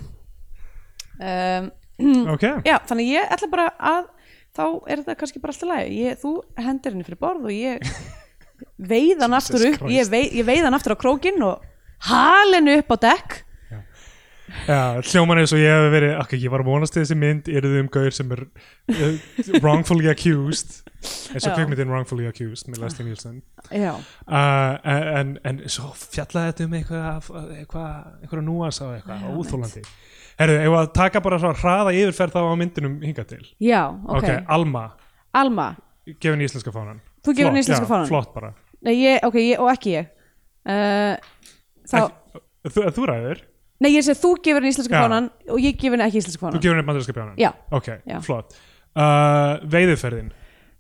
[1.22, 1.70] um,
[2.02, 4.10] Ok, Já, þannig ég ætla bara að
[4.54, 7.88] þá er þetta kannski bara alltaf lægi ég, þú hendir henni fyrir borð og ég
[8.94, 9.88] veið hann aftur upp.
[9.92, 11.64] Ég veið, ég veið hann aftur á krókinn og
[12.10, 13.42] halinu upp á dekk.
[14.68, 17.72] Já, hljóman eins og ég hef verið ok, ég var að vonast þessi mynd eru
[17.72, 19.16] þið um gaur sem er uh,
[19.64, 20.76] wrongfully accused?
[21.34, 21.56] Eins og Já.
[21.58, 23.40] kvikmyndin wrongfully accused með Leslie Nielsen.
[23.72, 29.84] Uh, en, en svo fjallaði þetta um eitthvað, eitthvað einhverja núans á eitthvað, óþólandi
[30.40, 33.42] Herru, ef að taka bara svo hraða yfirferð þá á myndinum hingað til?
[33.62, 34.86] Já, ok, Alma,
[35.34, 35.68] Alma,
[36.20, 37.00] gefin íslenska fánan.
[37.24, 38.10] Þú gefur henni íslenska fánan?
[38.10, 38.54] Flott bara.
[38.84, 40.10] Nei, ég, ok, ég, og ekki ég.
[40.64, 41.16] Uh,
[41.88, 43.40] Þá, Ekki- Þú, þú ræður,
[43.84, 45.02] nei, ég segi þú gefur henni íslenska Já.
[45.04, 47.90] fánan og ég gefur henni ekki íslenska þú fánan gefur henni bandarinska bjánan Já, Ok,
[48.08, 48.20] Já.
[48.24, 48.54] flott.
[48.96, 50.30] Uh, Veiðiferðin,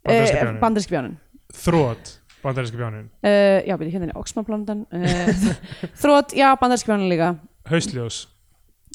[0.05, 1.15] bandarinska uh, bjánin bandaríski bjánin
[1.53, 2.11] Þrótt,
[2.43, 5.51] bandarinska bjánin uh, Já, byrja hérna er Oxmanblondan uh,
[6.03, 7.34] Þrótt, já, bandaríski bjánin líka.
[7.67, 8.21] Haustljós,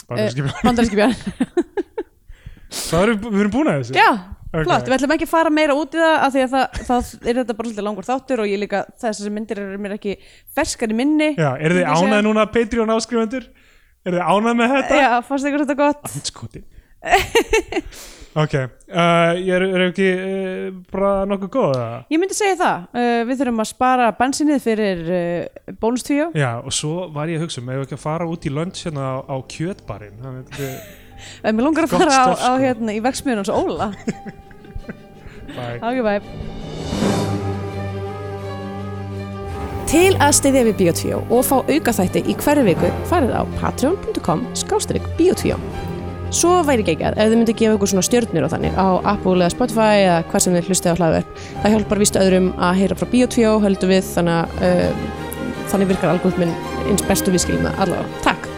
[0.09, 1.15] bjánin
[2.89, 4.09] Það erum, við erum búin að þessu Já,
[4.49, 4.63] Ok.
[4.65, 7.09] flott, við ætlum ekki að fara meira út í það af því að það, það
[7.29, 10.15] er þetta bara svolítið langur þáttur og ég líka, þessar myndir eru mér ekki
[10.57, 13.45] ferskar í minni Já, eru þið ánæð núna Patreon áskrifendur?
[14.09, 15.01] Eru þið ánæð með þetta?
[15.03, 16.09] Já, fannst ykkur þetta gott?
[16.09, 16.65] Andskoti
[18.37, 22.01] Ok, uh, ég er, er ekki uh, bara nokkuð góð eða?
[22.13, 26.29] Ég myndi segja það, uh, við þurfum að spara bensinnið fyrir uh, bónustvíó.
[26.37, 29.15] Já, og svo var ég að hugsa, með ekki að fara út í lunch hérna
[29.17, 30.21] á, á kjötbarinn?
[30.21, 32.55] Að mér langar að fara á, á sko.
[32.63, 33.91] hérna í verksmiðun hans Óla.
[35.57, 35.81] Bye.
[35.83, 36.21] Ok, bye
[39.89, 45.07] Til að styðja við Bíotvíó og fá aukaþætti í hverju viku farið á patreon.com skástrík
[45.17, 45.57] Bíotvíó
[46.29, 49.53] Svo væri geggjað ef þið myndi gefa ykkur svona stjörnir og þannig á Apple eða
[49.55, 51.31] Spotify eða hvað sem þið hlustið á hlaðverk.
[51.63, 55.25] Það hjálpar víst öðrum að heyra frá Bíotvíó heldur við þannig að uh,
[55.73, 56.53] þannig virkar algoritminn
[56.85, 58.21] eins bestu viðskilina allavega.
[58.27, 58.49] Takk!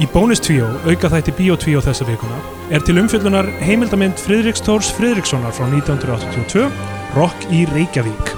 [0.00, 0.56] Í bónus 2,
[0.88, 2.38] auka þætti 2 þessa vikuna,
[2.72, 6.70] er til umfjöllunar heimildamind Friðriks Tórs Friðrikssonar frá 1982,
[7.18, 8.32] Rock í Reykjavík.